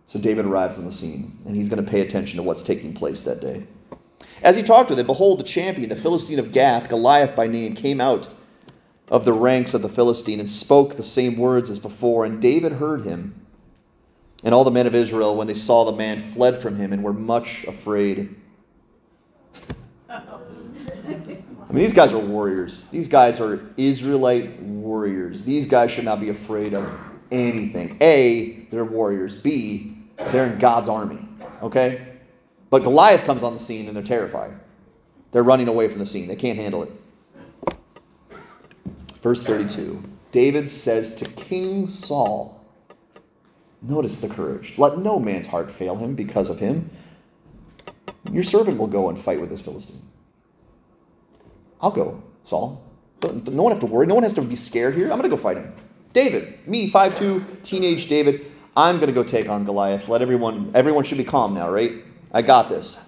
So 0.06 0.18
David 0.18 0.46
arrives 0.46 0.76
on 0.76 0.84
the 0.84 0.92
scene, 0.92 1.38
and 1.46 1.56
he's 1.56 1.68
going 1.68 1.82
to 1.82 1.90
pay 1.90 2.00
attention 2.00 2.36
to 2.36 2.42
what's 2.42 2.62
taking 2.62 2.92
place 2.92 3.22
that 3.22 3.40
day. 3.40 3.66
As 4.42 4.56
he 4.56 4.62
talked 4.62 4.90
with 4.90 4.98
him, 4.98 5.06
behold, 5.06 5.38
the 5.38 5.44
champion, 5.44 5.88
the 5.88 5.96
Philistine 5.96 6.38
of 6.38 6.52
Gath, 6.52 6.88
Goliath 6.88 7.36
by 7.36 7.46
name, 7.46 7.74
came 7.74 8.00
out 8.00 8.28
of 9.08 9.24
the 9.24 9.32
ranks 9.32 9.74
of 9.74 9.82
the 9.82 9.88
Philistine 9.88 10.40
and 10.40 10.50
spoke 10.50 10.96
the 10.96 11.04
same 11.04 11.36
words 11.36 11.70
as 11.70 11.78
before. 11.78 12.24
And 12.24 12.40
David 12.40 12.72
heard 12.72 13.02
him. 13.02 13.41
And 14.44 14.54
all 14.54 14.64
the 14.64 14.70
men 14.70 14.86
of 14.86 14.94
Israel, 14.94 15.36
when 15.36 15.46
they 15.46 15.54
saw 15.54 15.84
the 15.84 15.92
man, 15.92 16.32
fled 16.32 16.60
from 16.60 16.76
him 16.76 16.92
and 16.92 17.02
were 17.02 17.12
much 17.12 17.64
afraid. 17.64 18.34
I 20.08 20.20
mean, 21.74 21.82
these 21.84 21.92
guys 21.92 22.12
are 22.12 22.18
warriors. 22.18 22.88
These 22.88 23.08
guys 23.08 23.40
are 23.40 23.60
Israelite 23.76 24.60
warriors. 24.60 25.42
These 25.44 25.66
guys 25.66 25.90
should 25.90 26.04
not 26.04 26.20
be 26.20 26.28
afraid 26.28 26.74
of 26.74 26.86
anything. 27.30 27.96
A, 28.02 28.66
they're 28.70 28.84
warriors. 28.84 29.34
B, 29.34 29.96
they're 30.16 30.46
in 30.46 30.58
God's 30.58 30.88
army. 30.88 31.26
Okay? 31.62 32.08
But 32.68 32.82
Goliath 32.82 33.24
comes 33.24 33.42
on 33.42 33.52
the 33.52 33.58
scene 33.58 33.86
and 33.86 33.96
they're 33.96 34.04
terrified. 34.04 34.52
They're 35.30 35.42
running 35.42 35.68
away 35.68 35.88
from 35.88 35.98
the 35.98 36.06
scene. 36.06 36.28
They 36.28 36.36
can't 36.36 36.58
handle 36.58 36.82
it. 36.82 36.92
Verse 39.22 39.44
32 39.44 40.02
David 40.32 40.68
says 40.68 41.14
to 41.16 41.24
King 41.26 41.86
Saul, 41.86 42.61
Notice 43.82 44.20
the 44.20 44.28
courage. 44.28 44.78
Let 44.78 44.98
no 44.98 45.18
man's 45.18 45.46
heart 45.46 45.70
fail 45.70 45.96
him 45.96 46.14
because 46.14 46.48
of 46.48 46.58
him. 46.58 46.88
Your 48.30 48.44
servant 48.44 48.78
will 48.78 48.86
go 48.86 49.08
and 49.08 49.20
fight 49.20 49.40
with 49.40 49.50
this 49.50 49.60
Philistine. 49.60 50.02
I'll 51.80 51.90
go, 51.90 52.22
Saul. 52.44 52.84
No 53.22 53.62
one 53.62 53.72
have 53.72 53.80
to 53.80 53.86
worry. 53.86 54.06
No 54.06 54.14
one 54.14 54.22
has 54.22 54.34
to 54.34 54.42
be 54.42 54.56
scared 54.56 54.94
here. 54.94 55.04
I'm 55.04 55.18
going 55.18 55.28
to 55.28 55.36
go 55.36 55.36
fight 55.36 55.56
him. 55.56 55.72
David, 56.12 56.66
me, 56.66 56.90
5'2, 56.90 57.62
teenage 57.62 58.06
David, 58.06 58.46
I'm 58.76 58.96
going 58.96 59.08
to 59.08 59.14
go 59.14 59.24
take 59.24 59.48
on 59.48 59.64
Goliath. 59.64 60.08
Let 60.08 60.22
everyone, 60.22 60.70
everyone 60.74 61.04
should 61.04 61.18
be 61.18 61.24
calm 61.24 61.54
now, 61.54 61.70
right? 61.70 62.04
I 62.32 62.42
got 62.42 62.68
this. 62.68 62.98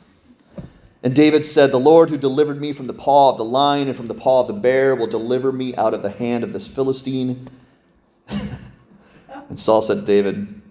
And 1.02 1.14
David 1.14 1.44
said, 1.44 1.70
The 1.70 1.78
Lord 1.78 2.10
who 2.10 2.16
delivered 2.16 2.60
me 2.60 2.72
from 2.72 2.86
the 2.86 2.94
paw 2.94 3.30
of 3.30 3.36
the 3.36 3.44
lion 3.44 3.88
and 3.88 3.96
from 3.96 4.06
the 4.06 4.14
paw 4.14 4.40
of 4.40 4.48
the 4.48 4.54
bear 4.54 4.94
will 4.96 5.06
deliver 5.06 5.52
me 5.52 5.76
out 5.76 5.94
of 5.94 6.02
the 6.02 6.10
hand 6.10 6.44
of 6.44 6.52
this 6.52 6.66
Philistine. 6.66 7.48
and 8.28 9.58
Saul 9.58 9.82
said 9.82 10.00
to 10.00 10.06
David, 10.06 10.62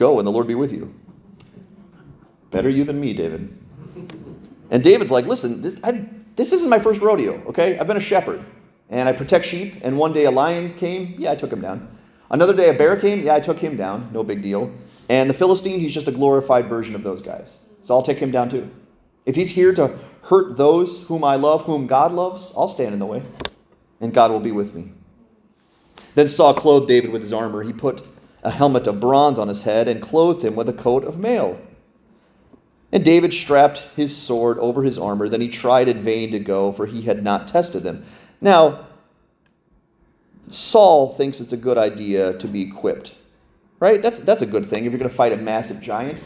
Go, 0.00 0.18
and 0.18 0.26
the 0.26 0.32
Lord 0.32 0.46
be 0.46 0.54
with 0.54 0.72
you. 0.72 0.92
Better 2.50 2.70
you 2.70 2.84
than 2.84 2.98
me, 2.98 3.12
David. 3.12 3.56
And 4.70 4.82
David's 4.82 5.10
like, 5.10 5.26
Listen, 5.26 5.60
this, 5.60 5.76
I, 5.84 6.06
this 6.36 6.52
isn't 6.52 6.70
my 6.70 6.78
first 6.78 7.02
rodeo, 7.02 7.34
okay? 7.46 7.78
I've 7.78 7.86
been 7.86 7.98
a 7.98 8.00
shepherd, 8.00 8.42
and 8.88 9.06
I 9.06 9.12
protect 9.12 9.44
sheep, 9.44 9.74
and 9.82 9.98
one 9.98 10.14
day 10.14 10.24
a 10.24 10.30
lion 10.30 10.74
came, 10.78 11.14
yeah, 11.18 11.32
I 11.32 11.34
took 11.34 11.52
him 11.52 11.60
down. 11.60 11.94
Another 12.30 12.54
day 12.54 12.70
a 12.70 12.72
bear 12.72 12.96
came, 12.96 13.20
yeah, 13.20 13.34
I 13.34 13.40
took 13.40 13.58
him 13.58 13.76
down, 13.76 14.08
no 14.10 14.24
big 14.24 14.42
deal. 14.42 14.72
And 15.10 15.28
the 15.28 15.34
Philistine, 15.34 15.78
he's 15.78 15.92
just 15.92 16.08
a 16.08 16.12
glorified 16.12 16.66
version 16.66 16.94
of 16.94 17.02
those 17.02 17.20
guys. 17.20 17.58
So 17.82 17.94
I'll 17.94 18.02
take 18.02 18.18
him 18.18 18.30
down 18.30 18.48
too. 18.48 18.70
If 19.26 19.36
he's 19.36 19.50
here 19.50 19.74
to 19.74 19.98
hurt 20.22 20.56
those 20.56 21.06
whom 21.08 21.24
I 21.24 21.36
love, 21.36 21.64
whom 21.64 21.86
God 21.86 22.12
loves, 22.12 22.52
I'll 22.56 22.68
stand 22.68 22.94
in 22.94 23.00
the 23.00 23.06
way, 23.06 23.22
and 24.00 24.14
God 24.14 24.30
will 24.30 24.40
be 24.40 24.52
with 24.52 24.74
me. 24.74 24.92
Then 26.14 26.26
Saul 26.26 26.54
clothed 26.54 26.88
David 26.88 27.10
with 27.10 27.20
his 27.20 27.34
armor. 27.34 27.62
He 27.62 27.72
put 27.74 28.02
a 28.42 28.50
helmet 28.50 28.86
of 28.86 29.00
bronze 29.00 29.38
on 29.38 29.48
his 29.48 29.62
head 29.62 29.88
and 29.88 30.02
clothed 30.02 30.44
him 30.44 30.56
with 30.56 30.68
a 30.68 30.72
coat 30.72 31.04
of 31.04 31.18
mail. 31.18 31.60
And 32.92 33.04
David 33.04 33.32
strapped 33.32 33.78
his 33.94 34.16
sword 34.16 34.58
over 34.58 34.82
his 34.82 34.98
armor. 34.98 35.28
Then 35.28 35.40
he 35.40 35.48
tried 35.48 35.88
in 35.88 36.02
vain 36.02 36.32
to 36.32 36.38
go, 36.38 36.72
for 36.72 36.86
he 36.86 37.02
had 37.02 37.22
not 37.22 37.46
tested 37.46 37.82
them. 37.82 38.04
Now, 38.40 38.86
Saul 40.48 41.14
thinks 41.14 41.40
it's 41.40 41.52
a 41.52 41.56
good 41.56 41.78
idea 41.78 42.36
to 42.38 42.48
be 42.48 42.62
equipped 42.62 43.14
right? 43.80 44.00
That's, 44.00 44.18
that's 44.18 44.42
a 44.42 44.46
good 44.46 44.66
thing. 44.66 44.84
If 44.84 44.92
you're 44.92 44.98
going 44.98 45.10
to 45.10 45.16
fight 45.16 45.32
a 45.32 45.36
massive 45.36 45.80
giant, 45.80 46.22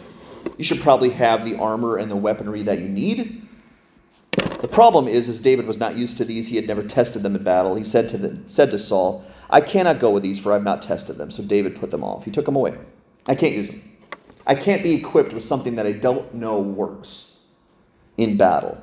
you 0.58 0.64
should 0.64 0.80
probably 0.80 1.10
have 1.10 1.44
the 1.44 1.56
armor 1.56 1.96
and 1.96 2.10
the 2.10 2.16
weaponry 2.16 2.62
that 2.64 2.80
you 2.80 2.88
need. 2.88 3.48
The 4.60 4.68
problem 4.68 5.08
is, 5.08 5.28
is 5.28 5.40
David 5.40 5.66
was 5.66 5.78
not 5.78 5.94
used 5.94 6.18
to 6.18 6.24
these. 6.24 6.48
He 6.48 6.56
had 6.56 6.66
never 6.66 6.82
tested 6.82 7.22
them 7.22 7.36
in 7.36 7.44
battle. 7.44 7.76
He 7.76 7.84
said 7.84 8.08
to, 8.10 8.18
the, 8.18 8.42
said 8.46 8.70
to 8.72 8.78
Saul, 8.78 9.24
I 9.50 9.60
cannot 9.60 10.00
go 10.00 10.10
with 10.10 10.22
these, 10.22 10.38
for 10.38 10.52
I've 10.52 10.62
not 10.62 10.82
tested 10.82 11.18
them. 11.18 11.30
So 11.30 11.42
David 11.42 11.76
put 11.76 11.90
them 11.90 12.02
off. 12.02 12.24
He 12.24 12.30
took 12.30 12.44
them 12.44 12.56
away. 12.56 12.76
I 13.26 13.34
can't 13.34 13.54
use 13.54 13.68
them. 13.68 13.82
I 14.46 14.54
can't 14.54 14.82
be 14.82 14.94
equipped 14.94 15.32
with 15.32 15.42
something 15.42 15.76
that 15.76 15.86
I 15.86 15.92
don't 15.92 16.34
know 16.34 16.60
works 16.60 17.32
in 18.16 18.36
battle. 18.36 18.82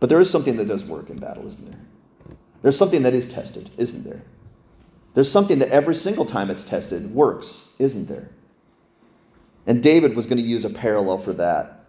But 0.00 0.08
there 0.08 0.20
is 0.20 0.30
something 0.30 0.56
that 0.56 0.68
does 0.68 0.84
work 0.84 1.10
in 1.10 1.18
battle, 1.18 1.46
isn't 1.46 1.70
there? 1.70 1.80
There's 2.62 2.78
something 2.78 3.02
that 3.02 3.14
is 3.14 3.26
tested, 3.26 3.70
isn't 3.76 4.04
there? 4.04 4.22
There's 5.14 5.30
something 5.30 5.60
that 5.60 5.68
every 5.68 5.94
single 5.94 6.26
time 6.26 6.50
it's 6.50 6.64
tested 6.64 7.14
works, 7.14 7.68
isn't 7.78 8.08
there? 8.08 8.30
And 9.66 9.82
David 9.82 10.14
was 10.14 10.26
going 10.26 10.38
to 10.38 10.44
use 10.44 10.64
a 10.64 10.70
parallel 10.70 11.18
for 11.18 11.32
that. 11.34 11.83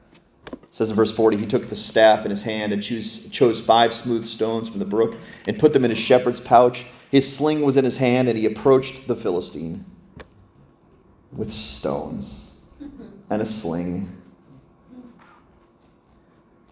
Says 0.75 0.89
in 0.89 0.95
verse 0.97 1.13
40, 1.13 1.37
he 1.37 1.45
took 1.45 1.69
the 1.69 1.75
staff 1.77 2.25
in 2.25 2.31
his 2.31 2.41
hand 2.41 2.73
and 2.73 2.83
choose, 2.83 3.29
chose 3.29 3.61
five 3.61 3.93
smooth 3.93 4.25
stones 4.25 4.67
from 4.67 4.79
the 4.79 4.85
brook 4.85 5.15
and 5.47 5.57
put 5.57 5.71
them 5.71 5.85
in 5.85 5.89
his 5.89 5.97
shepherd's 5.97 6.41
pouch. 6.41 6.85
His 7.11 7.33
sling 7.33 7.61
was 7.61 7.77
in 7.77 7.85
his 7.85 7.95
hand, 7.95 8.27
and 8.27 8.37
he 8.37 8.45
approached 8.45 9.07
the 9.07 9.15
Philistine 9.15 9.85
with 11.31 11.49
stones 11.49 12.51
and 13.29 13.41
a 13.41 13.45
sling. 13.45 14.21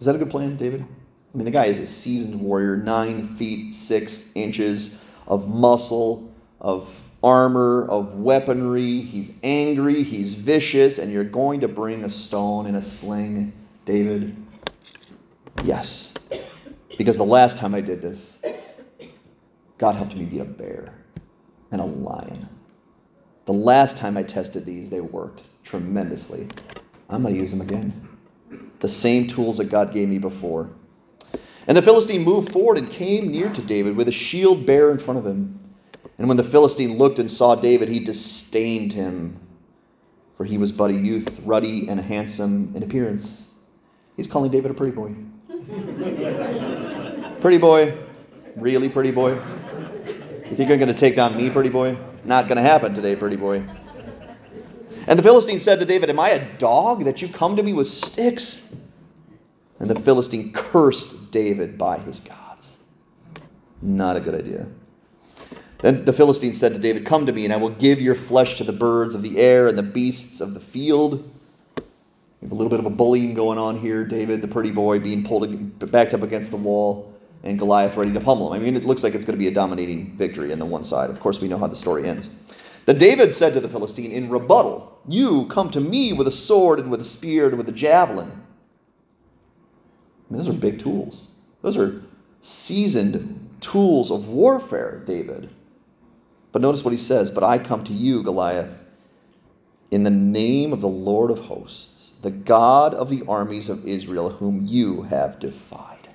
Is 0.00 0.04
that 0.04 0.14
a 0.14 0.18
good 0.18 0.28
plan, 0.28 0.58
David? 0.58 0.82
I 0.82 1.36
mean, 1.38 1.46
the 1.46 1.50
guy 1.50 1.64
is 1.64 1.78
a 1.78 1.86
seasoned 1.86 2.38
warrior, 2.38 2.76
nine 2.76 3.34
feet 3.36 3.72
six 3.72 4.24
inches 4.34 5.00
of 5.26 5.48
muscle, 5.48 6.30
of 6.60 6.94
armor, 7.22 7.88
of 7.88 8.16
weaponry. 8.16 9.00
He's 9.00 9.38
angry, 9.42 10.02
he's 10.02 10.34
vicious, 10.34 10.98
and 10.98 11.10
you're 11.10 11.24
going 11.24 11.60
to 11.60 11.68
bring 11.68 12.04
a 12.04 12.10
stone 12.10 12.66
and 12.66 12.76
a 12.76 12.82
sling, 12.82 13.54
David? 13.84 14.36
Yes. 15.62 16.14
Because 16.96 17.16
the 17.16 17.24
last 17.24 17.58
time 17.58 17.74
I 17.74 17.80
did 17.80 18.00
this, 18.00 18.38
God 19.78 19.96
helped 19.96 20.16
me 20.16 20.24
beat 20.24 20.40
a 20.40 20.44
bear 20.44 20.94
and 21.70 21.80
a 21.80 21.84
lion. 21.84 22.48
The 23.46 23.52
last 23.52 23.96
time 23.96 24.16
I 24.16 24.22
tested 24.22 24.64
these, 24.64 24.88
they 24.88 25.00
worked 25.00 25.44
tremendously. 25.64 26.48
I'm 27.10 27.22
going 27.22 27.34
to 27.34 27.40
use 27.40 27.50
them 27.50 27.60
again. 27.60 28.08
The 28.80 28.88
same 28.88 29.26
tools 29.26 29.58
that 29.58 29.70
God 29.70 29.92
gave 29.92 30.08
me 30.08 30.18
before. 30.18 30.70
And 31.66 31.76
the 31.76 31.82
Philistine 31.82 32.22
moved 32.22 32.52
forward 32.52 32.78
and 32.78 32.90
came 32.90 33.28
near 33.28 33.50
to 33.50 33.62
David 33.62 33.96
with 33.96 34.08
a 34.08 34.12
shield 34.12 34.66
bare 34.66 34.90
in 34.90 34.98
front 34.98 35.18
of 35.18 35.26
him. 35.26 35.58
And 36.18 36.28
when 36.28 36.36
the 36.36 36.44
Philistine 36.44 36.96
looked 36.96 37.18
and 37.18 37.30
saw 37.30 37.54
David, 37.54 37.88
he 37.88 38.00
disdained 38.00 38.92
him, 38.92 39.40
for 40.36 40.44
he 40.44 40.58
was 40.58 40.72
but 40.72 40.90
a 40.90 40.94
youth, 40.94 41.40
ruddy 41.44 41.88
and 41.88 42.00
handsome 42.00 42.72
in 42.74 42.82
appearance. 42.82 43.43
He's 44.16 44.26
calling 44.26 44.50
David 44.50 44.70
a 44.70 44.74
pretty 44.74 44.94
boy. 44.94 45.14
pretty 47.40 47.58
boy. 47.58 47.98
Really 48.56 48.88
pretty 48.88 49.10
boy. 49.10 49.32
You 50.50 50.56
think 50.56 50.68
you're 50.68 50.78
going 50.78 50.88
to 50.88 50.94
take 50.94 51.16
down 51.16 51.36
me, 51.36 51.50
pretty 51.50 51.70
boy? 51.70 51.98
Not 52.24 52.46
going 52.46 52.56
to 52.56 52.62
happen 52.62 52.94
today, 52.94 53.16
pretty 53.16 53.36
boy. 53.36 53.64
And 55.06 55.18
the 55.18 55.22
Philistine 55.22 55.60
said 55.60 55.80
to 55.80 55.84
David, 55.84 56.10
Am 56.10 56.20
I 56.20 56.30
a 56.30 56.58
dog 56.58 57.04
that 57.04 57.20
you 57.20 57.28
come 57.28 57.56
to 57.56 57.62
me 57.62 57.72
with 57.72 57.86
sticks? 57.86 58.72
And 59.80 59.90
the 59.90 59.98
Philistine 59.98 60.52
cursed 60.52 61.30
David 61.30 61.76
by 61.76 61.98
his 61.98 62.20
gods. 62.20 62.76
Not 63.82 64.16
a 64.16 64.20
good 64.20 64.34
idea. 64.34 64.66
Then 65.78 66.04
the 66.04 66.12
Philistine 66.12 66.54
said 66.54 66.72
to 66.72 66.78
David, 66.78 67.04
Come 67.04 67.26
to 67.26 67.32
me, 67.32 67.44
and 67.44 67.52
I 67.52 67.56
will 67.56 67.70
give 67.70 68.00
your 68.00 68.14
flesh 68.14 68.56
to 68.58 68.64
the 68.64 68.72
birds 68.72 69.14
of 69.14 69.22
the 69.22 69.38
air 69.38 69.68
and 69.68 69.76
the 69.76 69.82
beasts 69.82 70.40
of 70.40 70.54
the 70.54 70.60
field. 70.60 71.30
We 72.44 72.48
have 72.48 72.52
a 72.52 72.56
little 72.56 72.68
bit 72.68 72.78
of 72.78 72.84
a 72.84 72.90
bullying 72.90 73.32
going 73.32 73.56
on 73.56 73.78
here. 73.78 74.04
David, 74.04 74.42
the 74.42 74.48
pretty 74.48 74.70
boy, 74.70 74.98
being 74.98 75.24
pulled 75.24 75.78
backed 75.90 76.12
up 76.12 76.20
against 76.20 76.50
the 76.50 76.58
wall, 76.58 77.18
and 77.42 77.58
Goliath 77.58 77.96
ready 77.96 78.12
to 78.12 78.20
pummel 78.20 78.52
him. 78.52 78.60
I 78.60 78.62
mean, 78.62 78.76
it 78.76 78.84
looks 78.84 79.02
like 79.02 79.14
it's 79.14 79.24
going 79.24 79.34
to 79.34 79.38
be 79.38 79.48
a 79.48 79.50
dominating 79.50 80.14
victory 80.14 80.52
on 80.52 80.58
the 80.58 80.66
one 80.66 80.84
side. 80.84 81.08
Of 81.08 81.20
course, 81.20 81.40
we 81.40 81.48
know 81.48 81.56
how 81.56 81.68
the 81.68 81.74
story 81.74 82.06
ends. 82.06 82.36
Then 82.84 82.98
David 82.98 83.34
said 83.34 83.54
to 83.54 83.60
the 83.60 83.68
Philistine 83.70 84.12
in 84.12 84.28
rebuttal, 84.28 85.00
You 85.08 85.46
come 85.46 85.70
to 85.70 85.80
me 85.80 86.12
with 86.12 86.28
a 86.28 86.32
sword 86.32 86.78
and 86.80 86.90
with 86.90 87.00
a 87.00 87.04
spear 87.04 87.48
and 87.48 87.56
with 87.56 87.66
a 87.70 87.72
javelin. 87.72 88.30
I 88.30 88.34
mean, 90.28 90.38
those 90.38 90.50
are 90.50 90.52
big 90.52 90.78
tools. 90.78 91.28
Those 91.62 91.78
are 91.78 92.02
seasoned 92.42 93.56
tools 93.62 94.10
of 94.10 94.28
warfare, 94.28 95.02
David. 95.06 95.48
But 96.52 96.60
notice 96.60 96.84
what 96.84 96.92
he 96.92 96.98
says 96.98 97.30
But 97.30 97.42
I 97.42 97.58
come 97.58 97.82
to 97.84 97.94
you, 97.94 98.22
Goliath, 98.22 98.84
in 99.90 100.02
the 100.02 100.10
name 100.10 100.74
of 100.74 100.82
the 100.82 100.88
Lord 100.88 101.30
of 101.30 101.38
hosts, 101.38 102.12
the 102.24 102.30
God 102.30 102.94
of 102.94 103.10
the 103.10 103.22
armies 103.28 103.68
of 103.68 103.86
Israel, 103.86 104.30
whom 104.30 104.64
you 104.66 105.02
have 105.02 105.38
defied. 105.38 106.08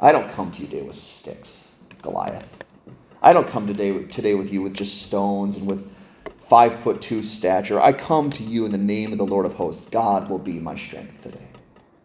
I 0.00 0.12
don't 0.12 0.30
come 0.30 0.50
to 0.50 0.62
you 0.62 0.66
today 0.66 0.80
with 0.80 0.96
sticks, 0.96 1.68
Goliath. 2.00 2.56
I 3.20 3.34
don't 3.34 3.46
come 3.46 3.66
today, 3.66 4.04
today 4.04 4.34
with 4.34 4.50
you 4.50 4.62
with 4.62 4.72
just 4.72 5.02
stones 5.02 5.58
and 5.58 5.66
with 5.66 5.92
five 6.48 6.74
foot 6.80 7.02
two 7.02 7.22
stature. 7.22 7.78
I 7.78 7.92
come 7.92 8.30
to 8.30 8.42
you 8.42 8.64
in 8.64 8.72
the 8.72 8.78
name 8.78 9.12
of 9.12 9.18
the 9.18 9.26
Lord 9.26 9.44
of 9.44 9.52
hosts. 9.52 9.86
God 9.88 10.30
will 10.30 10.38
be 10.38 10.54
my 10.54 10.74
strength 10.74 11.20
today. 11.20 11.48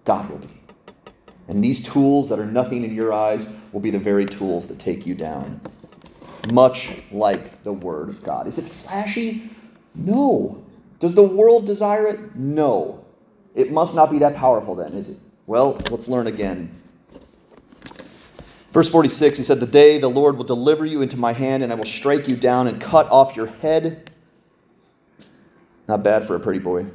God 0.04 0.30
will 0.30 0.40
be. 0.40 0.50
And 1.48 1.64
these 1.64 1.82
tools 1.82 2.28
that 2.28 2.38
are 2.38 2.46
nothing 2.46 2.84
in 2.84 2.94
your 2.94 3.14
eyes 3.14 3.48
will 3.72 3.80
be 3.80 3.92
the 3.92 3.98
very 3.98 4.26
tools 4.26 4.68
that 4.68 4.78
take 4.78 5.08
you 5.08 5.16
down. 5.16 5.62
Much 6.52 6.98
like 7.14 7.64
the 7.64 7.72
Word 7.72 8.10
of 8.10 8.22
God. 8.24 8.46
Is 8.46 8.58
it 8.58 8.66
flashy? 8.66 9.52
No. 9.96 10.67
Does 11.00 11.14
the 11.14 11.24
world 11.24 11.66
desire 11.66 12.08
it? 12.08 12.36
No. 12.36 13.06
It 13.56 13.72
must 13.72 13.96
not 13.96 14.12
be 14.12 14.20
that 14.20 14.36
powerful 14.36 14.76
then, 14.76 14.94
is 14.94 15.10
it? 15.10 15.18
Well, 15.46 15.80
let's 15.90 16.08
learn 16.08 16.28
again. 16.28 16.74
Verse 18.72 18.90
46, 18.90 19.38
he 19.38 19.44
said, 19.44 19.60
The 19.60 19.66
day 19.66 19.98
the 19.98 20.10
Lord 20.10 20.38
will 20.38 20.44
deliver 20.44 20.86
you 20.86 21.02
into 21.02 21.18
my 21.18 21.34
hand, 21.34 21.64
and 21.64 21.72
I 21.72 21.76
will 21.76 21.86
strike 21.86 22.28
you 22.28 22.36
down 22.36 22.68
and 22.68 22.82
cut 22.82 23.10
off 23.10 23.36
your 23.36 23.48
head. 23.48 24.12
Not 25.88 26.04
bad 26.04 26.28
for 26.28 26.36
a 26.36 26.40
pretty 26.40 26.60
boy. 26.60 26.86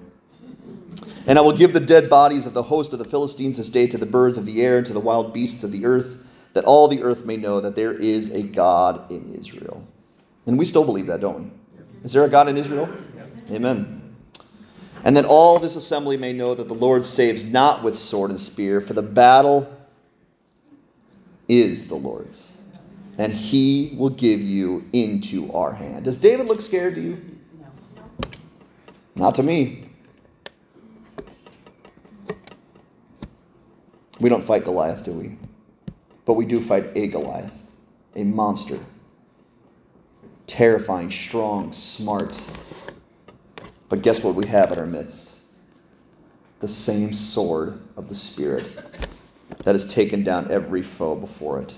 And 1.26 1.38
I 1.38 1.42
will 1.42 1.56
give 1.56 1.72
the 1.72 1.80
dead 1.80 2.10
bodies 2.10 2.46
of 2.46 2.52
the 2.52 2.62
host 2.62 2.92
of 2.92 2.98
the 2.98 3.04
Philistines 3.04 3.56
this 3.56 3.70
day 3.70 3.86
to 3.86 3.98
the 3.98 4.06
birds 4.06 4.36
of 4.36 4.44
the 4.44 4.62
air 4.62 4.78
and 4.78 4.86
to 4.86 4.92
the 4.92 5.00
wild 5.00 5.32
beasts 5.32 5.64
of 5.64 5.72
the 5.72 5.86
earth, 5.86 6.18
that 6.52 6.64
all 6.64 6.88
the 6.88 7.02
earth 7.02 7.24
may 7.24 7.36
know 7.36 7.60
that 7.60 7.74
there 7.74 7.94
is 7.94 8.34
a 8.34 8.42
God 8.42 9.10
in 9.10 9.32
Israel. 9.34 9.86
And 10.46 10.58
we 10.58 10.64
still 10.64 10.84
believe 10.84 11.06
that, 11.06 11.20
don't 11.20 11.44
we? 11.44 11.50
Is 12.04 12.12
there 12.12 12.24
a 12.24 12.28
God 12.28 12.48
in 12.48 12.56
Israel? 12.56 12.88
Amen. 13.52 14.14
And 15.04 15.16
that 15.16 15.24
all 15.24 15.58
this 15.58 15.76
assembly 15.76 16.16
may 16.16 16.32
know 16.32 16.54
that 16.54 16.68
the 16.68 16.74
Lord 16.74 17.04
saves 17.04 17.44
not 17.44 17.82
with 17.82 17.98
sword 17.98 18.30
and 18.30 18.40
spear, 18.40 18.80
for 18.80 18.94
the 18.94 19.02
battle 19.02 19.70
is 21.48 21.88
the 21.88 21.96
Lord's. 21.96 22.52
And 23.18 23.32
he 23.32 23.94
will 23.98 24.10
give 24.10 24.40
you 24.40 24.88
into 24.92 25.52
our 25.52 25.72
hand. 25.72 26.04
Does 26.04 26.18
David 26.18 26.46
look 26.46 26.60
scared 26.60 26.94
to 26.94 27.00
you? 27.00 27.38
No. 27.60 28.28
Not 29.16 29.34
to 29.34 29.42
me. 29.42 29.90
We 34.20 34.28
don't 34.28 34.44
fight 34.44 34.64
Goliath, 34.64 35.04
do 35.04 35.12
we? 35.12 35.36
But 36.24 36.34
we 36.34 36.46
do 36.46 36.60
fight 36.60 36.90
a 36.94 37.08
Goliath, 37.08 37.52
a 38.14 38.22
monster. 38.22 38.78
Terrifying, 40.46 41.10
strong, 41.10 41.72
smart. 41.72 42.40
But 43.92 44.00
guess 44.00 44.24
what 44.24 44.34
we 44.34 44.46
have 44.46 44.72
in 44.72 44.78
our 44.78 44.86
midst? 44.86 45.32
The 46.60 46.68
same 46.68 47.12
sword 47.12 47.78
of 47.94 48.08
the 48.08 48.14
Spirit 48.14 48.66
that 49.64 49.74
has 49.74 49.84
taken 49.84 50.24
down 50.24 50.50
every 50.50 50.80
foe 50.80 51.14
before 51.14 51.60
it. 51.60 51.74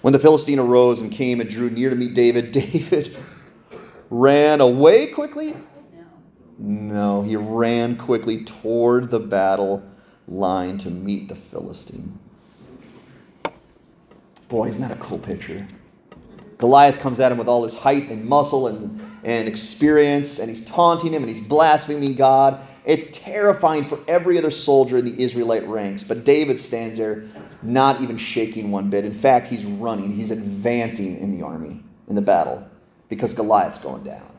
When 0.00 0.14
the 0.14 0.18
Philistine 0.18 0.58
arose 0.58 1.00
and 1.00 1.12
came 1.12 1.42
and 1.42 1.50
drew 1.50 1.68
near 1.68 1.90
to 1.90 1.96
meet 1.96 2.14
David, 2.14 2.50
David 2.52 3.14
ran 4.08 4.62
away 4.62 5.08
quickly? 5.08 5.54
No, 6.56 7.20
he 7.20 7.36
ran 7.36 7.98
quickly 7.98 8.44
toward 8.44 9.10
the 9.10 9.20
battle 9.20 9.82
line 10.28 10.78
to 10.78 10.88
meet 10.88 11.28
the 11.28 11.36
Philistine. 11.36 12.18
Boy, 14.48 14.68
isn't 14.68 14.80
that 14.80 14.92
a 14.92 14.96
cool 14.96 15.18
picture? 15.18 15.68
Goliath 16.58 16.98
comes 16.98 17.20
at 17.20 17.32
him 17.32 17.38
with 17.38 17.48
all 17.48 17.62
his 17.62 17.76
height 17.76 18.10
and 18.10 18.24
muscle 18.24 18.66
and, 18.66 19.00
and 19.24 19.48
experience, 19.48 20.38
and 20.38 20.50
he's 20.50 20.66
taunting 20.66 21.14
him 21.14 21.22
and 21.22 21.34
he's 21.34 21.46
blaspheming 21.46 22.14
God. 22.14 22.60
It's 22.84 23.06
terrifying 23.16 23.84
for 23.84 24.00
every 24.08 24.38
other 24.38 24.50
soldier 24.50 24.98
in 24.98 25.04
the 25.04 25.22
Israelite 25.22 25.66
ranks, 25.68 26.02
but 26.02 26.24
David 26.24 26.58
stands 26.58 26.98
there 26.98 27.24
not 27.62 28.00
even 28.00 28.16
shaking 28.16 28.70
one 28.70 28.90
bit. 28.90 29.04
In 29.04 29.14
fact, 29.14 29.46
he's 29.46 29.64
running, 29.64 30.12
he's 30.12 30.30
advancing 30.30 31.18
in 31.18 31.36
the 31.36 31.44
army, 31.44 31.82
in 32.08 32.16
the 32.16 32.22
battle, 32.22 32.68
because 33.08 33.34
Goliath's 33.34 33.78
going 33.78 34.04
down. 34.04 34.30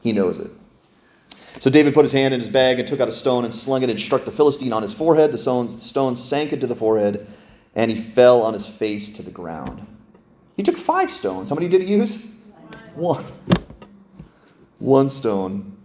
He 0.00 0.12
knows 0.12 0.38
it. 0.38 0.50
So 1.58 1.70
David 1.70 1.94
put 1.94 2.04
his 2.04 2.12
hand 2.12 2.34
in 2.34 2.40
his 2.40 2.48
bag 2.48 2.78
and 2.78 2.86
took 2.86 3.00
out 3.00 3.08
a 3.08 3.12
stone 3.12 3.44
and 3.44 3.52
slung 3.52 3.82
it 3.82 3.90
and 3.90 3.98
struck 3.98 4.24
the 4.24 4.30
Philistine 4.30 4.72
on 4.72 4.82
his 4.82 4.92
forehead. 4.92 5.32
The 5.32 5.38
stone 5.38 6.16
sank 6.16 6.52
into 6.52 6.66
the 6.66 6.76
forehead, 6.76 7.26
and 7.74 7.90
he 7.90 7.96
fell 8.00 8.42
on 8.42 8.52
his 8.52 8.66
face 8.66 9.10
to 9.10 9.22
the 9.22 9.30
ground. 9.30 9.86
He 10.58 10.64
took 10.64 10.76
five 10.76 11.08
stones. 11.08 11.50
How 11.50 11.54
many 11.54 11.68
did 11.68 11.82
he 11.82 11.94
use? 11.94 12.26
One. 12.96 13.24
One 14.80 15.08
stone. 15.08 15.76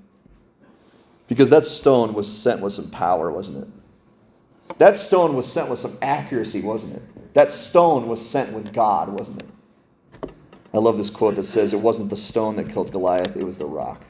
Because 1.27 1.51
that 1.51 1.63
stone 1.63 2.15
was 2.15 2.27
sent 2.27 2.59
with 2.59 2.73
some 2.73 2.89
power, 2.89 3.31
wasn't 3.31 3.67
it? 3.67 4.77
That 4.79 4.97
stone 4.97 5.35
was 5.35 5.49
sent 5.49 5.69
with 5.69 5.77
some 5.77 5.95
accuracy, 6.01 6.63
wasn't 6.63 6.95
it? 6.95 7.33
That 7.35 7.51
stone 7.51 8.07
was 8.07 8.27
sent 8.27 8.51
with 8.51 8.73
God, 8.73 9.09
wasn't 9.09 9.43
it? 9.43 10.33
I 10.73 10.79
love 10.79 10.97
this 10.97 11.11
quote 11.11 11.35
that 11.35 11.43
says, 11.43 11.73
It 11.73 11.79
wasn't 11.79 12.09
the 12.09 12.17
stone 12.17 12.55
that 12.55 12.67
killed 12.67 12.91
Goliath, 12.91 13.37
it 13.37 13.43
was 13.43 13.57
the 13.57 13.67
rock. 13.67 14.01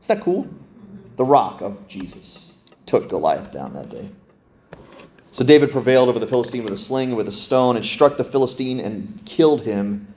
Isn't 0.00 0.16
that 0.16 0.24
cool? 0.24 0.48
The 1.16 1.24
rock 1.24 1.60
of 1.60 1.88
Jesus 1.88 2.54
took 2.86 3.08
Goliath 3.08 3.50
down 3.50 3.72
that 3.72 3.88
day. 3.88 4.10
So 5.34 5.44
David 5.44 5.72
prevailed 5.72 6.08
over 6.08 6.18
the 6.18 6.26
Philistine 6.26 6.62
with 6.62 6.72
a 6.72 6.76
sling 6.76 7.08
and 7.08 7.16
with 7.16 7.26
a 7.26 7.32
stone 7.32 7.76
and 7.76 7.84
struck 7.84 8.16
the 8.16 8.24
Philistine 8.24 8.78
and 8.78 9.20
killed 9.24 9.62
him 9.62 10.14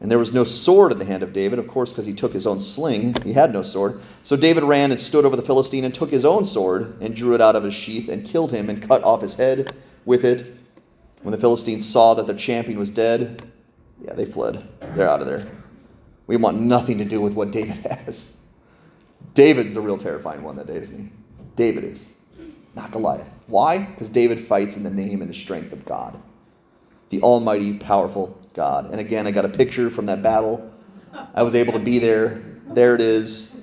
and 0.00 0.10
there 0.10 0.18
was 0.18 0.32
no 0.32 0.44
sword 0.44 0.92
in 0.92 0.98
the 0.98 1.04
hand 1.04 1.22
of 1.22 1.34
David, 1.34 1.58
of 1.58 1.68
course, 1.68 1.90
because 1.90 2.06
he 2.06 2.14
took 2.14 2.32
his 2.32 2.46
own 2.46 2.58
sling. 2.58 3.14
He 3.22 3.34
had 3.34 3.52
no 3.52 3.60
sword. 3.60 4.00
So 4.22 4.34
David 4.34 4.64
ran 4.64 4.90
and 4.90 4.98
stood 4.98 5.26
over 5.26 5.36
the 5.36 5.42
Philistine 5.42 5.84
and 5.84 5.92
took 5.92 6.10
his 6.10 6.24
own 6.24 6.46
sword 6.46 6.96
and 7.02 7.14
drew 7.14 7.34
it 7.34 7.42
out 7.42 7.54
of 7.54 7.64
his 7.64 7.74
sheath 7.74 8.08
and 8.08 8.24
killed 8.24 8.50
him 8.50 8.70
and 8.70 8.82
cut 8.82 9.04
off 9.04 9.20
his 9.20 9.34
head 9.34 9.76
with 10.06 10.24
it. 10.24 10.56
When 11.20 11.32
the 11.32 11.38
Philistines 11.38 11.86
saw 11.86 12.14
that 12.14 12.26
their 12.26 12.36
champion 12.36 12.78
was 12.78 12.90
dead, 12.90 13.42
yeah, 14.02 14.14
they 14.14 14.24
fled. 14.24 14.66
They're 14.94 15.08
out 15.08 15.20
of 15.20 15.26
there. 15.26 15.46
We 16.26 16.38
want 16.38 16.58
nothing 16.58 16.96
to 16.96 17.04
do 17.04 17.20
with 17.20 17.34
what 17.34 17.50
David 17.50 17.76
has. 17.90 18.32
David's 19.34 19.74
the 19.74 19.82
real 19.82 19.98
terrifying 19.98 20.42
one 20.42 20.56
that 20.56 20.66
day, 20.66 20.76
isn't 20.76 20.98
he? 20.98 21.10
David 21.56 21.84
is, 21.84 22.06
not 22.74 22.90
Goliath. 22.92 23.28
Why? 23.46 23.78
Because 23.78 24.08
David 24.08 24.40
fights 24.40 24.76
in 24.76 24.82
the 24.82 24.90
name 24.90 25.22
and 25.22 25.30
the 25.30 25.34
strength 25.34 25.72
of 25.72 25.84
God, 25.84 26.20
the 27.08 27.20
almighty, 27.22 27.78
powerful 27.78 28.38
God. 28.54 28.90
And 28.90 29.00
again, 29.00 29.26
I 29.26 29.30
got 29.30 29.44
a 29.44 29.48
picture 29.48 29.90
from 29.90 30.06
that 30.06 30.22
battle 30.22 30.70
I 31.34 31.42
was 31.42 31.54
able 31.54 31.72
to 31.72 31.78
be 31.78 31.98
there. 31.98 32.42
There 32.68 32.94
it 32.94 33.00
is, 33.00 33.60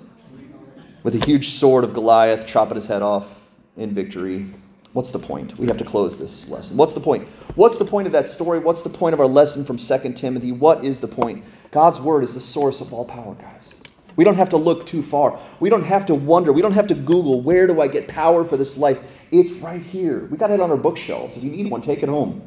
with 1.03 1.15
a 1.15 1.25
huge 1.25 1.49
sword 1.49 1.83
of 1.83 1.93
Goliath 1.93 2.45
chopping 2.45 2.75
his 2.75 2.85
head 2.85 3.01
off 3.01 3.39
in 3.77 3.93
victory. 3.93 4.53
What's 4.93 5.11
the 5.11 5.19
point? 5.19 5.57
We 5.57 5.67
have 5.67 5.77
to 5.77 5.85
close 5.85 6.17
this 6.17 6.49
lesson. 6.49 6.75
What's 6.75 6.93
the 6.93 6.99
point? 6.99 7.27
What's 7.55 7.77
the 7.77 7.85
point 7.85 8.07
of 8.07 8.13
that 8.13 8.27
story? 8.27 8.59
What's 8.59 8.81
the 8.81 8.89
point 8.89 9.13
of 9.13 9.19
our 9.19 9.27
lesson 9.27 9.63
from 9.63 9.77
2 9.77 10.13
Timothy? 10.13 10.51
What 10.51 10.83
is 10.83 10.99
the 10.99 11.07
point? 11.07 11.43
God's 11.71 11.99
word 12.01 12.23
is 12.23 12.33
the 12.33 12.41
source 12.41 12.81
of 12.81 12.91
all 12.93 13.05
power, 13.05 13.35
guys. 13.35 13.75
We 14.17 14.23
don't 14.23 14.35
have 14.35 14.49
to 14.49 14.57
look 14.57 14.85
too 14.85 15.01
far. 15.01 15.39
We 15.61 15.69
don't 15.69 15.83
have 15.83 16.05
to 16.07 16.15
wonder. 16.15 16.51
We 16.51 16.61
don't 16.61 16.73
have 16.73 16.87
to 16.87 16.95
Google, 16.95 17.39
where 17.39 17.67
do 17.67 17.79
I 17.79 17.87
get 17.87 18.07
power 18.09 18.43
for 18.43 18.57
this 18.57 18.75
life? 18.77 18.99
It's 19.31 19.51
right 19.59 19.81
here. 19.81 20.25
We 20.25 20.37
got 20.37 20.51
it 20.51 20.59
on 20.59 20.71
our 20.71 20.77
bookshelves. 20.77 21.37
If 21.37 21.43
you 21.43 21.51
need 21.51 21.71
one, 21.71 21.81
take 21.81 22.03
it 22.03 22.09
home. 22.09 22.41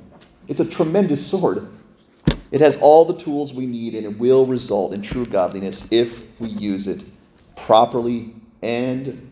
It's 0.49 0.61
a 0.61 0.65
tremendous 0.65 1.25
sword. 1.25 1.69
It 2.51 2.61
has 2.61 2.77
all 2.79 3.05
the 3.05 3.17
tools 3.17 3.55
we 3.55 3.67
need, 3.67 3.95
and 3.95 4.05
it 4.05 4.19
will 4.19 4.45
result 4.45 4.93
in 4.93 5.01
true 5.01 5.25
godliness 5.25 5.87
if 5.93 6.25
we 6.41 6.49
use 6.49 6.89
it 6.89 7.05
properly 7.55 8.35
and 8.63 9.31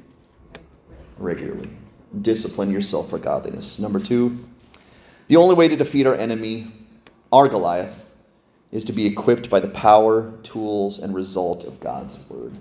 regularly. 1.19 1.71
Discipline 2.23 2.71
yourself 2.71 3.11
for 3.11 3.19
godliness. 3.19 3.81
Number 3.81 3.99
two, 3.99 4.45
the 5.27 5.37
only 5.37 5.57
way 5.57 5.67
to 5.67 5.77
defeat 5.77 6.07
our 6.07 6.15
enemy, 6.15 6.73
our 7.33 7.49
Goliath, 7.49 8.05
is 8.71 8.85
to 8.85 8.93
be 8.93 9.07
equipped 9.07 9.49
by 9.49 9.61
the 9.61 9.69
power, 9.69 10.33
tools, 10.43 10.99
and 10.99 11.15
result 11.15 11.65
of 11.65 11.81
God's 11.81 12.19
word. 12.29 12.59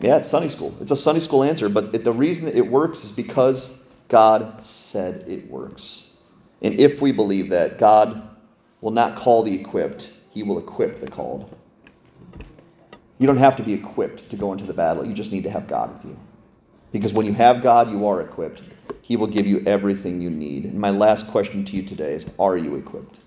Yeah, 0.00 0.16
it's 0.16 0.28
Sunday 0.28 0.48
school. 0.48 0.74
It's 0.80 0.90
a 0.90 0.96
Sunday 0.96 1.20
school 1.20 1.42
answer, 1.42 1.68
but 1.68 1.94
it, 1.94 2.04
the 2.04 2.12
reason 2.12 2.48
it 2.48 2.66
works 2.66 3.04
is 3.04 3.12
because 3.12 3.82
God 4.08 4.64
said 4.64 5.24
it 5.28 5.50
works. 5.50 6.10
And 6.62 6.78
if 6.78 7.00
we 7.00 7.12
believe 7.12 7.50
that, 7.50 7.78
God 7.78 8.28
will 8.80 8.90
not 8.90 9.16
call 9.16 9.42
the 9.42 9.54
equipped, 9.54 10.12
He 10.30 10.42
will 10.42 10.58
equip 10.58 11.00
the 11.00 11.08
called. 11.08 11.54
You 13.18 13.26
don't 13.26 13.36
have 13.36 13.56
to 13.56 13.62
be 13.62 13.74
equipped 13.74 14.30
to 14.30 14.36
go 14.36 14.52
into 14.52 14.64
the 14.64 14.72
battle, 14.72 15.06
you 15.06 15.12
just 15.12 15.32
need 15.32 15.44
to 15.44 15.50
have 15.50 15.68
God 15.68 15.92
with 15.92 16.04
you. 16.04 16.18
Because 16.92 17.12
when 17.12 17.26
you 17.26 17.34
have 17.34 17.62
God, 17.62 17.90
you 17.90 18.06
are 18.06 18.20
equipped. 18.20 18.62
He 19.02 19.16
will 19.16 19.26
give 19.26 19.46
you 19.46 19.62
everything 19.66 20.20
you 20.20 20.30
need. 20.30 20.64
And 20.64 20.80
my 20.80 20.90
last 20.90 21.28
question 21.28 21.64
to 21.66 21.76
you 21.76 21.82
today 21.82 22.14
is 22.14 22.26
Are 22.38 22.56
you 22.56 22.76
equipped? 22.76 23.20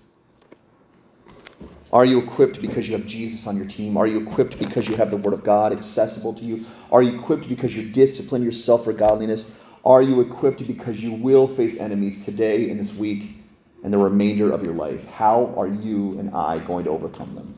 Are 1.94 2.04
you 2.04 2.18
equipped 2.18 2.60
because 2.60 2.88
you 2.88 2.96
have 2.96 3.06
Jesus 3.06 3.46
on 3.46 3.56
your 3.56 3.66
team? 3.66 3.96
Are 3.96 4.08
you 4.08 4.18
equipped 4.18 4.58
because 4.58 4.88
you 4.88 4.96
have 4.96 5.12
the 5.12 5.16
Word 5.16 5.32
of 5.32 5.44
God 5.44 5.72
accessible 5.72 6.34
to 6.34 6.44
you? 6.44 6.66
Are 6.90 7.04
you 7.04 7.20
equipped 7.20 7.48
because 7.48 7.76
you 7.76 7.88
discipline 7.88 8.42
yourself 8.42 8.82
for 8.82 8.92
godliness? 8.92 9.52
Are 9.84 10.02
you 10.02 10.20
equipped 10.20 10.66
because 10.66 11.00
you 11.00 11.12
will 11.12 11.46
face 11.46 11.78
enemies 11.78 12.24
today 12.24 12.68
and 12.68 12.80
this 12.80 12.96
week 12.96 13.36
and 13.84 13.92
the 13.92 13.98
remainder 13.98 14.50
of 14.50 14.64
your 14.64 14.74
life? 14.74 15.06
How 15.06 15.54
are 15.56 15.68
you 15.68 16.18
and 16.18 16.34
I 16.34 16.58
going 16.58 16.84
to 16.86 16.90
overcome 16.90 17.36
them? 17.36 17.54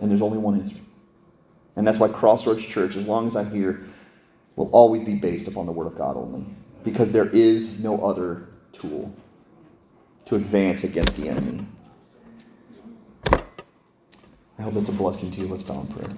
And 0.00 0.10
there's 0.10 0.20
only 0.20 0.36
one 0.36 0.60
answer. 0.60 0.80
And 1.76 1.86
that's 1.86 1.98
why 1.98 2.08
Crossroads 2.08 2.62
Church, 2.62 2.94
as 2.94 3.06
long 3.06 3.26
as 3.26 3.36
I'm 3.36 3.50
here, 3.50 3.86
will 4.56 4.68
always 4.68 5.02
be 5.02 5.14
based 5.14 5.48
upon 5.48 5.64
the 5.64 5.72
Word 5.72 5.86
of 5.86 5.96
God 5.96 6.18
only. 6.18 6.44
Because 6.84 7.10
there 7.10 7.30
is 7.30 7.80
no 7.80 8.04
other 8.04 8.48
tool 8.74 9.14
to 10.26 10.34
advance 10.34 10.84
against 10.84 11.16
the 11.16 11.30
enemy. 11.30 11.66
I 14.58 14.62
hope 14.62 14.74
that's 14.74 14.88
a 14.88 14.92
blessing 14.92 15.30
to 15.32 15.40
you. 15.40 15.48
Let's 15.48 15.62
bow 15.62 15.80
in 15.80 15.86
prayer. 15.88 16.10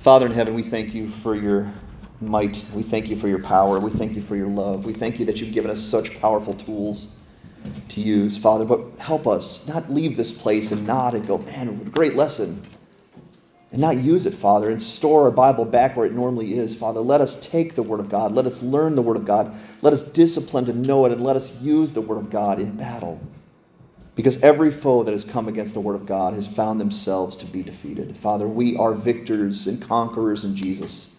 Father 0.00 0.26
in 0.26 0.32
heaven, 0.32 0.54
we 0.54 0.62
thank 0.62 0.94
you 0.94 1.10
for 1.10 1.34
your 1.34 1.72
might. 2.20 2.64
We 2.74 2.82
thank 2.82 3.08
you 3.08 3.16
for 3.16 3.28
your 3.28 3.42
power. 3.42 3.78
We 3.78 3.90
thank 3.90 4.14
you 4.14 4.22
for 4.22 4.36
your 4.36 4.48
love. 4.48 4.84
We 4.84 4.92
thank 4.92 5.18
you 5.18 5.26
that 5.26 5.40
you've 5.40 5.52
given 5.52 5.70
us 5.70 5.80
such 5.80 6.20
powerful 6.20 6.54
tools 6.54 7.08
to 7.88 8.00
use, 8.00 8.36
Father. 8.36 8.64
But 8.64 8.98
help 8.98 9.26
us 9.26 9.66
not 9.68 9.90
leave 9.90 10.16
this 10.16 10.32
place 10.32 10.72
and 10.72 10.86
nod 10.86 11.14
and 11.14 11.26
go, 11.26 11.38
man, 11.38 11.84
great 11.90 12.14
lesson. 12.14 12.62
And 13.72 13.80
not 13.80 13.96
use 13.96 14.26
it, 14.26 14.34
Father, 14.34 14.70
and 14.70 14.80
store 14.80 15.24
our 15.24 15.30
Bible 15.30 15.64
back 15.64 15.96
where 15.96 16.06
it 16.06 16.12
normally 16.12 16.56
is, 16.56 16.74
Father. 16.74 17.00
Let 17.00 17.20
us 17.20 17.38
take 17.40 17.74
the 17.74 17.82
Word 17.82 18.00
of 18.00 18.08
God. 18.08 18.32
Let 18.32 18.46
us 18.46 18.62
learn 18.62 18.94
the 18.94 19.02
Word 19.02 19.16
of 19.16 19.24
God. 19.24 19.54
Let 19.82 19.92
us 19.92 20.02
discipline 20.02 20.66
to 20.66 20.72
know 20.72 21.04
it, 21.04 21.12
and 21.12 21.20
let 21.20 21.36
us 21.36 21.60
use 21.60 21.92
the 21.92 22.00
Word 22.00 22.18
of 22.18 22.30
God 22.30 22.60
in 22.60 22.76
battle. 22.76 23.20
Because 24.16 24.42
every 24.42 24.70
foe 24.70 25.02
that 25.04 25.12
has 25.12 25.24
come 25.24 25.46
against 25.46 25.74
the 25.74 25.80
Word 25.80 25.94
of 25.94 26.06
God 26.06 26.34
has 26.34 26.48
found 26.48 26.80
themselves 26.80 27.36
to 27.36 27.46
be 27.46 27.62
defeated. 27.62 28.16
Father, 28.16 28.48
we 28.48 28.76
are 28.76 28.94
victors 28.94 29.66
and 29.66 29.80
conquerors 29.80 30.42
in 30.42 30.56
Jesus. 30.56 31.14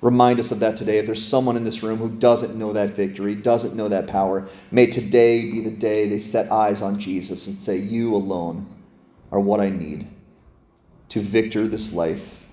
Remind 0.00 0.38
us 0.38 0.52
of 0.52 0.60
that 0.60 0.76
today. 0.76 0.98
If 0.98 1.06
there's 1.06 1.26
someone 1.26 1.56
in 1.56 1.64
this 1.64 1.82
room 1.82 1.98
who 1.98 2.08
doesn't 2.08 2.54
know 2.54 2.72
that 2.72 2.90
victory, 2.90 3.34
doesn't 3.34 3.74
know 3.74 3.88
that 3.88 4.06
power, 4.06 4.48
may 4.70 4.86
today 4.86 5.50
be 5.50 5.60
the 5.60 5.72
day 5.72 6.08
they 6.08 6.20
set 6.20 6.52
eyes 6.52 6.80
on 6.80 7.00
Jesus 7.00 7.48
and 7.48 7.58
say, 7.58 7.76
You 7.76 8.14
alone 8.14 8.66
are 9.32 9.40
what 9.40 9.60
I 9.60 9.68
need 9.68 10.06
to 11.08 11.20
victor 11.20 11.66
this 11.66 11.92
life, 11.92 12.44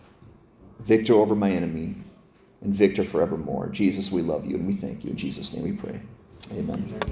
victor 0.79 1.13
over 1.13 1.35
my 1.35 1.51
enemy, 1.51 1.95
and 2.61 2.73
victor 2.73 3.03
forevermore. 3.03 3.67
Jesus, 3.69 4.11
we 4.11 4.21
love 4.23 4.45
you 4.45 4.55
and 4.55 4.65
we 4.65 4.73
thank 4.73 5.03
you. 5.03 5.11
In 5.11 5.17
Jesus' 5.17 5.53
name 5.53 5.63
we 5.63 5.73
pray. 5.73 5.99
Amen. 6.53 6.99